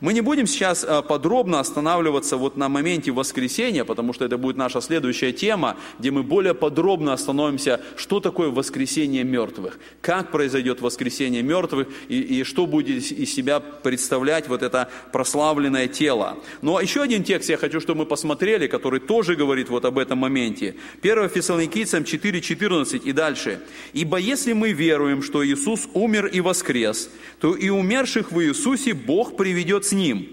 Мы 0.00 0.12
не 0.12 0.20
будем 0.20 0.46
сейчас 0.46 0.84
э, 0.84 1.02
подробно 1.02 1.60
останавливаться 1.60 2.36
вот 2.36 2.56
на 2.56 2.68
моменте 2.68 3.10
воскресения, 3.10 3.84
потому 3.84 4.12
что 4.12 4.24
это 4.24 4.38
будет 4.38 4.56
наша 4.56 4.80
следующая 4.80 5.32
тема, 5.32 5.76
где 5.98 6.10
мы 6.10 6.22
более 6.22 6.54
подробно 6.54 7.12
остановимся, 7.12 7.80
что 7.96 8.20
такое 8.20 8.50
воскресение 8.50 9.24
мертвых, 9.24 9.78
как 10.00 10.30
произойдет 10.30 10.80
воскресение 10.80 11.42
мертвых 11.42 11.88
и, 12.08 12.20
и 12.20 12.44
что 12.44 12.66
будет 12.66 13.10
из 13.10 13.34
себя 13.34 13.58
представлять 13.60 14.48
вот 14.48 14.62
это 14.62 14.88
прославленное 15.12 15.88
тело. 15.88 16.38
Но 16.62 16.80
еще 16.80 17.02
один 17.02 17.24
текст 17.24 17.50
я 17.50 17.56
хочу, 17.56 17.80
чтобы 17.80 18.00
мы 18.00 18.06
посмотрели, 18.06 18.68
который 18.68 19.00
тоже 19.00 19.34
говорит 19.34 19.68
вот 19.68 19.84
об 19.84 19.98
этом 19.98 20.18
моменте. 20.18 20.76
1 21.02 21.28
Фессалоникийцам 21.28 22.04
4.14 22.04 23.02
и 23.02 23.12
дальше. 23.12 23.60
«Ибо 23.92 24.18
если 24.18 24.52
мы 24.52 24.72
веруем, 24.72 25.22
что 25.22 25.44
Иисус 25.44 25.88
умер 25.94 26.26
и 26.26 26.40
воскрес, 26.40 27.10
то 27.40 27.54
и 27.54 27.68
умерших 27.68 28.30
в 28.30 28.40
Иисусе 28.42 28.94
Бог 28.94 29.36
приведет 29.36 29.87
с 29.88 29.92
Ним. 29.92 30.28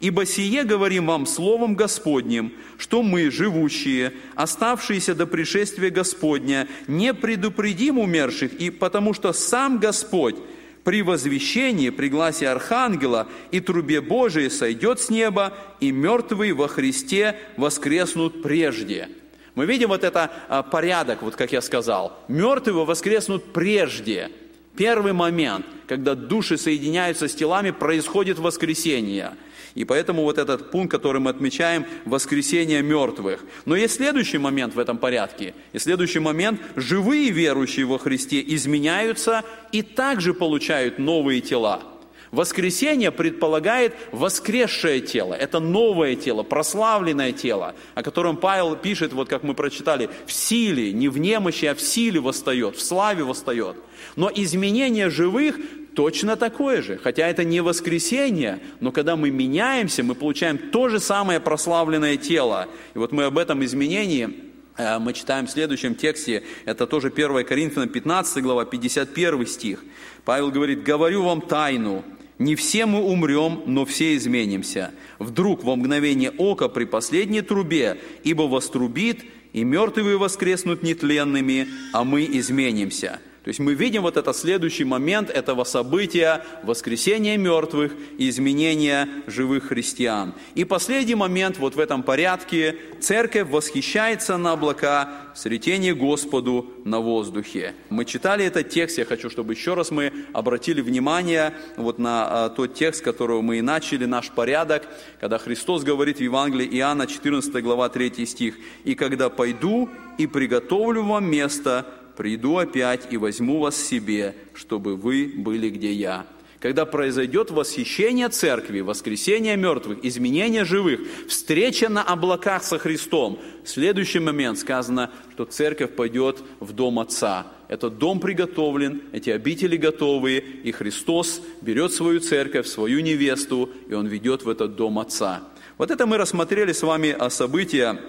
Ибо 0.00 0.26
сие 0.26 0.64
говорим 0.64 1.06
вам 1.06 1.24
Словом 1.26 1.74
Господним, 1.74 2.52
что 2.76 3.02
мы, 3.02 3.30
живущие, 3.30 4.12
оставшиеся 4.34 5.14
до 5.14 5.26
пришествия 5.26 5.90
Господня, 5.90 6.68
не 6.86 7.14
предупредим 7.14 7.98
умерших, 7.98 8.52
и 8.54 8.70
потому 8.70 9.14
что 9.14 9.32
сам 9.32 9.78
Господь 9.78 10.36
при 10.84 11.02
возвещении, 11.02 11.90
при 11.90 12.08
гласе 12.08 12.48
Архангела 12.48 13.26
и 13.50 13.60
трубе 13.60 14.00
Божией 14.00 14.50
сойдет 14.50 15.00
с 15.00 15.08
неба, 15.08 15.54
и 15.80 15.90
мертвые 15.90 16.52
во 16.52 16.68
Христе 16.68 17.36
воскреснут 17.56 18.42
прежде». 18.42 19.08
Мы 19.54 19.64
видим 19.64 19.88
вот 19.88 20.04
это 20.04 20.30
а, 20.50 20.62
порядок, 20.62 21.22
вот 21.22 21.34
как 21.34 21.50
я 21.50 21.62
сказал. 21.62 22.22
Мертвые 22.28 22.84
воскреснут 22.84 23.54
прежде– 23.54 24.30
Первый 24.76 25.14
момент, 25.14 25.64
когда 25.86 26.14
души 26.14 26.58
соединяются 26.58 27.28
с 27.28 27.34
телами, 27.34 27.70
происходит 27.70 28.38
воскресение. 28.38 29.32
И 29.74 29.84
поэтому 29.84 30.22
вот 30.22 30.38
этот 30.38 30.70
пункт, 30.70 30.90
который 30.90 31.20
мы 31.20 31.30
отмечаем, 31.30 31.84
воскресение 32.06 32.82
мертвых. 32.82 33.44
Но 33.66 33.76
есть 33.76 33.96
следующий 33.96 34.38
момент 34.38 34.74
в 34.74 34.78
этом 34.78 34.96
порядке. 34.96 35.54
И 35.74 35.78
следующий 35.78 36.18
момент, 36.18 36.60
живые 36.76 37.30
верующие 37.30 37.84
во 37.84 37.98
Христе 37.98 38.42
изменяются 38.46 39.44
и 39.72 39.82
также 39.82 40.32
получают 40.32 40.98
новые 40.98 41.42
тела. 41.42 41.82
Воскресение 42.30 43.10
предполагает 43.10 43.94
воскресшее 44.12 45.00
тело. 45.00 45.34
Это 45.34 45.60
новое 45.60 46.16
тело, 46.16 46.42
прославленное 46.42 47.32
тело, 47.32 47.74
о 47.94 48.02
котором 48.02 48.36
Павел 48.36 48.76
пишет, 48.76 49.12
вот 49.12 49.28
как 49.28 49.42
мы 49.42 49.54
прочитали, 49.54 50.10
в 50.26 50.32
силе, 50.32 50.92
не 50.92 51.08
в 51.08 51.18
немощи, 51.18 51.66
а 51.66 51.74
в 51.74 51.80
силе 51.80 52.20
восстает, 52.20 52.76
в 52.76 52.82
славе 52.82 53.24
восстает. 53.24 53.76
Но 54.16 54.30
изменение 54.34 55.10
живых 55.10 55.58
точно 55.94 56.36
такое 56.36 56.82
же. 56.82 56.98
Хотя 56.98 57.26
это 57.26 57.42
не 57.44 57.60
воскресение, 57.60 58.60
но 58.80 58.92
когда 58.92 59.16
мы 59.16 59.30
меняемся, 59.30 60.02
мы 60.02 60.14
получаем 60.14 60.58
то 60.58 60.88
же 60.88 61.00
самое 61.00 61.40
прославленное 61.40 62.16
тело. 62.16 62.68
И 62.94 62.98
вот 62.98 63.12
мы 63.12 63.24
об 63.24 63.38
этом 63.38 63.64
изменении 63.64 64.45
мы 64.78 65.12
читаем 65.12 65.46
в 65.46 65.50
следующем 65.50 65.94
тексте, 65.94 66.42
это 66.64 66.86
тоже 66.86 67.08
1 67.08 67.44
Коринфянам 67.44 67.88
15 67.88 68.42
глава, 68.42 68.64
51 68.64 69.46
стих. 69.46 69.84
Павел 70.24 70.50
говорит, 70.50 70.82
«Говорю 70.82 71.22
вам 71.22 71.40
тайну, 71.40 72.04
не 72.38 72.54
все 72.54 72.84
мы 72.84 73.02
умрем, 73.02 73.62
но 73.66 73.84
все 73.84 74.16
изменимся. 74.16 74.92
Вдруг 75.18 75.64
во 75.64 75.76
мгновение 75.76 76.30
ока 76.30 76.68
при 76.68 76.84
последней 76.84 77.40
трубе, 77.40 77.98
ибо 78.24 78.42
вострубит, 78.42 79.24
и 79.52 79.64
мертвые 79.64 80.18
воскреснут 80.18 80.82
нетленными, 80.82 81.68
а 81.92 82.04
мы 82.04 82.24
изменимся». 82.24 83.20
То 83.46 83.50
есть 83.50 83.60
мы 83.60 83.74
видим 83.74 84.02
вот 84.02 84.16
этот 84.16 84.36
следующий 84.36 84.82
момент 84.82 85.30
этого 85.30 85.62
события 85.62 86.44
воскресения 86.64 87.36
мертвых 87.36 87.92
и 88.18 88.28
изменения 88.28 89.08
живых 89.28 89.68
христиан. 89.68 90.34
И 90.56 90.64
последний 90.64 91.14
момент 91.14 91.56
вот 91.58 91.76
в 91.76 91.78
этом 91.78 92.02
порядке. 92.02 92.74
Церковь 92.98 93.48
восхищается 93.48 94.36
на 94.36 94.54
облака 94.54 95.30
сретение 95.36 95.94
Господу 95.94 96.72
на 96.84 96.98
воздухе. 96.98 97.76
Мы 97.88 98.04
читали 98.04 98.44
этот 98.44 98.68
текст, 98.68 98.98
я 98.98 99.04
хочу, 99.04 99.30
чтобы 99.30 99.52
еще 99.52 99.74
раз 99.74 99.92
мы 99.92 100.12
обратили 100.32 100.80
внимание 100.80 101.54
вот 101.76 102.00
на 102.00 102.46
а, 102.46 102.48
тот 102.48 102.74
текст, 102.74 103.04
которого 103.04 103.42
мы 103.42 103.58
и 103.58 103.62
начали, 103.62 104.06
наш 104.06 104.30
порядок, 104.30 104.88
когда 105.20 105.38
Христос 105.38 105.84
говорит 105.84 106.16
в 106.16 106.20
Евангелии 106.20 106.66
Иоанна 106.78 107.06
14 107.06 107.62
глава 107.62 107.90
3 107.90 108.26
стих, 108.26 108.56
«И 108.82 108.96
когда 108.96 109.28
пойду 109.28 109.88
и 110.18 110.26
приготовлю 110.26 111.04
вам 111.04 111.26
место, 111.26 111.86
приду 112.16 112.56
опять 112.56 113.08
и 113.10 113.16
возьму 113.16 113.60
вас 113.60 113.76
себе, 113.76 114.34
чтобы 114.54 114.96
вы 114.96 115.32
были, 115.36 115.70
где 115.70 115.92
я». 115.92 116.26
Когда 116.58 116.86
произойдет 116.86 117.50
восхищение 117.50 118.28
церкви, 118.28 118.80
воскресение 118.80 119.56
мертвых, 119.56 119.98
изменение 120.02 120.64
живых, 120.64 121.00
встреча 121.28 121.88
на 121.88 122.02
облаках 122.02 122.64
со 122.64 122.78
Христом, 122.78 123.38
в 123.62 123.68
следующий 123.68 124.20
момент 124.20 124.58
сказано, 124.58 125.10
что 125.34 125.44
церковь 125.44 125.94
пойдет 125.94 126.42
в 126.58 126.72
дом 126.72 126.98
Отца. 126.98 127.46
Этот 127.68 127.98
дом 127.98 128.20
приготовлен, 128.20 129.02
эти 129.12 129.30
обители 129.30 129.76
готовые, 129.76 130.40
и 130.40 130.72
Христос 130.72 131.42
берет 131.60 131.92
свою 131.92 132.20
церковь, 132.20 132.66
свою 132.66 133.00
невесту, 133.00 133.70
и 133.88 133.94
Он 133.94 134.06
ведет 134.06 134.42
в 134.42 134.48
этот 134.48 134.76
дом 134.76 134.98
Отца. 134.98 135.42
Вот 135.76 135.90
это 135.90 136.06
мы 136.06 136.16
рассмотрели 136.16 136.72
с 136.72 136.82
вами 136.82 137.10
о 137.10 137.28
события 137.28 138.00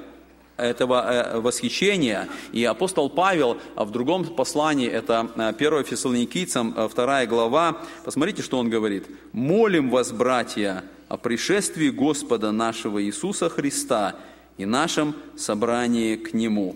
этого 0.57 1.05
э, 1.05 1.39
восхищения. 1.39 2.27
И 2.51 2.63
апостол 2.63 3.09
Павел 3.09 3.57
а 3.75 3.85
в 3.85 3.91
другом 3.91 4.25
послании, 4.25 4.87
это 4.87 5.19
1 5.19 5.73
э, 5.73 5.83
Фессалоникийцам, 5.83 6.73
2 6.73 7.23
э, 7.23 7.25
глава, 7.27 7.77
посмотрите, 8.03 8.41
что 8.41 8.57
он 8.57 8.69
говорит. 8.69 9.05
«Молим 9.31 9.89
вас, 9.89 10.11
братья, 10.11 10.83
о 11.07 11.17
пришествии 11.17 11.89
Господа 11.89 12.51
нашего 12.51 13.01
Иисуса 13.03 13.49
Христа 13.49 14.15
и 14.57 14.65
нашем 14.65 15.15
собрании 15.35 16.15
к 16.15 16.33
Нему». 16.33 16.75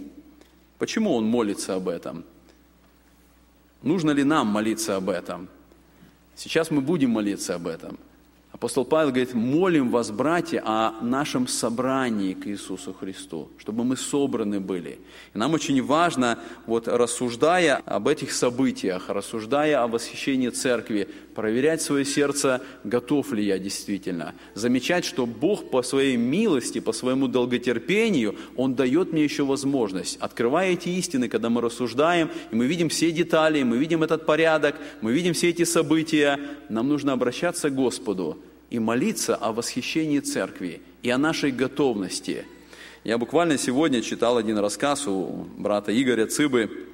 Почему 0.77 1.15
он 1.15 1.25
молится 1.25 1.75
об 1.75 1.89
этом? 1.89 2.23
Нужно 3.83 4.11
ли 4.11 4.23
нам 4.23 4.47
молиться 4.47 4.95
об 4.95 5.09
этом? 5.09 5.47
Сейчас 6.35 6.71
мы 6.71 6.81
будем 6.81 7.11
молиться 7.11 7.55
об 7.55 7.67
этом– 7.67 7.97
Апостол 8.61 8.85
Павел 8.85 9.09
говорит, 9.09 9.33
молим 9.33 9.89
вас, 9.89 10.11
братья, 10.11 10.61
о 10.63 10.91
нашем 11.01 11.47
собрании 11.47 12.35
к 12.35 12.45
Иисусу 12.45 12.93
Христу, 12.93 13.49
чтобы 13.57 13.83
мы 13.83 13.97
собраны 13.97 14.59
были. 14.59 14.99
И 15.33 15.37
нам 15.39 15.55
очень 15.55 15.81
важно, 15.81 16.37
вот 16.67 16.87
рассуждая 16.87 17.77
об 17.77 18.07
этих 18.07 18.31
событиях, 18.31 19.09
рассуждая 19.09 19.81
о 19.81 19.87
восхищении 19.87 20.49
церкви, 20.49 21.09
проверять 21.33 21.81
свое 21.81 22.05
сердце, 22.05 22.61
готов 22.83 23.33
ли 23.33 23.43
я 23.43 23.57
действительно. 23.57 24.35
Замечать, 24.53 25.05
что 25.05 25.25
Бог 25.25 25.71
по 25.71 25.81
своей 25.81 26.15
милости, 26.15 26.79
по 26.79 26.91
своему 26.91 27.27
долготерпению, 27.27 28.35
Он 28.55 28.75
дает 28.75 29.11
мне 29.11 29.23
еще 29.23 29.43
возможность. 29.43 30.17
Открывая 30.19 30.73
эти 30.73 30.89
истины, 30.89 31.29
когда 31.29 31.49
мы 31.49 31.61
рассуждаем, 31.61 32.29
и 32.51 32.55
мы 32.55 32.67
видим 32.67 32.89
все 32.89 33.11
детали, 33.11 33.63
мы 33.63 33.79
видим 33.79 34.03
этот 34.03 34.27
порядок, 34.27 34.75
мы 35.01 35.13
видим 35.13 35.33
все 35.33 35.49
эти 35.49 35.63
события, 35.63 36.39
нам 36.69 36.89
нужно 36.89 37.13
обращаться 37.13 37.71
к 37.71 37.75
Господу 37.75 38.37
и 38.71 38.79
молиться 38.79 39.35
о 39.35 39.51
восхищении 39.51 40.19
церкви 40.19 40.81
и 41.03 41.09
о 41.11 41.19
нашей 41.19 41.51
готовности. 41.51 42.45
Я 43.03 43.17
буквально 43.17 43.57
сегодня 43.57 44.01
читал 44.01 44.37
один 44.37 44.57
рассказ 44.57 45.07
у 45.07 45.47
брата 45.57 45.91
Игоря 45.91 46.25
Цыбы, 46.25 46.87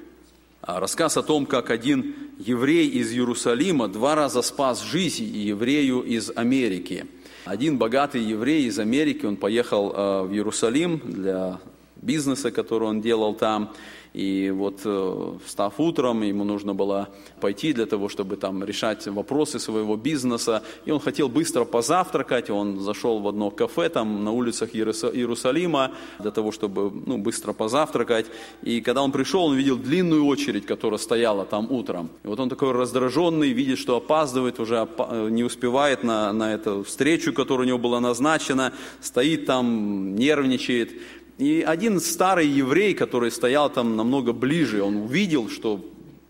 а, 0.60 0.80
рассказ 0.80 1.16
о 1.16 1.22
том, 1.22 1.46
как 1.46 1.70
один 1.70 2.14
еврей 2.38 2.88
из 2.88 3.12
Иерусалима 3.12 3.88
два 3.88 4.16
раза 4.16 4.42
спас 4.42 4.82
жизнь 4.82 5.24
еврею 5.24 6.02
из 6.02 6.32
Америки. 6.34 7.06
Один 7.44 7.78
богатый 7.78 8.22
еврей 8.22 8.64
из 8.64 8.78
Америки, 8.78 9.24
он 9.24 9.36
поехал 9.36 9.92
а, 9.94 10.22
в 10.24 10.32
Иерусалим 10.32 11.00
для 11.04 11.60
бизнеса, 12.02 12.50
который 12.50 12.88
он 12.88 13.00
делал 13.00 13.34
там, 13.34 13.72
и 14.14 14.50
вот 14.50 14.80
э, 14.84 15.38
встав 15.44 15.78
утром, 15.78 16.22
ему 16.22 16.44
нужно 16.44 16.74
было 16.74 17.08
пойти 17.40 17.72
для 17.72 17.86
того, 17.86 18.08
чтобы 18.08 18.36
там 18.36 18.64
решать 18.64 19.06
вопросы 19.06 19.58
своего 19.58 19.96
бизнеса. 19.96 20.62
И 20.86 20.90
он 20.90 21.00
хотел 21.00 21.28
быстро 21.28 21.64
позавтракать. 21.64 22.50
Он 22.50 22.80
зашел 22.80 23.20
в 23.20 23.28
одно 23.28 23.50
кафе 23.50 23.88
там 23.88 24.24
на 24.24 24.32
улицах 24.32 24.74
Иерусалима 24.74 25.92
для 26.18 26.30
того, 26.30 26.52
чтобы 26.52 26.90
ну, 27.06 27.18
быстро 27.18 27.52
позавтракать. 27.52 28.26
И 28.62 28.80
когда 28.80 29.02
он 29.02 29.12
пришел, 29.12 29.44
он 29.44 29.56
видел 29.56 29.76
длинную 29.76 30.24
очередь, 30.24 30.66
которая 30.66 30.98
стояла 30.98 31.44
там 31.44 31.70
утром. 31.70 32.10
И 32.24 32.28
вот 32.28 32.40
он 32.40 32.48
такой 32.48 32.72
раздраженный, 32.72 33.50
видит, 33.50 33.78
что 33.78 33.96
опаздывает, 33.96 34.58
уже 34.58 34.88
э, 34.98 35.28
не 35.30 35.44
успевает 35.44 36.02
на, 36.02 36.32
на 36.32 36.54
эту 36.54 36.82
встречу, 36.82 37.32
которая 37.32 37.66
у 37.66 37.68
него 37.68 37.78
была 37.78 38.00
назначена, 38.00 38.72
стоит 39.00 39.46
там, 39.46 40.16
нервничает. 40.16 40.92
И 41.38 41.62
один 41.66 42.00
старый 42.00 42.48
еврей, 42.48 42.94
который 42.94 43.30
стоял 43.30 43.70
там 43.70 43.96
намного 43.96 44.32
ближе, 44.32 44.82
он 44.82 44.96
увидел, 44.96 45.48
что 45.48 45.84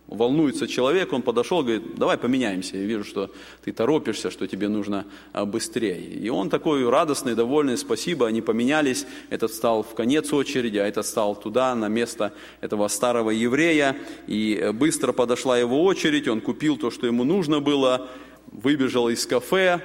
волнуется 0.06 0.66
человек, 0.66 1.12
он 1.12 1.22
подошел, 1.22 1.62
говорит, 1.62 1.94
давай 1.96 2.16
поменяемся, 2.16 2.76
я 2.76 2.84
вижу, 2.84 3.04
что 3.04 3.30
ты 3.64 3.72
торопишься, 3.72 4.30
что 4.30 4.46
тебе 4.46 4.68
нужно 4.68 5.06
а, 5.32 5.44
быстрее. 5.44 6.00
И 6.00 6.28
он 6.28 6.50
такой 6.50 6.88
радостный, 6.88 7.34
довольный, 7.34 7.76
спасибо, 7.76 8.26
они 8.26 8.40
поменялись, 8.40 9.06
этот 9.30 9.52
стал 9.52 9.82
в 9.82 9.94
конец 9.94 10.32
очереди, 10.32 10.78
а 10.78 10.86
этот 10.86 11.06
стал 11.06 11.36
туда, 11.36 11.74
на 11.74 11.88
место 11.88 12.32
этого 12.60 12.88
старого 12.88 13.30
еврея, 13.30 13.96
и 14.26 14.72
быстро 14.74 15.12
подошла 15.12 15.58
его 15.58 15.84
очередь, 15.84 16.26
он 16.26 16.40
купил 16.40 16.76
то, 16.76 16.90
что 16.90 17.06
ему 17.06 17.24
нужно 17.24 17.60
было, 17.60 18.08
выбежал 18.50 19.10
из 19.10 19.26
кафе, 19.26 19.82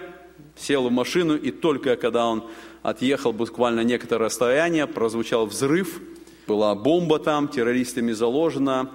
сел 0.55 0.87
в 0.87 0.91
машину, 0.91 1.35
и 1.35 1.51
только 1.51 1.95
когда 1.97 2.27
он 2.27 2.43
отъехал 2.83 3.31
буквально 3.31 3.81
некоторое 3.81 4.25
расстояние, 4.25 4.85
прозвучал 4.85 5.47
взрыв, 5.47 6.01
была 6.47 6.75
бомба 6.75 7.17
там, 7.17 7.47
террористами 7.47 8.11
заложена, 8.11 8.91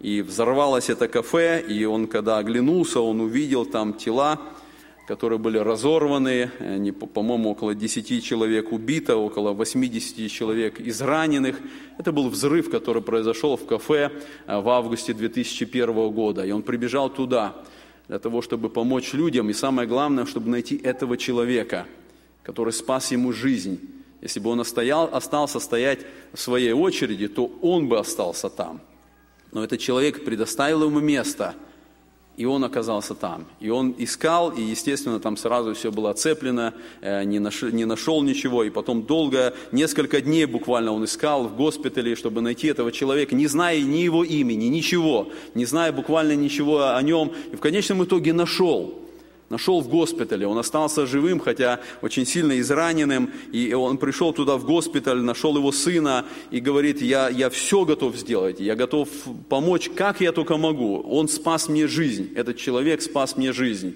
и 0.00 0.22
взорвалось 0.22 0.88
это 0.88 1.08
кафе, 1.08 1.60
и 1.60 1.84
он, 1.84 2.06
когда 2.06 2.38
оглянулся, 2.38 3.00
он 3.00 3.20
увидел 3.20 3.66
там 3.66 3.94
тела, 3.94 4.40
которые 5.06 5.38
были 5.38 5.58
разорваны, 5.58 6.50
они, 6.60 6.92
по-моему, 6.92 7.50
около 7.50 7.74
10 7.74 8.24
человек 8.24 8.72
убито, 8.72 9.16
около 9.16 9.52
80 9.52 10.30
человек 10.30 10.80
израненных. 10.80 11.60
Это 11.98 12.12
был 12.12 12.28
взрыв, 12.28 12.70
который 12.70 13.02
произошел 13.02 13.56
в 13.56 13.66
кафе 13.66 14.12
э, 14.46 14.60
в 14.60 14.68
августе 14.68 15.12
2001 15.12 16.10
года, 16.10 16.46
и 16.46 16.52
он 16.52 16.62
прибежал 16.62 17.10
туда 17.10 17.56
для 18.08 18.20
того, 18.20 18.42
чтобы 18.42 18.68
помочь 18.68 19.12
людям, 19.12 19.50
и 19.50 19.52
самое 19.52 19.88
главное, 19.88 20.26
чтобы 20.26 20.48
найти 20.50 20.76
этого 20.76 21.16
человека– 21.16 21.86
который 22.42 22.72
спас 22.72 23.10
ему 23.12 23.32
жизнь. 23.32 23.80
Если 24.20 24.38
бы 24.40 24.50
он 24.50 24.60
остоял, 24.60 25.10
остался 25.12 25.58
стоять 25.58 26.00
в 26.32 26.40
своей 26.40 26.72
очереди, 26.72 27.28
то 27.28 27.50
он 27.60 27.88
бы 27.88 27.98
остался 27.98 28.48
там. 28.48 28.80
Но 29.50 29.64
этот 29.64 29.80
человек 29.80 30.24
предоставил 30.24 30.84
ему 30.84 31.00
место, 31.00 31.54
и 32.36 32.46
он 32.46 32.64
оказался 32.64 33.14
там. 33.14 33.46
И 33.60 33.68
он 33.68 33.94
искал, 33.98 34.50
и, 34.50 34.62
естественно, 34.62 35.20
там 35.20 35.36
сразу 35.36 35.74
все 35.74 35.92
было 35.92 36.10
оцеплено, 36.10 36.72
э, 37.02 37.24
не 37.24 37.38
нашел, 37.38 37.68
не 37.68 37.84
нашел 37.84 38.22
ничего. 38.22 38.64
И 38.64 38.70
потом 38.70 39.02
долго, 39.02 39.54
несколько 39.70 40.22
дней 40.22 40.46
буквально 40.46 40.92
он 40.92 41.04
искал 41.04 41.48
в 41.48 41.56
госпитале, 41.56 42.14
чтобы 42.14 42.40
найти 42.40 42.68
этого 42.68 42.90
человека, 42.90 43.34
не 43.34 43.48
зная 43.48 43.80
ни 43.82 43.98
его 43.98 44.24
имени, 44.24 44.66
ничего, 44.66 45.30
не 45.54 45.66
зная 45.66 45.92
буквально 45.92 46.34
ничего 46.34 46.94
о 46.94 47.02
нем. 47.02 47.32
И 47.52 47.56
в 47.56 47.60
конечном 47.60 48.04
итоге 48.04 48.32
нашел 48.32 49.01
нашел 49.52 49.82
в 49.82 49.88
госпитале. 49.88 50.46
Он 50.46 50.58
остался 50.58 51.06
живым, 51.06 51.38
хотя 51.38 51.78
очень 52.00 52.26
сильно 52.26 52.58
израненным. 52.58 53.30
И 53.52 53.72
он 53.74 53.98
пришел 53.98 54.32
туда 54.32 54.56
в 54.56 54.64
госпиталь, 54.64 55.20
нашел 55.20 55.56
его 55.56 55.70
сына 55.70 56.24
и 56.50 56.58
говорит, 56.58 57.02
я, 57.02 57.28
я 57.28 57.50
все 57.50 57.84
готов 57.84 58.16
сделать, 58.16 58.58
я 58.58 58.74
готов 58.74 59.08
помочь, 59.48 59.90
как 59.94 60.20
я 60.20 60.32
только 60.32 60.56
могу. 60.56 61.00
Он 61.02 61.28
спас 61.28 61.68
мне 61.68 61.86
жизнь, 61.86 62.32
этот 62.34 62.56
человек 62.56 63.02
спас 63.02 63.36
мне 63.36 63.52
жизнь 63.52 63.94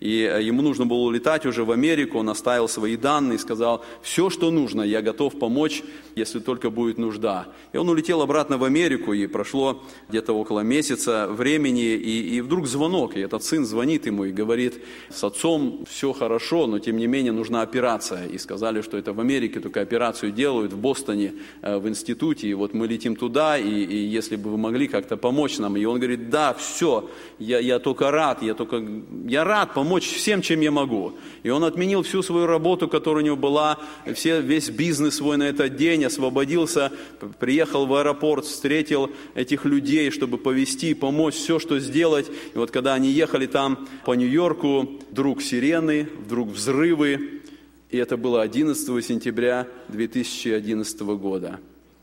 и 0.00 0.22
э, 0.22 0.42
ему 0.42 0.62
нужно 0.62 0.86
было 0.86 0.98
улетать 0.98 1.46
уже 1.46 1.64
в 1.64 1.70
Америку, 1.70 2.18
он 2.18 2.28
оставил 2.28 2.68
свои 2.68 2.96
данные, 2.96 3.38
сказал, 3.38 3.84
все, 4.02 4.30
что 4.30 4.50
нужно, 4.50 4.82
я 4.82 5.02
готов 5.02 5.38
помочь, 5.38 5.82
если 6.14 6.40
только 6.40 6.70
будет 6.70 6.98
нужда. 6.98 7.48
И 7.72 7.76
он 7.76 7.88
улетел 7.88 8.22
обратно 8.22 8.58
в 8.58 8.64
Америку, 8.64 9.12
и 9.12 9.26
прошло 9.26 9.82
где-то 10.08 10.32
около 10.32 10.60
месяца 10.60 11.28
времени, 11.28 11.94
и, 11.94 12.36
и 12.36 12.40
вдруг 12.40 12.66
звонок, 12.66 13.16
и 13.16 13.20
этот 13.20 13.44
сын 13.44 13.64
звонит 13.64 14.06
ему 14.06 14.24
и 14.24 14.32
говорит, 14.32 14.82
с 15.10 15.24
отцом 15.24 15.84
все 15.88 16.12
хорошо, 16.12 16.66
но 16.66 16.78
тем 16.78 16.96
не 16.96 17.06
менее 17.06 17.32
нужна 17.32 17.62
операция. 17.62 18.26
И 18.26 18.38
сказали, 18.38 18.82
что 18.82 18.96
это 18.96 19.12
в 19.12 19.20
Америке 19.20 19.60
только 19.60 19.80
операцию 19.80 20.32
делают, 20.32 20.72
в 20.72 20.78
Бостоне, 20.78 21.34
э, 21.62 21.78
в 21.78 21.88
институте, 21.88 22.48
и 22.48 22.54
вот 22.54 22.74
мы 22.74 22.86
летим 22.86 23.16
туда, 23.16 23.58
и, 23.58 23.84
и 23.84 23.96
если 23.96 24.36
бы 24.36 24.50
вы 24.50 24.58
могли 24.58 24.88
как-то 24.88 25.16
помочь 25.16 25.58
нам. 25.58 25.76
И 25.76 25.84
он 25.84 25.98
говорит, 25.98 26.30
да, 26.30 26.54
все, 26.54 27.08
я, 27.38 27.58
я 27.58 27.78
только 27.78 28.10
рад, 28.10 28.42
я 28.42 28.54
только, 28.54 28.82
я 29.26 29.44
рад 29.44 29.74
помочь, 29.74 29.85
помочь 29.86 30.10
всем, 30.10 30.42
чем 30.42 30.62
я 30.62 30.72
могу. 30.72 31.12
И 31.44 31.48
он 31.48 31.62
отменил 31.62 32.02
всю 32.02 32.20
свою 32.20 32.46
работу, 32.46 32.88
которая 32.88 33.22
у 33.22 33.26
него 33.26 33.36
была, 33.36 33.78
все, 34.14 34.40
весь 34.40 34.68
бизнес 34.68 35.14
свой 35.14 35.36
на 35.36 35.44
этот 35.44 35.76
день, 35.76 36.04
освободился, 36.04 36.90
приехал 37.38 37.86
в 37.86 37.94
аэропорт, 37.94 38.46
встретил 38.46 39.10
этих 39.36 39.64
людей, 39.64 40.10
чтобы 40.10 40.38
повести, 40.38 40.92
помочь, 40.92 41.34
все, 41.34 41.60
что 41.60 41.78
сделать. 41.78 42.26
И 42.52 42.58
вот 42.58 42.72
когда 42.72 42.94
они 42.94 43.12
ехали 43.12 43.46
там 43.46 43.86
по 44.04 44.14
Нью-Йорку, 44.14 44.98
вдруг 45.12 45.40
сирены, 45.40 46.08
вдруг 46.18 46.48
взрывы, 46.48 47.42
и 47.88 47.96
это 47.96 48.16
было 48.16 48.42
11 48.42 49.04
сентября 49.04 49.68
2011 49.86 51.00
года. 51.00 51.60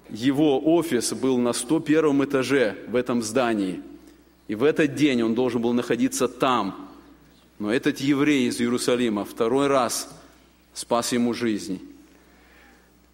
Его 0.09 0.57
офис 0.73 1.11
был 1.11 1.37
на 1.37 1.51
101 1.51 2.23
этаже 2.23 2.77
в 2.87 2.95
этом 2.95 3.21
здании. 3.21 3.81
И 4.47 4.55
в 4.55 4.63
этот 4.63 4.95
день 4.95 5.21
он 5.21 5.35
должен 5.35 5.61
был 5.61 5.73
находиться 5.73 6.29
там. 6.29 6.92
Но 7.59 7.73
этот 7.73 7.99
еврей 7.99 8.47
из 8.47 8.59
Иерусалима 8.59 9.25
второй 9.25 9.67
раз 9.67 10.09
спас 10.73 11.11
ему 11.11 11.33
жизнь. 11.33 11.81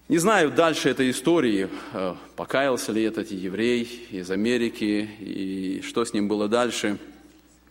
Не 0.07 0.17
знаю 0.17 0.51
дальше 0.51 0.89
этой 0.89 1.11
истории, 1.11 1.69
э, 1.93 2.15
покаялся 2.35 2.91
ли 2.91 3.03
этот 3.03 3.29
еврей 3.29 4.07
из 4.09 4.31
Америки 4.31 5.07
и 5.19 5.81
что 5.85 6.03
с 6.03 6.13
ним 6.13 6.27
было 6.27 6.47
дальше. 6.47 6.97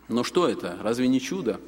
Но 0.07 0.23
что 0.23 0.47
это? 0.47 0.77
Разве 0.81 1.09
не 1.09 1.19
чудо? 1.19 1.59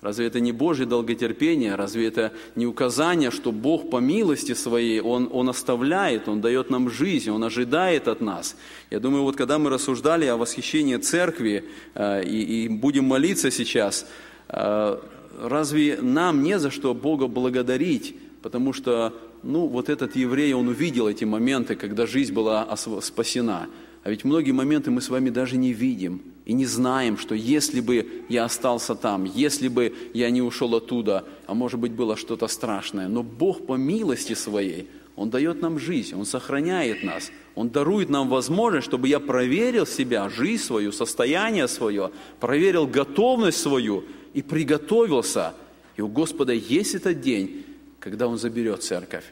Разве 0.00 0.26
это 0.26 0.40
не 0.40 0.52
Божье 0.52 0.86
долготерпение? 0.86 1.74
Разве 1.74 2.06
это 2.06 2.32
не 2.54 2.66
указание, 2.66 3.30
что 3.30 3.50
Бог 3.50 3.90
по 3.90 3.98
милости 3.98 4.54
своей, 4.54 5.00
Он, 5.00 5.28
Он 5.32 5.48
оставляет, 5.48 6.28
Он 6.28 6.40
дает 6.40 6.70
нам 6.70 6.88
жизнь, 6.88 7.30
Он 7.30 7.44
ожидает 7.44 8.08
от 8.08 8.20
нас? 8.20 8.56
Я 8.90 9.00
думаю, 9.00 9.22
вот 9.22 9.36
когда 9.36 9.58
мы 9.58 9.70
рассуждали 9.70 10.26
о 10.26 10.36
восхищении 10.36 10.96
церкви 10.96 11.64
э, 11.94 12.24
и, 12.24 12.64
и 12.64 12.68
будем 12.68 13.04
молиться 13.04 13.50
сейчас, 13.50 14.06
разве 14.48 15.98
нам 16.00 16.42
не 16.42 16.58
за 16.58 16.70
что 16.70 16.94
Бога 16.94 17.26
благодарить? 17.26 18.16
Потому 18.42 18.72
что, 18.72 19.14
ну, 19.42 19.66
вот 19.66 19.88
этот 19.88 20.16
еврей, 20.16 20.52
он 20.52 20.68
увидел 20.68 21.08
эти 21.08 21.24
моменты, 21.24 21.74
когда 21.74 22.06
жизнь 22.06 22.32
была 22.32 22.76
спасена. 23.00 23.66
А 24.04 24.10
ведь 24.10 24.24
многие 24.24 24.52
моменты 24.52 24.90
мы 24.90 25.00
с 25.00 25.08
вами 25.08 25.30
даже 25.30 25.56
не 25.56 25.72
видим 25.72 26.22
и 26.46 26.54
не 26.54 26.64
знаем, 26.64 27.18
что 27.18 27.34
если 27.34 27.80
бы 27.80 28.06
я 28.28 28.44
остался 28.44 28.94
там, 28.94 29.24
если 29.24 29.68
бы 29.68 29.94
я 30.14 30.30
не 30.30 30.40
ушел 30.40 30.74
оттуда, 30.74 31.24
а 31.46 31.54
может 31.54 31.78
быть 31.78 31.92
было 31.92 32.16
что-то 32.16 32.46
страшное, 32.46 33.08
но 33.08 33.22
Бог 33.22 33.66
по 33.66 33.74
милости 33.74 34.32
своей, 34.32 34.88
Он 35.14 35.28
дает 35.28 35.60
нам 35.60 35.78
жизнь, 35.78 36.14
Он 36.14 36.24
сохраняет 36.24 37.02
нас, 37.04 37.30
Он 37.54 37.68
дарует 37.68 38.08
нам 38.08 38.28
возможность, 38.28 38.86
чтобы 38.86 39.08
я 39.08 39.20
проверил 39.20 39.84
себя, 39.84 40.30
жизнь 40.30 40.62
свою, 40.62 40.90
состояние 40.90 41.68
свое, 41.68 42.12
проверил 42.40 42.86
готовность 42.86 43.60
свою 43.60 44.04
и 44.34 44.42
приготовился. 44.42 45.54
И 45.96 46.02
у 46.02 46.08
Господа 46.08 46.52
есть 46.52 46.94
этот 46.94 47.20
день, 47.20 47.64
когда 48.00 48.28
Он 48.28 48.38
заберет 48.38 48.82
церковь. 48.82 49.24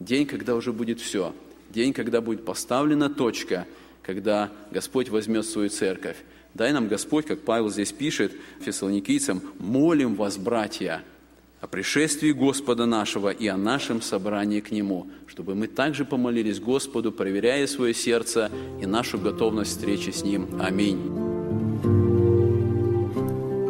День, 0.00 0.26
когда 0.26 0.54
уже 0.54 0.72
будет 0.72 1.00
все. 1.00 1.34
День, 1.70 1.92
когда 1.92 2.20
будет 2.20 2.44
поставлена 2.44 3.08
точка– 3.08 3.66
когда 4.04 4.52
Господь 4.70 5.08
возьмет 5.08 5.46
свою 5.46 5.70
церковь. 5.70 6.16
Дай 6.52 6.72
нам 6.72 6.86
Господь, 6.86 7.26
как 7.26 7.40
Павел 7.40 7.70
здесь 7.70 7.90
пишет 7.90 8.32
фессалоникийцам, 8.60 9.42
молим 9.58 10.14
вас, 10.14 10.36
братья, 10.36 11.02
о 11.60 11.66
пришествии 11.66 12.30
Господа 12.30 12.86
нашего 12.86 13.30
и 13.30 13.48
о 13.48 13.56
нашем 13.56 14.02
собрании 14.02 14.60
к 14.60 14.70
Нему, 14.70 15.08
чтобы 15.26 15.54
мы 15.54 15.66
также 15.66 16.04
помолились 16.04 16.60
Господу, 16.60 17.10
проверяя 17.10 17.66
свое 17.66 17.94
сердце 17.94 18.52
и 18.80 18.86
нашу 18.86 19.18
готовность 19.18 19.70
встречи 19.70 20.10
с 20.10 20.22
Ним. 20.22 20.60
Аминь. 20.60 21.43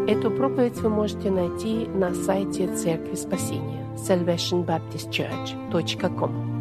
Эту 0.07 0.31
проповедь 0.31 0.77
вы 0.81 0.91
можете 0.91 1.31
найти 1.31 1.87
на 1.87 2.15
сайте 2.15 2.69
Церкви 2.77 3.15
Спасения 3.15 3.87
salvationbaptistchurch.com. 3.97 6.54